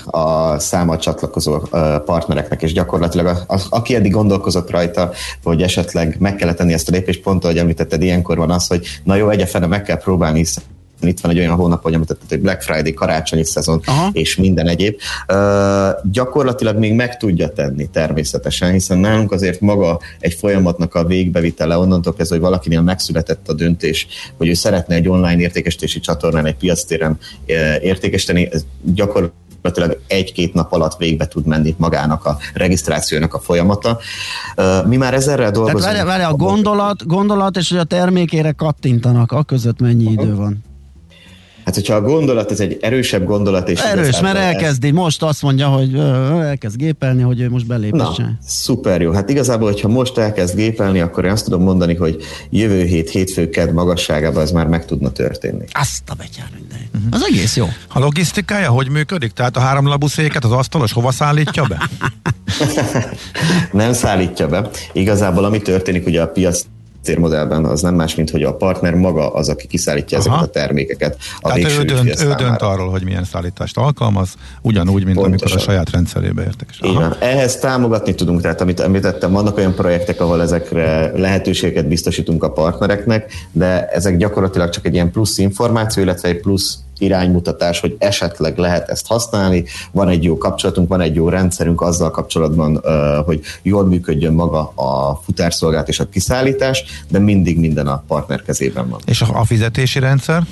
a 0.05 0.60
száma 0.60 0.97
csatlakozó 0.97 1.60
partnereknek, 2.05 2.62
és 2.62 2.74
gyakorlatilag 2.74 3.26
a, 3.26 3.53
a, 3.53 3.62
aki 3.70 3.95
eddig 3.95 4.12
gondolkozott 4.12 4.70
rajta, 4.70 5.12
hogy 5.43 5.62
esetleg 5.62 6.16
meg 6.20 6.36
kellett 6.36 6.57
tenni 6.57 6.74
ezt 6.74 6.89
a 6.89 6.91
lépést, 6.91 7.22
pont 7.22 7.43
ahogy 7.43 7.57
említetted, 7.57 8.01
ilyenkor 8.01 8.38
van 8.38 8.51
az, 8.51 8.68
hogy 8.68 8.88
na 9.03 9.16
jó, 9.16 9.30
egyefene 9.30 9.66
meg 9.66 9.84
kell 9.84 9.97
próbálni, 9.97 10.38
hiszen 10.38 10.64
itt 11.08 11.20
van 11.20 11.32
egy 11.32 11.38
olyan 11.38 11.56
hónap, 11.56 11.82
hogy 11.82 11.93
említetted, 11.93 12.30
hogy 12.30 12.39
Black 12.39 12.62
Friday, 12.62 12.93
karácsonyi 12.93 13.43
szezon 13.43 13.82
Aha. 13.86 14.10
és 14.12 14.36
minden 14.36 14.68
egyéb. 14.68 14.95
Uh, 15.28 16.12
gyakorlatilag 16.12 16.78
még 16.78 16.93
meg 16.93 17.18
tudja 17.18 17.50
tenni 17.50 17.88
természetesen, 17.88 18.72
hiszen 18.72 18.97
nálunk 18.97 19.32
azért 19.32 19.62
maga 19.62 20.00
egy 20.20 20.34
folyamatnak 20.34 20.95
a 20.95 21.06
végbevitele, 21.06 21.78
onnantól 21.78 22.14
kezdve, 22.14 22.36
hogy 22.36 22.45
valakinél 22.45 22.82
megszületett 22.82 23.50
a 23.50 23.54
döntés, 23.54 24.08
hogy 24.38 24.47
ő 24.47 24.54
szeretne 24.54 24.95
egy 24.95 25.08
online 25.08 25.41
értékesítési 25.41 26.00
csatornán, 26.00 26.45
egy 26.45 26.56
piactéren 26.56 27.18
értékesíteni, 27.82 28.47
ez 28.52 28.66
gyakorlatilag 28.84 29.38
gyakorlatilag 29.62 30.02
egy-két 30.08 30.54
nap 30.54 30.74
alatt 30.74 30.97
végbe 30.97 31.28
tud 31.28 31.45
menni 31.45 31.76
magának 31.78 32.26
a 32.26 32.38
regisztrációnak 32.54 33.34
a 33.34 33.39
folyamata. 33.39 34.00
Mi 34.86 34.97
már 34.97 35.14
ezerrel 35.14 35.52
dolgozunk. 35.52 35.84
Tehát 35.84 35.95
várj, 35.95 36.08
várj, 36.08 36.24
a 36.24 36.36
gondolat, 36.36 37.06
gondolat 37.06 37.58
és 37.58 37.70
hogy 37.70 37.80
a 37.80 37.84
termékére 37.84 38.52
kattintanak, 38.52 39.32
a 39.32 39.43
között 39.43 39.80
mennyi 39.80 40.12
idő 40.12 40.36
van? 40.36 40.64
Hát, 41.70 41.78
hogyha 41.78 41.96
a 41.96 42.02
gondolat, 42.02 42.52
ez 42.52 42.60
egy 42.60 42.78
erősebb 42.82 43.26
gondolat. 43.26 43.70
És 43.70 43.80
Erős, 43.80 44.20
mert 44.20 44.38
elkezdi, 44.38 44.92
most 44.92 45.24
azt 45.24 45.42
mondja, 45.42 45.68
hogy 45.68 45.96
elkezd 46.42 46.76
gépelni, 46.76 47.22
hogy 47.22 47.40
ő 47.40 47.50
most 47.50 47.68
belépesen. 47.68 48.26
Na, 48.26 48.38
szuper 48.46 49.02
jó. 49.02 49.12
Hát 49.12 49.30
igazából, 49.30 49.72
hogyha 49.72 49.88
most 49.88 50.18
elkezd 50.18 50.56
gépelni, 50.56 51.00
akkor 51.00 51.26
én 51.26 51.32
azt 51.32 51.44
tudom 51.44 51.62
mondani, 51.62 51.96
hogy 51.96 52.18
jövő 52.50 52.84
hét, 52.84 53.10
hétfő, 53.10 53.50
kedd 53.50 53.74
magasságában 53.74 54.44
ez 54.44 54.52
már 54.52 54.68
meg 54.68 54.86
tudna 54.86 55.12
történni. 55.12 55.66
Azt 55.72 56.10
a 56.10 56.14
betyár 56.14 56.50
minden. 56.56 56.80
Uh-huh. 56.96 57.14
Az 57.14 57.24
egész 57.32 57.56
jó. 57.56 57.66
A 57.94 58.00
logisztikája 58.00 58.70
hogy 58.70 58.90
működik? 58.90 59.32
Tehát 59.32 59.58
a 59.58 59.60
háromlabú 59.60 60.08
széket 60.08 60.44
az 60.44 60.52
asztalos 60.52 60.92
hova 60.92 61.12
szállítja 61.12 61.64
be? 61.64 61.90
Nem 63.72 63.94
szállítja 63.94 64.48
be. 64.48 64.70
Igazából 64.94 65.44
ami 65.44 65.62
történik, 65.62 66.06
ugye 66.06 66.22
a 66.22 66.28
piac 66.28 66.66
térmodellben 67.04 67.66
az 67.66 67.82
nem 67.82 67.95
más, 67.95 68.16
mint 68.16 68.30
hogy 68.30 68.43
a 68.43 68.56
partner 68.56 68.93
maga 68.93 69.34
az, 69.34 69.50
aki 69.50 69.68
kiszállítja 69.68 70.18
Aha. 70.18 70.28
ezeket 70.28 70.47
a 70.47 70.52
termékeket. 70.52 71.18
A 71.39 71.52
Tehát 71.52 71.80
ő 71.80 71.84
dönt, 71.84 72.22
ő 72.22 72.34
dönt 72.38 72.62
arról, 72.62 72.89
hogy 72.89 73.04
milyen 73.04 73.24
szállítást 73.24 73.78
alkalmaz, 73.78 74.30
ugyanúgy, 74.62 75.06
mint 75.06 75.18
Pontosan. 75.18 75.26
amikor 75.26 75.56
a 75.56 75.60
saját 75.60 75.89
rendszerébe 75.91 76.43
értek. 76.43 76.70
Igen. 76.82 77.16
Ehhez 77.20 77.58
támogatni 77.58 78.16
tudunk, 78.16 78.41
tehát 78.41 78.62
amit 78.62 78.80
említettem, 78.80 79.32
vannak 79.32 79.58
olyan 79.58 79.74
projektek, 79.74 80.22
ahol 80.22 80.41
ezekre 80.41 81.12
lehetőséget 81.16 81.88
biztosítunk 81.88 82.43
a 82.43 82.52
partnereknek, 82.52 83.32
de 83.52 83.88
ezek 83.88 84.18
gyakorlatilag 84.18 84.70
csak 84.70 84.86
egy 84.86 84.93
ilyen 84.93 85.12
plusz 85.12 85.38
információ, 85.38 86.04
illetve 86.04 86.28
egy 86.28 86.39
plusz 86.39 86.78
iránymutatás, 87.00 87.80
hogy 87.80 87.95
esetleg 88.00 88.58
lehet 88.58 88.89
ezt 88.89 89.08
használni, 89.08 89.66
van 89.91 90.08
egy 90.08 90.24
jó 90.24 90.38
kapcsolatunk, 90.38 90.89
van 90.89 91.02
egy 91.02 91.16
jó 91.16 91.30
rendszerünk 91.30 91.82
azzal 91.82 92.12
kapcsolatban, 92.12 92.82
hogy 93.26 93.41
jól 93.62 93.86
működjön 93.86 94.34
maga 94.34 94.72
a 94.76 95.22
futárszolgálat 95.24 95.88
és 95.88 96.00
a 96.00 96.10
kiszállítás, 96.10 96.84
de 97.10 97.20
mindig 97.20 97.60
minden 97.60 97.88
a 97.88 98.04
partner 98.08 98.41
kezében 98.41 98.89
van. 98.89 99.00
És 99.06 99.22
a 99.22 99.45
fizetési 99.45 100.00
rendszer? 100.00 100.43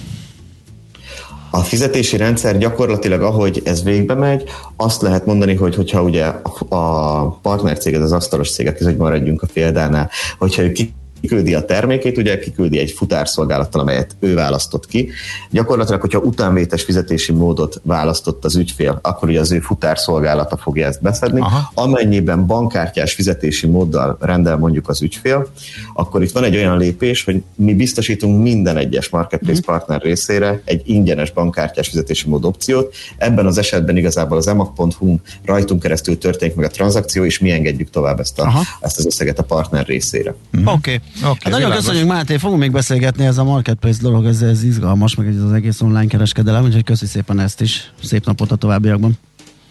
A 1.49 1.59
fizetési 1.59 2.17
rendszer 2.17 2.57
gyakorlatilag, 2.57 3.21
ahogy 3.21 3.61
ez 3.65 3.83
végbe 3.83 4.13
megy, 4.13 4.43
azt 4.75 5.01
lehet 5.01 5.25
mondani, 5.25 5.55
hogy 5.55 5.75
hogyha 5.75 6.01
ugye 6.01 6.25
a 6.69 7.29
partnercéged, 7.41 8.01
az 8.01 8.11
asztalos 8.11 8.51
cégek, 8.51 8.83
hogy 8.83 8.97
maradjunk 8.97 9.41
a 9.41 9.47
példánál, 9.53 10.09
hogyha 10.37 10.61
ők 10.61 10.77
kiküldi 11.21 11.53
a 11.53 11.65
termékét, 11.65 12.17
ugye 12.17 12.39
kiküldi 12.39 12.79
egy 12.79 12.91
futárszolgálattal, 12.91 13.81
amelyet 13.81 14.15
ő 14.19 14.33
választott 14.33 14.87
ki. 14.87 15.09
Gyakorlatilag, 15.51 16.01
hogyha 16.01 16.19
utánvétes 16.19 16.83
fizetési 16.83 17.31
módot 17.31 17.81
választott 17.83 18.45
az 18.45 18.55
ügyfél, 18.55 18.99
akkor 19.01 19.29
ugye 19.29 19.39
az 19.39 19.51
ő 19.51 19.59
futárszolgálata 19.59 20.57
fogja 20.57 20.87
ezt 20.87 21.01
beszedni. 21.01 21.39
Aha. 21.39 21.71
Amennyiben 21.73 22.45
bankkártyás 22.45 23.13
fizetési 23.13 23.67
móddal 23.67 24.17
rendel 24.19 24.57
mondjuk 24.57 24.89
az 24.89 25.01
ügyfél, 25.01 25.47
akkor 25.93 26.23
itt 26.23 26.31
van 26.31 26.43
egy 26.43 26.55
olyan 26.55 26.77
lépés, 26.77 27.23
hogy 27.23 27.43
mi 27.55 27.73
biztosítunk 27.73 28.41
minden 28.41 28.77
egyes 28.77 29.09
marketplace 29.09 29.59
mm. 29.59 29.65
partner 29.65 30.01
részére 30.01 30.61
egy 30.65 30.81
ingyenes 30.85 31.31
bankkártyás 31.31 31.87
fizetési 31.87 32.29
mód 32.29 32.45
opciót. 32.45 32.95
Ebben 33.17 33.45
az 33.45 33.57
esetben 33.57 33.97
igazából 33.97 34.37
az 34.37 34.47
emag.hu 34.47 35.15
rajtunk 35.45 35.81
keresztül 35.81 36.17
történik 36.17 36.55
meg 36.55 36.65
a 36.65 36.69
tranzakció, 36.69 37.25
és 37.25 37.39
mi 37.39 37.51
engedjük 37.51 37.89
tovább 37.89 38.19
ezt, 38.19 38.39
a, 38.39 38.51
ezt 38.81 38.97
az 38.97 39.05
összeget 39.05 39.39
a 39.39 39.43
partner 39.43 39.85
részére. 39.85 40.35
Mm. 40.57 40.65
Oké. 40.65 40.93
Okay. 40.93 40.99
Okay, 41.15 41.27
hát 41.29 41.43
nagyon 41.43 41.59
világos. 41.59 41.85
köszönjük 41.85 42.07
Máté, 42.07 42.37
fogunk 42.37 42.59
még 42.59 42.71
beszélgetni 42.71 43.25
ez 43.25 43.37
a 43.37 43.43
marketplace 43.43 44.01
dolog, 44.01 44.25
ez, 44.25 44.41
ez 44.41 44.63
izgalmas, 44.63 45.15
meg 45.15 45.27
ez 45.27 45.41
az 45.41 45.51
egész 45.51 45.81
online 45.81 46.05
kereskedelem, 46.05 46.63
úgyhogy 46.63 46.83
köszi 46.83 47.05
szépen 47.05 47.39
ezt 47.39 47.61
is. 47.61 47.91
Szép 48.03 48.25
napot 48.25 48.51
a 48.51 48.55
továbbiakban. 48.55 49.17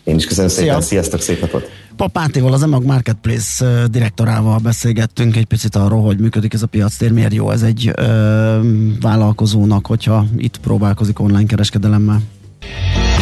Én 0.05 0.17
is 0.17 0.25
köszönöm 0.27 0.51
Szia. 0.51 0.65
szépen, 0.65 0.81
sziasztok, 0.81 1.21
szép 1.21 1.41
napot! 1.41 1.71
Pap 1.97 2.15
Mátéval, 2.15 2.53
az 2.53 2.63
Emag 2.63 2.85
Marketplace 2.85 3.87
direktorával 3.89 4.59
beszélgettünk 4.59 5.37
egy 5.37 5.45
picit 5.45 5.77
arról, 5.77 6.03
hogy 6.03 6.19
működik 6.19 6.55
ez 6.55 6.63
a 6.63 6.67
piactér, 6.67 7.13
miért 7.13 7.35
jó 7.35 7.51
ez 7.51 7.63
egy 7.63 7.91
ö, 7.97 8.61
vállalkozónak, 9.01 9.87
hogyha 9.87 10.27
itt 10.37 10.59
próbálkozik 10.59 11.21
online 11.21 11.47
kereskedelemmel. 11.47 12.21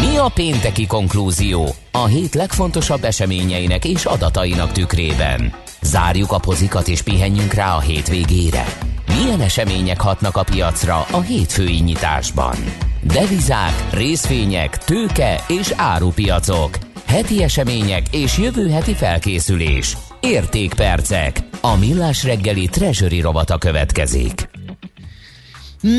Mi 0.01 0.17
a 0.17 0.31
pénteki 0.35 0.87
konklúzió 0.87 1.75
a 1.93 2.07
hét 2.07 2.35
legfontosabb 2.35 3.05
eseményeinek 3.05 3.85
és 3.85 4.05
adatainak 4.05 4.73
tükrében? 4.73 5.53
Zárjuk 5.85 6.33
a 6.33 6.39
pozikat 6.39 6.89
és 6.89 7.03
pihenjünk 7.03 7.53
rá 7.53 7.75
a 7.75 7.81
hétvégére. 7.81 8.65
Milyen 9.07 9.41
események 9.41 10.01
hatnak 10.01 10.37
a 10.37 10.43
piacra 10.43 11.07
a 11.11 11.21
hétfői 11.21 11.81
nyitásban? 11.81 12.57
Devizák, 13.03 13.85
részvények, 13.93 14.79
tőke 14.79 15.45
és 15.49 15.73
árupiacok. 15.77 16.79
Heti 17.07 17.43
események 17.43 18.03
és 18.15 18.39
jövő 18.39 18.71
heti 18.71 18.95
felkészülés. 18.95 19.97
Értékpercek. 20.21 21.39
A 21.61 21.77
millás 21.77 22.25
reggeli 22.25 22.67
treasury 22.67 23.21
rovata 23.21 23.59
következik. 23.59 24.49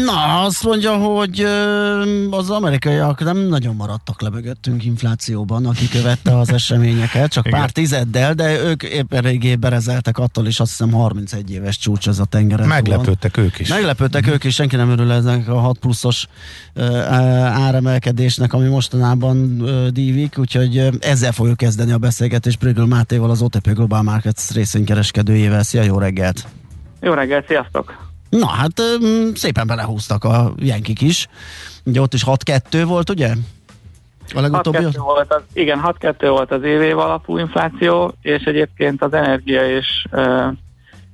Na, 0.05 0.41
azt 0.41 0.63
mondja, 0.63 0.95
hogy 0.95 1.47
az 2.29 2.49
amerikaiak 2.49 3.23
nem 3.23 3.37
nagyon 3.37 3.75
maradtak 3.75 4.21
le 4.21 4.29
mögöttünk 4.29 4.85
inflációban, 4.85 5.65
aki 5.65 5.87
követte 5.87 6.37
az 6.37 6.53
eseményeket, 6.53 7.31
csak 7.31 7.47
pár 7.49 7.69
tizeddel, 7.69 8.33
de 8.33 8.59
ők 8.63 8.83
éppen 8.83 9.21
régé 9.21 9.55
berezeltek 9.55 10.17
attól, 10.17 10.47
és 10.47 10.59
azt 10.59 10.69
hiszem 10.69 10.91
31 10.91 11.51
éves 11.51 11.77
csúcs 11.77 12.07
ez 12.07 12.19
a 12.19 12.25
tengeren. 12.25 12.67
Meglepődtek 12.67 13.37
ők 13.37 13.59
is. 13.59 13.69
Meglepődtek 13.69 14.27
ők 14.27 14.43
is, 14.43 14.53
senki 14.53 14.75
nem 14.75 14.89
örül 14.89 15.11
ezek 15.11 15.47
a 15.47 15.59
6 15.59 15.77
pluszos 15.77 16.27
áremelkedésnek, 17.43 18.53
ami 18.53 18.67
mostanában 18.67 19.63
dívik, 19.93 20.37
úgyhogy 20.37 20.89
ezzel 20.99 21.31
fogjuk 21.31 21.57
kezdeni 21.57 21.91
a 21.91 21.97
beszélgetést 21.97 22.57
Prügül 22.57 22.85
Mátéval, 22.85 23.29
az 23.29 23.41
OTP 23.41 23.73
Global 23.73 24.01
Markets 24.01 24.51
részvénykereskedőjével. 24.51 25.63
Szia, 25.63 25.83
jó 25.83 25.97
reggelt! 25.97 26.47
Jó 27.01 27.13
reggelt, 27.13 27.47
sziasztok! 27.47 28.04
Na 28.39 28.47
hát 28.47 28.81
szépen 29.33 29.67
belehúztak 29.67 30.23
a 30.23 30.53
jenkik 30.57 31.01
is. 31.01 31.27
Ugye 31.83 32.01
ott 32.01 32.13
is 32.13 32.23
6-2 32.25 32.83
volt, 32.87 33.09
ugye? 33.09 33.33
A 34.33 34.41
legutóbbi 34.41 34.77
6-2 34.81 34.93
volt 34.97 35.33
az, 35.33 35.41
igen, 35.53 35.81
6-2 35.83 36.25
volt 36.29 36.51
az 36.51 36.63
év 36.63 36.97
alapú 36.97 37.37
infláció, 37.37 38.13
és 38.21 38.43
egyébként 38.43 39.03
az 39.03 39.13
energia 39.13 39.77
és 39.77 40.05
uh, 40.11 40.45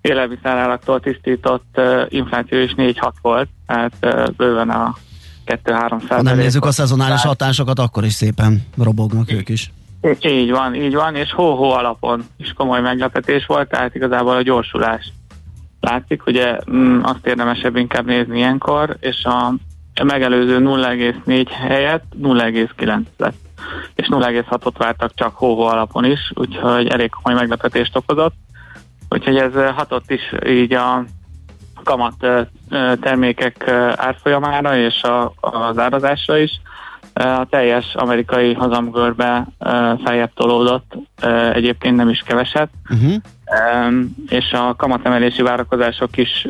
élelmiszerállaktól 0.01 0.99
tisztított 0.99 1.65
uh, 1.75 2.05
infláció 2.09 2.59
is 2.59 2.73
4-6 2.77 3.11
volt, 3.21 3.49
tehát 3.67 3.93
uh, 4.01 4.27
bőven 4.37 4.69
a 4.69 4.95
2-3 5.45 5.63
százalék. 5.63 6.07
Ha 6.09 6.21
nem 6.21 6.37
nézzük 6.37 6.65
a 6.65 6.71
szezonális 6.71 7.21
hatásokat, 7.21 7.79
akkor 7.79 8.03
is 8.03 8.13
szépen 8.13 8.65
robognak 8.77 9.31
ők 9.31 9.49
is. 9.49 9.71
Így 10.21 10.51
van, 10.51 10.75
így 10.75 10.93
van, 10.93 11.15
és 11.15 11.31
hó-hó 11.31 11.71
alapon 11.71 12.25
is 12.37 12.53
komoly 12.53 12.81
meglepetés 12.81 13.45
volt, 13.45 13.69
tehát 13.69 13.95
igazából 13.95 14.35
a 14.35 14.41
gyorsulás 14.41 15.11
látszik, 15.81 16.25
ugye 16.25 16.57
mm, 16.71 17.01
azt 17.03 17.27
érdemesebb 17.27 17.75
inkább 17.75 18.05
nézni 18.05 18.37
ilyenkor, 18.37 18.97
és 18.99 19.23
a 19.23 19.53
megelőző 20.03 20.59
0,4 20.59 21.47
helyett 21.49 22.03
0,9 22.21 23.01
lett. 23.17 23.35
És 23.95 24.07
0,6-ot 24.09 24.73
vártak 24.77 25.13
csak 25.15 25.35
hóhó 25.35 25.61
alapon 25.61 26.05
is, 26.05 26.31
úgyhogy 26.33 26.87
elég 26.87 27.09
komoly 27.09 27.39
meglepetést 27.39 27.95
okozott. 27.95 28.33
Úgyhogy 29.09 29.37
ez 29.37 29.53
hatott 29.75 30.11
is 30.11 30.21
így 30.45 30.73
a 30.73 31.03
kamat 31.83 32.27
termékek 33.01 33.69
árfolyamára 33.95 34.77
és 34.77 35.03
a, 35.03 35.33
az 35.39 35.77
árazásra 35.77 36.37
is. 36.37 36.61
a 37.13 37.45
teljes 37.49 37.95
amerikai 37.95 38.53
hazamgörbe 38.53 39.47
feljebb 40.03 40.33
tolódott, 40.33 40.93
egyébként 41.53 41.95
nem 41.95 42.09
is 42.09 42.23
keveset, 42.25 42.69
uh-huh. 42.89 43.13
És 44.27 44.51
a 44.51 44.75
kamatemelési 44.75 45.41
várakozások 45.41 46.17
is 46.17 46.47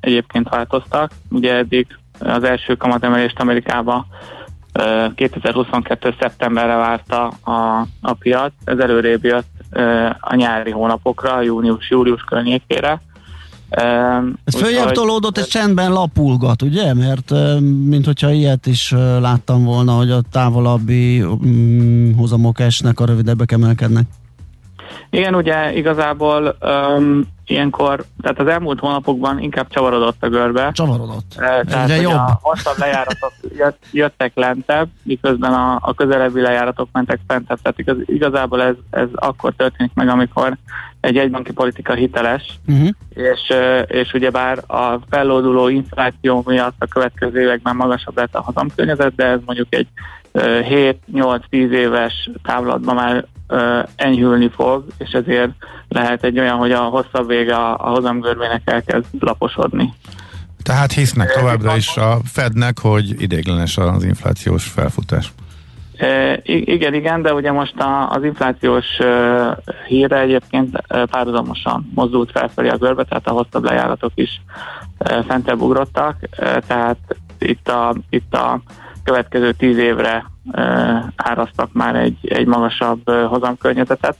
egyébként 0.00 0.48
változtak. 0.48 1.10
Ugye 1.30 1.54
eddig 1.54 1.86
az 2.18 2.44
első 2.44 2.74
kamatemelést 2.74 3.40
Amerikába 3.40 4.06
2022. 5.14 6.14
szeptemberre 6.20 6.74
várta 6.74 7.26
a, 7.26 7.86
a 8.00 8.12
piac, 8.12 8.52
ez 8.64 8.78
előrébb 8.78 9.24
jött 9.24 9.48
a 10.20 10.34
nyári 10.34 10.70
hónapokra, 10.70 11.40
június-július 11.40 12.22
környékére. 12.22 13.00
Ez 14.44 14.54
följebb 14.54 14.90
tolódott, 14.90 15.38
ez 15.38 15.46
csendben 15.46 15.92
lapulgat, 15.92 16.62
ugye? 16.62 16.94
Mert 16.94 17.30
mint 17.84 18.04
hogyha 18.04 18.30
ilyet 18.30 18.66
is 18.66 18.94
láttam 19.20 19.64
volna, 19.64 19.92
hogy 19.92 20.10
a 20.10 20.20
távolabbi 20.30 21.22
um, 21.22 22.14
hozamok 22.16 22.60
esnek, 22.60 23.00
a 23.00 23.04
rövidebbek 23.04 23.52
emelkednek. 23.52 24.06
Igen, 25.10 25.34
ugye 25.34 25.72
igazából 25.72 26.56
um, 26.60 27.22
ilyenkor, 27.46 28.04
tehát 28.22 28.40
az 28.40 28.46
elmúlt 28.46 28.78
hónapokban 28.78 29.38
inkább 29.38 29.68
csavarodott 29.68 30.22
a 30.22 30.28
görbe. 30.28 30.70
Csavarodott. 30.72 31.34
E, 31.36 31.64
tehát, 31.64 31.90
hogy 31.90 32.02
jobb. 32.02 32.12
a 32.12 32.38
hosszabb 32.42 32.78
lejáratok 32.78 33.32
jött, 33.56 33.82
jöttek 33.92 34.32
lentebb, 34.34 34.88
miközben 35.02 35.52
a, 35.52 35.78
a 35.80 35.94
közelebbi 35.94 36.40
lejáratok 36.40 36.88
mentek 36.92 37.20
fentebb. 37.26 37.58
Tehát 37.62 37.78
igaz, 37.78 37.96
igazából 38.04 38.62
ez, 38.62 38.74
ez 38.90 39.08
akkor 39.14 39.52
történik 39.56 39.94
meg, 39.94 40.08
amikor 40.08 40.56
egy 41.00 41.16
egybanki 41.16 41.52
politika 41.52 41.94
hiteles, 41.94 42.58
uh-huh. 42.66 42.88
és, 43.14 43.54
és 43.86 44.12
ugyebár 44.12 44.58
a 44.66 44.98
fellóduló 45.10 45.68
infláció 45.68 46.42
miatt 46.46 46.76
a 46.78 46.86
következő 46.86 47.40
években 47.40 47.76
magasabb 47.76 48.16
lett 48.16 48.34
a 48.34 48.42
hazamkörnyezet, 48.42 49.14
de 49.14 49.24
ez 49.24 49.40
mondjuk 49.44 49.74
egy 49.74 49.88
7-8-10 50.32 51.40
éves 51.50 52.30
távlatban 52.42 52.94
már 52.94 53.26
enyhülni 53.96 54.50
fog, 54.54 54.84
és 54.98 55.10
ezért 55.10 55.50
lehet 55.88 56.24
egy 56.24 56.38
olyan, 56.38 56.56
hogy 56.56 56.72
a 56.72 56.80
hosszabb 56.80 57.26
vége 57.26 57.54
a, 57.54 57.72
a 57.72 57.88
hozamgörvének 57.88 58.62
elkezd 58.64 59.06
laposodni. 59.18 59.92
Tehát 60.62 60.92
hisznek 60.92 61.32
továbbra 61.32 61.76
is 61.76 61.96
a 61.96 62.18
Fednek, 62.24 62.78
hogy 62.78 63.22
idéglenes 63.22 63.78
az 63.78 64.04
inflációs 64.04 64.66
felfutás. 64.66 65.32
E, 65.96 66.40
igen, 66.44 66.94
igen, 66.94 67.22
de 67.22 67.34
ugye 67.34 67.52
most 67.52 67.80
a, 67.80 68.10
az 68.10 68.24
inflációs 68.24 68.86
uh, 68.98 69.56
híre 69.86 70.18
egyébként 70.18 70.82
uh, 70.88 71.02
párhuzamosan 71.02 71.90
mozdult 71.94 72.30
felfelé 72.30 72.68
a 72.68 72.76
görbe, 72.76 73.04
tehát 73.04 73.26
a 73.26 73.30
hosszabb 73.30 73.64
lejáratok 73.64 74.12
is 74.14 74.40
uh, 74.98 75.24
fentebb 75.24 75.60
ugrottak, 75.60 76.16
tehát 76.66 76.98
itt 77.38 77.68
a, 77.68 77.94
itt 78.10 78.34
a 78.34 78.60
következő 79.10 79.52
tíz 79.52 79.76
évre 79.76 80.30
árasztak 81.16 81.72
már 81.72 81.94
egy, 81.94 82.18
egy 82.22 82.46
magasabb 82.46 83.10
hozamkörnyezetet. 83.28 84.16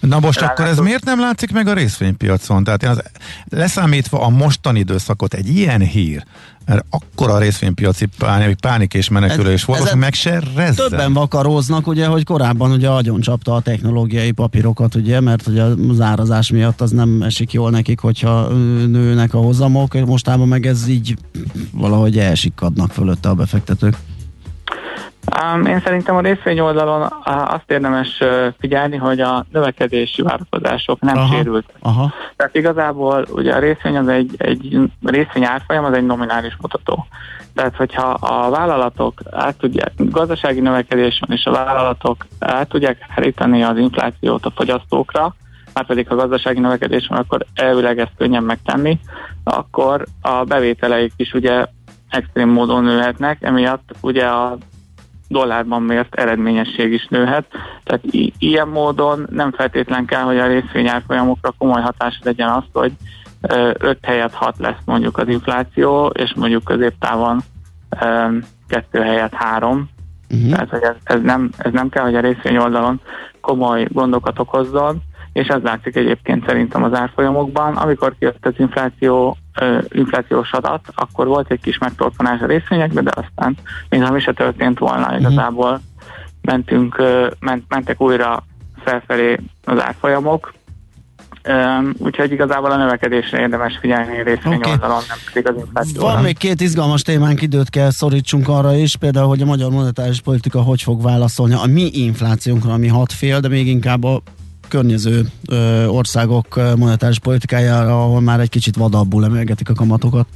Na 0.00 0.20
most 0.20 0.40
Rá 0.40 0.46
akkor 0.46 0.64
ez 0.64 0.78
miért 0.78 1.04
nem 1.04 1.20
látszik 1.20 1.52
meg 1.52 1.66
a 1.68 1.72
részvénypiacon? 1.72 2.64
Tehát 2.64 2.82
én 2.82 2.88
az, 2.88 3.02
leszámítva 3.48 4.20
a 4.20 4.28
mostani 4.28 4.78
időszakot 4.78 5.34
egy 5.34 5.48
ilyen 5.48 5.80
hír, 5.80 6.24
mert 6.66 6.84
akkor 6.90 7.30
a 7.30 7.38
részvénypiaci 7.38 8.06
pánik, 8.18 8.60
pánik 8.60 8.94
és 8.94 9.08
menekülés 9.08 9.64
volt, 9.64 9.80
most 9.80 9.94
meg 9.94 10.14
se 10.14 10.42
rezzen. 10.56 10.88
Többen 10.88 11.12
vakaróznak, 11.12 11.86
ugye, 11.86 12.06
hogy 12.06 12.24
korábban 12.24 12.70
ugye 12.70 12.88
agyon 12.88 13.20
csapta 13.20 13.54
a 13.54 13.60
technológiai 13.60 14.30
papírokat, 14.30 14.94
ugye, 14.94 15.20
mert 15.20 15.46
ugye 15.46 15.62
az 15.62 16.00
árazás 16.00 16.50
miatt 16.50 16.80
az 16.80 16.90
nem 16.90 17.22
esik 17.22 17.52
jól 17.52 17.70
nekik, 17.70 18.00
hogyha 18.00 18.48
nőnek 18.86 19.34
a 19.34 19.38
hozamok, 19.38 20.06
mostában 20.06 20.48
meg 20.48 20.66
ez 20.66 20.88
így 20.88 21.16
valahogy 21.72 22.18
elsikadnak 22.18 22.92
fölötte 22.92 23.28
a 23.28 23.34
befektetők. 23.34 23.96
Um, 25.42 25.66
én 25.66 25.80
szerintem 25.80 26.16
a 26.16 26.20
részvény 26.20 26.60
oldalon 26.60 27.12
azt 27.24 27.70
érdemes 27.70 28.22
figyelni, 28.58 28.96
hogy 28.96 29.20
a 29.20 29.44
növekedési 29.52 30.22
várakozások 30.22 31.00
nem 31.00 31.16
aha, 31.16 31.34
sérültek. 31.34 31.76
Aha. 31.80 32.12
Tehát 32.36 32.54
igazából 32.54 33.26
ugye 33.30 33.54
a 33.54 33.58
részvény 33.58 33.96
az 33.96 34.08
egy, 34.08 34.34
egy 34.38 34.78
részvény 35.02 35.44
árfolyam, 35.44 35.84
az 35.84 35.92
egy 35.92 36.06
nominális 36.06 36.56
mutató. 36.60 37.06
Tehát, 37.54 37.76
hogyha 37.76 38.06
a 38.10 38.50
vállalatok 38.50 39.20
át 39.30 39.56
tudják, 39.56 39.92
gazdasági 39.96 40.60
növekedés 40.60 41.22
van, 41.26 41.36
és 41.36 41.44
a 41.44 41.50
vállalatok 41.50 42.26
át 42.38 42.68
tudják 42.68 43.06
hárítani 43.08 43.62
az 43.62 43.78
inflációt 43.78 44.46
a 44.46 44.52
fogyasztókra, 44.54 45.34
már 45.74 45.86
pedig 45.86 46.08
ha 46.08 46.14
gazdasági 46.14 46.60
növekedés 46.60 47.06
van, 47.06 47.18
akkor 47.18 47.46
elvileg 47.54 47.98
ezt 47.98 48.12
könnyen 48.16 48.42
megtenni, 48.42 49.00
akkor 49.44 50.04
a 50.20 50.44
bevételeik 50.44 51.12
is 51.16 51.32
ugye 51.32 51.66
extrém 52.14 52.48
módon 52.48 52.84
nőhetnek, 52.84 53.42
emiatt 53.42 53.94
ugye 54.00 54.26
a 54.26 54.58
dollárban 55.28 55.82
mért 55.82 56.14
eredményesség 56.14 56.92
is 56.92 57.06
nőhet. 57.06 57.46
Tehát 57.84 58.04
i- 58.04 58.32
ilyen 58.38 58.68
módon 58.68 59.26
nem 59.30 59.52
feltétlen 59.52 60.04
kell, 60.04 60.22
hogy 60.22 60.38
a 60.38 60.46
részvényárfolyamokra 60.46 61.54
komoly 61.58 61.82
hatás 61.82 62.20
legyen 62.22 62.48
az, 62.48 62.64
hogy 62.72 62.92
5 63.78 63.98
helyet 64.02 64.34
6 64.34 64.58
lesz 64.58 64.80
mondjuk 64.84 65.18
az 65.18 65.28
infláció, 65.28 66.06
és 66.06 66.32
mondjuk 66.34 66.64
középtávon 66.64 67.40
2 68.68 69.00
helyet 69.00 69.34
3. 69.34 69.88
Uh-huh. 70.30 70.50
Tehát, 70.50 70.68
hogy 70.70 70.82
ez, 70.82 70.94
ez, 71.04 71.20
nem, 71.22 71.50
ez 71.56 71.72
nem 71.72 71.88
kell, 71.88 72.04
hogy 72.04 72.14
a 72.14 72.20
részvény 72.20 72.56
oldalon 72.56 73.00
komoly 73.40 73.86
gondokat 73.90 74.38
okozzon, 74.38 75.02
és 75.34 75.46
ez 75.46 75.62
látszik 75.62 75.96
egyébként 75.96 76.46
szerintem 76.46 76.82
az 76.82 76.94
árfolyamokban. 76.94 77.76
Amikor 77.76 78.14
kijött 78.18 78.46
az 78.46 78.54
infláció, 78.56 79.36
ö, 79.60 79.78
inflációs 79.88 80.52
adat, 80.52 80.80
akkor 80.94 81.26
volt 81.26 81.50
egy 81.50 81.60
kis 81.60 81.78
megtorpanás 81.78 82.40
a 82.40 82.46
részvényekben, 82.46 83.04
de 83.04 83.10
aztán 83.14 83.56
mintha 83.88 84.12
mi 84.12 84.20
se 84.20 84.32
történt 84.32 84.78
volna, 84.78 85.06
uh-huh. 85.06 85.20
igazából 85.20 85.80
mentünk, 86.40 86.98
ö, 86.98 87.30
ment, 87.40 87.64
mentek 87.68 88.00
újra 88.00 88.44
felfelé 88.84 89.38
az 89.64 89.82
árfolyamok, 89.82 90.52
Um, 91.48 91.94
úgyhogy 91.98 92.32
igazából 92.32 92.70
a 92.70 92.76
növekedésre 92.76 93.40
érdemes 93.40 93.78
figyelni 93.80 94.22
részvény 94.22 94.54
okay. 94.54 94.70
oldalon, 94.70 95.02
nem 95.08 95.18
pedig 95.32 95.48
az 95.48 95.54
inflációra. 95.64 96.12
Van 96.12 96.22
még 96.22 96.38
két 96.38 96.60
izgalmas 96.60 97.02
témánk, 97.02 97.42
időt 97.42 97.70
kell 97.70 97.90
szorítsunk 97.90 98.48
arra 98.48 98.74
is, 98.74 98.96
például, 98.96 99.28
hogy 99.28 99.42
a 99.42 99.44
magyar 99.44 99.70
monetáris 99.70 100.20
politika 100.20 100.62
hogy 100.62 100.82
fog 100.82 101.02
válaszolni 101.02 101.54
a 101.54 101.66
mi 101.66 101.90
inflációnkra, 101.92 102.72
ami 102.72 102.88
hat 102.88 103.12
fél, 103.12 103.40
de 103.40 103.48
még 103.48 103.66
inkább 103.66 104.04
a 104.04 104.22
környező 104.74 105.20
ö, 105.50 105.86
országok 105.86 106.46
monetáris 106.76 107.18
politikájára, 107.18 108.04
ahol 108.04 108.20
már 108.20 108.40
egy 108.40 108.48
kicsit 108.48 108.76
vadabbul 108.76 109.24
emelgetik 109.24 109.68
a 109.68 109.74
kamatokat? 109.74 110.26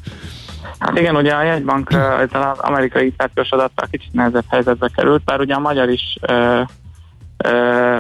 Hát 0.79 0.99
igen, 0.99 1.17
ugye 1.17 1.33
a 1.33 1.43
jegybank 1.43 1.89
az 2.33 2.59
amerikai 2.59 3.05
inflációs 3.05 3.51
adattal 3.51 3.89
kicsit 3.91 4.13
nehezebb 4.13 4.45
helyzetbe 4.49 4.91
került, 4.97 5.25
bár 5.25 5.41
ugye 5.41 5.55
a 5.55 5.59
magyar 5.59 5.89
is 5.89 6.19
ö, 6.21 6.61
ö, 7.37 7.51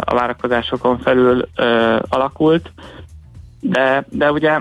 a 0.00 0.14
várakozásokon 0.14 0.98
felül 0.98 1.48
ö, 1.56 1.96
alakult, 2.08 2.72
de, 3.60 4.04
de 4.10 4.32
ugye 4.32 4.60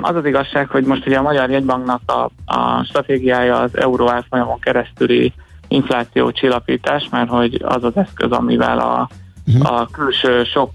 az 0.00 0.14
az 0.16 0.24
igazság, 0.24 0.68
hogy 0.68 0.84
most 0.84 1.06
ugye 1.06 1.18
a 1.18 1.22
Magyar 1.22 1.50
Jegybanknak 1.50 2.00
a, 2.06 2.30
a 2.54 2.84
stratégiája 2.84 3.58
az 3.60 3.76
euró 3.76 4.10
árfolyamon 4.10 4.58
keresztüli 4.60 5.32
infláció 5.68 6.30
csillapítás, 6.30 7.08
mert 7.10 7.28
hogy 7.28 7.62
az 7.64 7.84
az 7.84 7.96
eszköz, 7.96 8.30
amivel 8.30 8.78
a 8.78 9.08
uh-huh. 9.54 9.80
a 9.80 9.88
külső 9.92 10.44
sok 10.44 10.70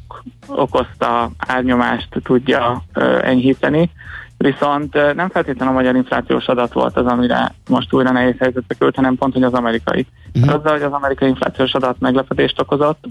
okozta 0.47 1.31
árnyomást 1.37 2.07
tudja 2.23 2.83
enyhíteni, 3.21 3.91
viszont 4.37 4.93
nem 5.15 5.29
feltétlenül 5.29 5.73
a 5.73 5.77
magyar 5.77 5.95
inflációs 5.95 6.45
adat 6.45 6.73
volt 6.73 6.97
az, 6.97 7.05
amire 7.05 7.53
most 7.69 7.93
újra 7.93 8.11
nehéz 8.11 8.35
helyzetbe 8.39 8.73
került, 8.73 8.95
hanem 8.95 9.15
pont, 9.15 9.33
hogy 9.33 9.43
az 9.43 9.53
amerikai. 9.53 10.07
Uh-huh. 10.35 10.53
Azzal, 10.53 10.71
hogy 10.71 10.81
az 10.81 10.91
amerikai 10.91 11.27
inflációs 11.27 11.73
adat 11.73 11.99
meglepetést 11.99 12.59
okozott, 12.59 13.05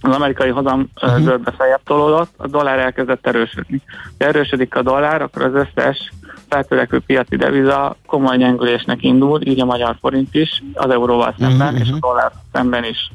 az 0.00 0.14
amerikai 0.14 0.50
hozam 0.50 0.88
uh-huh. 1.02 1.40
feljebb 1.56 1.80
tolódott, 1.84 2.30
a 2.36 2.48
dollár 2.48 2.78
elkezdett 2.78 3.26
erősödni. 3.26 3.82
Ha 4.18 4.24
erősödik 4.24 4.76
a 4.76 4.82
dollár, 4.82 5.22
akkor 5.22 5.42
az 5.42 5.54
összes 5.54 6.12
feltörekvő 6.48 7.00
piaci 7.06 7.36
deviza 7.36 7.96
komoly 8.06 8.36
gyengülésnek 8.36 9.02
indul, 9.02 9.40
így 9.42 9.60
a 9.60 9.64
magyar 9.64 9.96
forint 10.00 10.34
is, 10.34 10.62
az 10.74 10.90
euróval 10.90 11.34
szemben, 11.38 11.74
uh-huh. 11.74 11.80
és 11.80 11.92
a 11.92 11.98
dollár 12.00 12.32
szemben 12.52 12.84
is. 12.84 13.10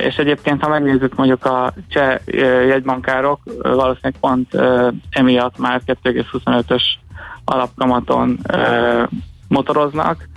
És 0.00 0.16
egyébként, 0.16 0.62
ha 0.62 0.68
megnézzük 0.68 1.14
mondjuk 1.14 1.44
a 1.44 1.72
cseh 1.88 2.18
jegybankárok, 2.66 3.40
valószínűleg 3.62 4.14
pont 4.20 4.54
emiatt 5.10 5.58
már 5.58 5.82
2,25-ös 5.86 6.82
alapkamaton 7.44 8.38
motoroznak, 9.48 10.28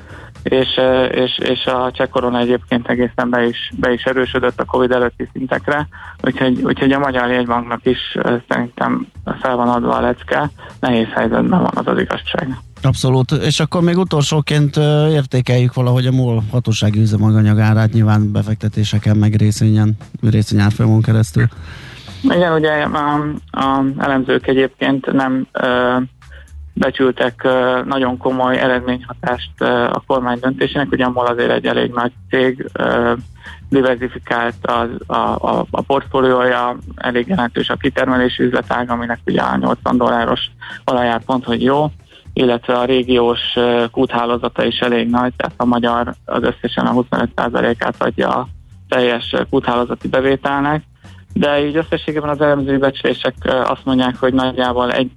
és, 0.43 0.79
és, 1.11 1.37
és 1.37 1.65
a 1.65 1.91
cseh 1.91 2.07
korona 2.07 2.39
egyébként 2.39 2.87
egészen 2.87 3.29
be 3.29 3.45
is, 3.45 3.71
be 3.75 3.93
is 3.93 4.03
erősödött 4.03 4.59
a 4.59 4.65
Covid 4.65 4.91
előtti 4.91 5.29
szintekre, 5.33 5.87
úgyhogy, 6.21 6.61
úgyhogy 6.61 6.91
a 6.91 6.99
Magyar 6.99 7.29
Jegybanknak 7.29 7.85
is 7.85 8.17
szerintem 8.47 9.07
fel 9.41 9.55
van 9.55 9.69
adva 9.69 9.95
a 9.95 10.01
lecke, 10.01 10.49
nehéz 10.79 11.07
helyzetben 11.13 11.61
van 11.61 11.71
az 11.75 11.87
az 11.87 11.99
igazság. 11.99 12.57
Abszolút, 12.81 13.31
és 13.31 13.59
akkor 13.59 13.81
még 13.81 13.97
utolsóként 13.97 14.75
értékeljük 15.09 15.73
valahogy 15.73 16.05
a 16.05 16.11
MOL 16.11 16.43
hatósági 16.51 16.99
üzemanyag 16.99 17.59
árát, 17.59 17.91
nyilván 17.91 18.31
befektetéseken, 18.31 19.17
meg 19.17 19.35
részvényen, 19.35 19.97
részvényárfolyamon 20.21 21.01
keresztül. 21.01 21.47
Igen, 22.23 22.53
ugye 22.53 22.71
a, 22.71 23.13
a 23.51 23.83
elemzők 23.97 24.47
egyébként 24.47 25.11
nem 25.11 25.47
becsültek 26.77 27.47
nagyon 27.85 28.17
komoly 28.17 28.57
eredményhatást 28.57 29.61
a 29.91 30.03
kormány 30.07 30.39
döntésének, 30.39 30.91
ugye 30.91 31.07
MOL 31.07 31.25
azért 31.25 31.51
egy 31.51 31.65
elég 31.65 31.91
nagy 31.91 32.11
cég, 32.29 32.71
diversifikált 33.69 34.55
az, 34.61 34.89
a, 35.07 35.15
a, 35.15 35.65
a 35.71 35.81
portfóliója, 35.81 36.77
elég 36.95 37.27
jelentős 37.27 37.69
a 37.69 37.75
kitermelési 37.75 38.43
üzletág, 38.43 38.89
aminek 38.89 39.19
ugye 39.25 39.41
a 39.41 39.57
80 39.57 39.97
dolláros 39.97 40.49
olajár 40.85 41.23
pont, 41.23 41.43
hogy 41.43 41.63
jó, 41.63 41.91
illetve 42.33 42.73
a 42.73 42.85
régiós 42.85 43.39
kúthálózata 43.91 44.65
is 44.65 44.79
elég 44.79 45.09
nagy, 45.09 45.33
tehát 45.35 45.53
a 45.57 45.65
magyar 45.65 46.13
az 46.25 46.43
összesen 46.43 46.85
a 46.85 46.93
25%-át 46.93 47.95
adja 48.03 48.29
a 48.29 48.47
teljes 48.89 49.35
kúthálózati 49.49 50.07
bevételnek, 50.07 50.83
de 51.39 51.65
így 51.65 51.75
összességében 51.75 52.29
az 52.29 52.41
elemzői 52.41 52.77
becslések 52.77 53.33
azt 53.43 53.85
mondják, 53.85 54.15
hogy 54.19 54.33
nagyjából 54.33 54.91
egy 54.91 55.11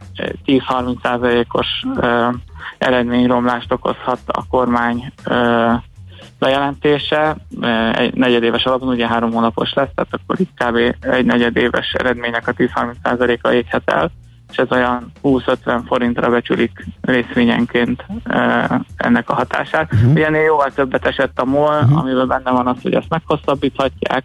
10-30%-os 0.46 1.66
eredményromlást 2.78 3.72
okozhat 3.72 4.20
a 4.26 4.46
kormány 4.50 5.12
bejelentése. 6.38 7.36
Egy 7.92 8.14
negyedéves 8.14 8.64
alapon 8.64 8.88
ugye 8.88 9.06
három 9.06 9.32
hónapos 9.32 9.72
lesz, 9.72 9.90
tehát 9.94 10.14
akkor 10.14 10.40
itt 10.40 10.50
kb. 10.54 11.04
egy 11.10 11.24
negyedéves 11.24 11.92
eredménynek 11.92 12.48
a 12.48 12.52
10-30%-a 12.52 13.48
éghet 13.48 13.90
el, 13.90 14.10
és 14.50 14.56
ez 14.56 14.70
olyan 14.70 15.12
20-50 15.22 15.80
forintra 15.86 16.30
becsülik 16.30 16.86
részvényenként 17.00 18.04
ennek 18.96 19.30
a 19.30 19.34
hatását. 19.34 19.92
Uh-huh. 19.92 20.10
Ugye 20.10 20.26
ennél 20.26 20.42
jóval 20.42 20.70
többet 20.70 21.06
esett 21.06 21.40
a 21.40 21.44
MOL, 21.44 21.78
uh-huh. 21.82 21.98
amiben 21.98 22.28
benne 22.28 22.50
van 22.50 22.66
az, 22.66 22.82
hogy 22.82 22.94
ezt 22.94 23.08
meghosszabbíthatják, 23.08 24.24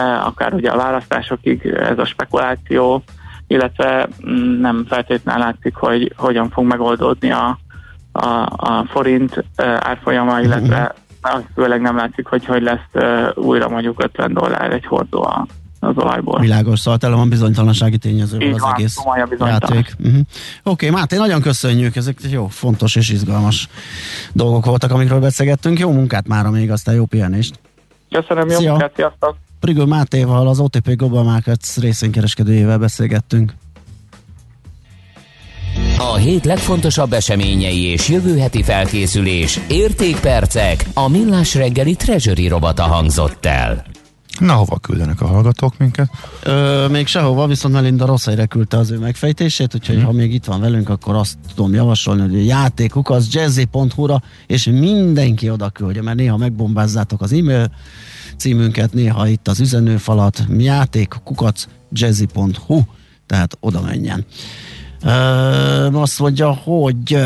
akár 0.00 0.54
ugye 0.54 0.70
a 0.70 0.76
választásokig 0.76 1.66
ez 1.66 1.98
a 1.98 2.04
spekuláció, 2.04 3.02
illetve 3.46 4.08
mm, 4.26 4.60
nem 4.60 4.84
feltétlenül 4.88 5.42
látszik, 5.42 5.74
hogy 5.74 6.12
hogyan 6.16 6.50
fog 6.50 6.64
megoldódni 6.64 7.30
a, 7.30 7.58
a, 8.12 8.26
a 8.56 8.86
forint 8.90 9.44
árfolyama, 9.78 10.40
illetve 10.40 10.94
az 11.20 11.42
főleg 11.54 11.80
nem 11.80 11.96
látszik, 11.96 12.26
hogy 12.26 12.44
hogy 12.44 12.62
lesz 12.62 13.04
újra 13.34 13.68
mondjuk 13.68 14.02
50 14.02 14.32
dollár 14.32 14.72
egy 14.72 14.86
hordó 14.86 15.48
az 15.80 15.96
olajból. 15.96 16.40
Világos, 16.40 16.80
szóval 16.80 16.98
tele 16.98 17.14
van 17.14 17.28
bizonytalansági 17.28 17.98
tényező 17.98 18.52
az 18.52 18.60
van, 18.60 18.72
egész 18.74 18.96
játék. 19.38 19.94
Uh-huh. 19.98 20.20
Oké, 20.62 20.88
okay, 20.88 20.90
Máté, 20.90 21.16
nagyon 21.16 21.40
köszönjük, 21.40 21.96
ezek 21.96 22.16
jó, 22.30 22.46
fontos 22.46 22.96
és 22.96 23.10
izgalmas 23.10 23.68
dolgok 24.32 24.64
voltak, 24.64 24.90
amikről 24.90 25.20
beszélgettünk. 25.20 25.78
Jó 25.78 25.92
munkát 25.92 26.28
már 26.28 26.46
még, 26.46 26.70
aztán 26.70 26.94
jó 26.94 27.04
pihenést. 27.04 27.60
Köszönöm, 28.10 28.48
jó 28.48 28.58
Szia. 28.58 28.70
munkát, 28.70 28.92
sziasztok! 28.94 29.36
Prigő 29.64 29.84
Mátéval, 29.84 30.48
az 30.48 30.60
OTP 30.60 30.96
Global 30.96 31.22
Markets 31.22 31.76
részvénykereskedőjével 31.76 32.78
beszélgettünk. 32.78 33.54
A 35.98 36.14
hét 36.14 36.44
legfontosabb 36.44 37.12
eseményei 37.12 37.82
és 37.82 38.08
jövő 38.08 38.38
heti 38.38 38.62
felkészülés, 38.62 39.60
értékpercek, 39.68 40.84
a 40.94 41.08
millás 41.08 41.54
reggeli 41.54 41.94
treasury 41.94 42.48
robata 42.48 42.82
hangzott 42.82 43.46
el. 43.46 43.93
Na, 44.38 44.52
hova 44.52 44.78
küldenek 44.78 45.20
a 45.20 45.26
hallgatók 45.26 45.78
minket? 45.78 46.10
Ö, 46.42 46.86
még 46.90 47.06
sehova, 47.06 47.46
viszont 47.46 47.74
Melinda 47.74 48.06
rossz 48.06 48.24
helyre 48.24 48.46
küldte 48.46 48.76
az 48.76 48.90
ő 48.90 48.98
megfejtését, 48.98 49.74
úgyhogy 49.74 49.96
hmm. 49.96 50.04
ha 50.04 50.12
még 50.12 50.34
itt 50.34 50.44
van 50.44 50.60
velünk, 50.60 50.88
akkor 50.88 51.14
azt 51.14 51.36
tudom 51.54 51.74
javasolni, 51.74 52.20
hogy 52.20 52.34
a 52.34 52.42
játékuk 52.42 53.10
az 53.10 53.34
jazzy.hu-ra, 53.34 54.22
és 54.46 54.64
mindenki 54.64 55.50
oda 55.50 55.70
küldje, 55.70 56.02
mert 56.02 56.16
néha 56.16 56.36
megbombázzátok 56.36 57.20
az 57.20 57.32
e-mail 57.32 57.70
címünket, 58.36 58.92
néha 58.92 59.28
itt 59.28 59.48
az 59.48 59.60
üzenőfalat, 59.60 60.44
játék, 60.58 61.14
kukac, 61.24 61.66
jazzy.hu, 61.92 62.80
tehát 63.26 63.56
oda 63.60 63.80
menjen. 63.80 64.24
Ö, 65.02 65.08
azt 65.92 66.18
mondja, 66.18 66.52
hogy 66.52 67.18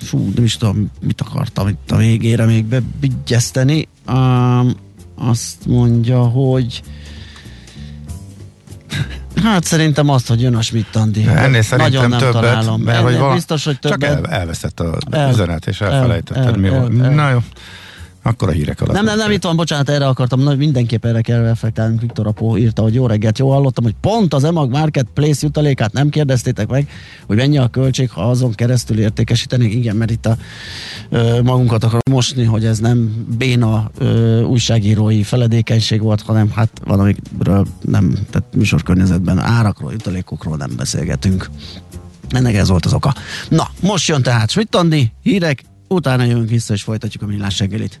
fú, 0.00 0.32
nem 0.34 0.44
is 0.44 0.56
tudom, 0.56 0.90
mit 1.00 1.20
akartam 1.20 1.68
itt 1.68 1.90
a 1.90 1.96
végére 1.96 2.44
még 2.44 2.64
bebigyezteni. 2.64 3.88
Um, 4.08 4.86
azt 5.18 5.66
mondja, 5.66 6.22
hogy 6.22 6.82
Hát 9.42 9.64
szerintem 9.64 10.08
azt, 10.08 10.28
hogy 10.28 10.40
jön 10.40 10.54
a 10.54 10.62
Schmidt 10.62 10.96
Andi. 10.96 11.26
Ennél 11.26 11.62
szerintem 11.62 11.78
Nagyon 11.78 12.08
nem 12.08 12.18
többet, 12.18 12.32
találom. 12.32 12.80
mert 12.80 13.02
hogy 13.02 13.16
val- 13.18 13.34
biztos, 13.34 13.64
hogy 13.64 13.78
többet. 13.78 14.00
Csak 14.00 14.26
el, 14.26 14.38
elveszett 14.38 14.80
a 14.80 14.98
el, 15.10 15.30
üzenet, 15.30 15.66
és 15.66 15.80
elfelejtetted 15.80 16.46
el, 16.46 16.56
mi 16.56 16.68
volt. 16.68 17.14
Na 17.14 17.30
jó. 17.30 17.38
Akkor 18.28 18.48
a 18.48 18.52
hírek 18.52 18.80
alatt. 18.80 18.94
Nem, 18.94 19.04
nem, 19.04 19.16
nem, 19.16 19.30
itt 19.30 19.42
van, 19.42 19.56
bocsánat, 19.56 19.88
erre 19.88 20.06
akartam, 20.06 20.40
na, 20.40 20.54
mindenképp 20.54 21.04
erre 21.04 21.20
kell 21.20 21.42
reflektálni. 21.42 21.96
Viktor 22.00 22.26
Apó 22.26 22.56
írta, 22.56 22.82
hogy 22.82 22.94
jó 22.94 23.06
reggelt, 23.06 23.38
jó 23.38 23.50
hallottam, 23.50 23.84
hogy 23.84 23.94
pont 24.00 24.34
az 24.34 24.44
EMAG 24.44 24.70
Marketplace 24.70 25.38
jutalékát 25.42 25.92
nem 25.92 26.08
kérdeztétek 26.08 26.68
meg, 26.68 26.90
hogy 27.26 27.36
mennyi 27.36 27.58
a 27.58 27.68
költség, 27.68 28.10
ha 28.10 28.30
azon 28.30 28.52
keresztül 28.52 28.98
értékesítenék. 28.98 29.74
Igen, 29.74 29.96
mert 29.96 30.10
itt 30.10 30.26
a 30.26 30.36
ö, 31.08 31.42
magunkat 31.42 31.84
akarom 31.84 32.00
mosni, 32.10 32.44
hogy 32.44 32.64
ez 32.64 32.78
nem 32.78 33.26
béna 33.38 33.90
ö, 33.98 34.42
újságírói 34.42 35.22
feledékenység 35.22 36.00
volt, 36.02 36.22
hanem 36.22 36.50
hát 36.50 36.70
valamiről 36.84 37.66
nem, 37.80 38.12
tehát 38.30 38.54
műsorkörnyezetben 38.54 39.38
árakról, 39.38 39.92
jutalékokról 39.92 40.56
nem 40.56 40.70
beszélgetünk. 40.76 41.50
Ennek 42.28 42.54
ez 42.54 42.68
volt 42.68 42.84
az 42.84 42.92
oka. 42.92 43.14
Na, 43.48 43.68
most 43.80 44.08
jön 44.08 44.22
tehát 44.22 44.50
Schmidt 44.50 44.74
Andi, 44.74 45.12
hírek, 45.22 45.64
utána 45.88 46.22
jövünk 46.22 46.48
vissza 46.48 46.74
és 46.74 46.82
folytatjuk 46.82 47.22
a 47.22 47.26
millás 47.26 47.58
reggelit. 47.58 48.00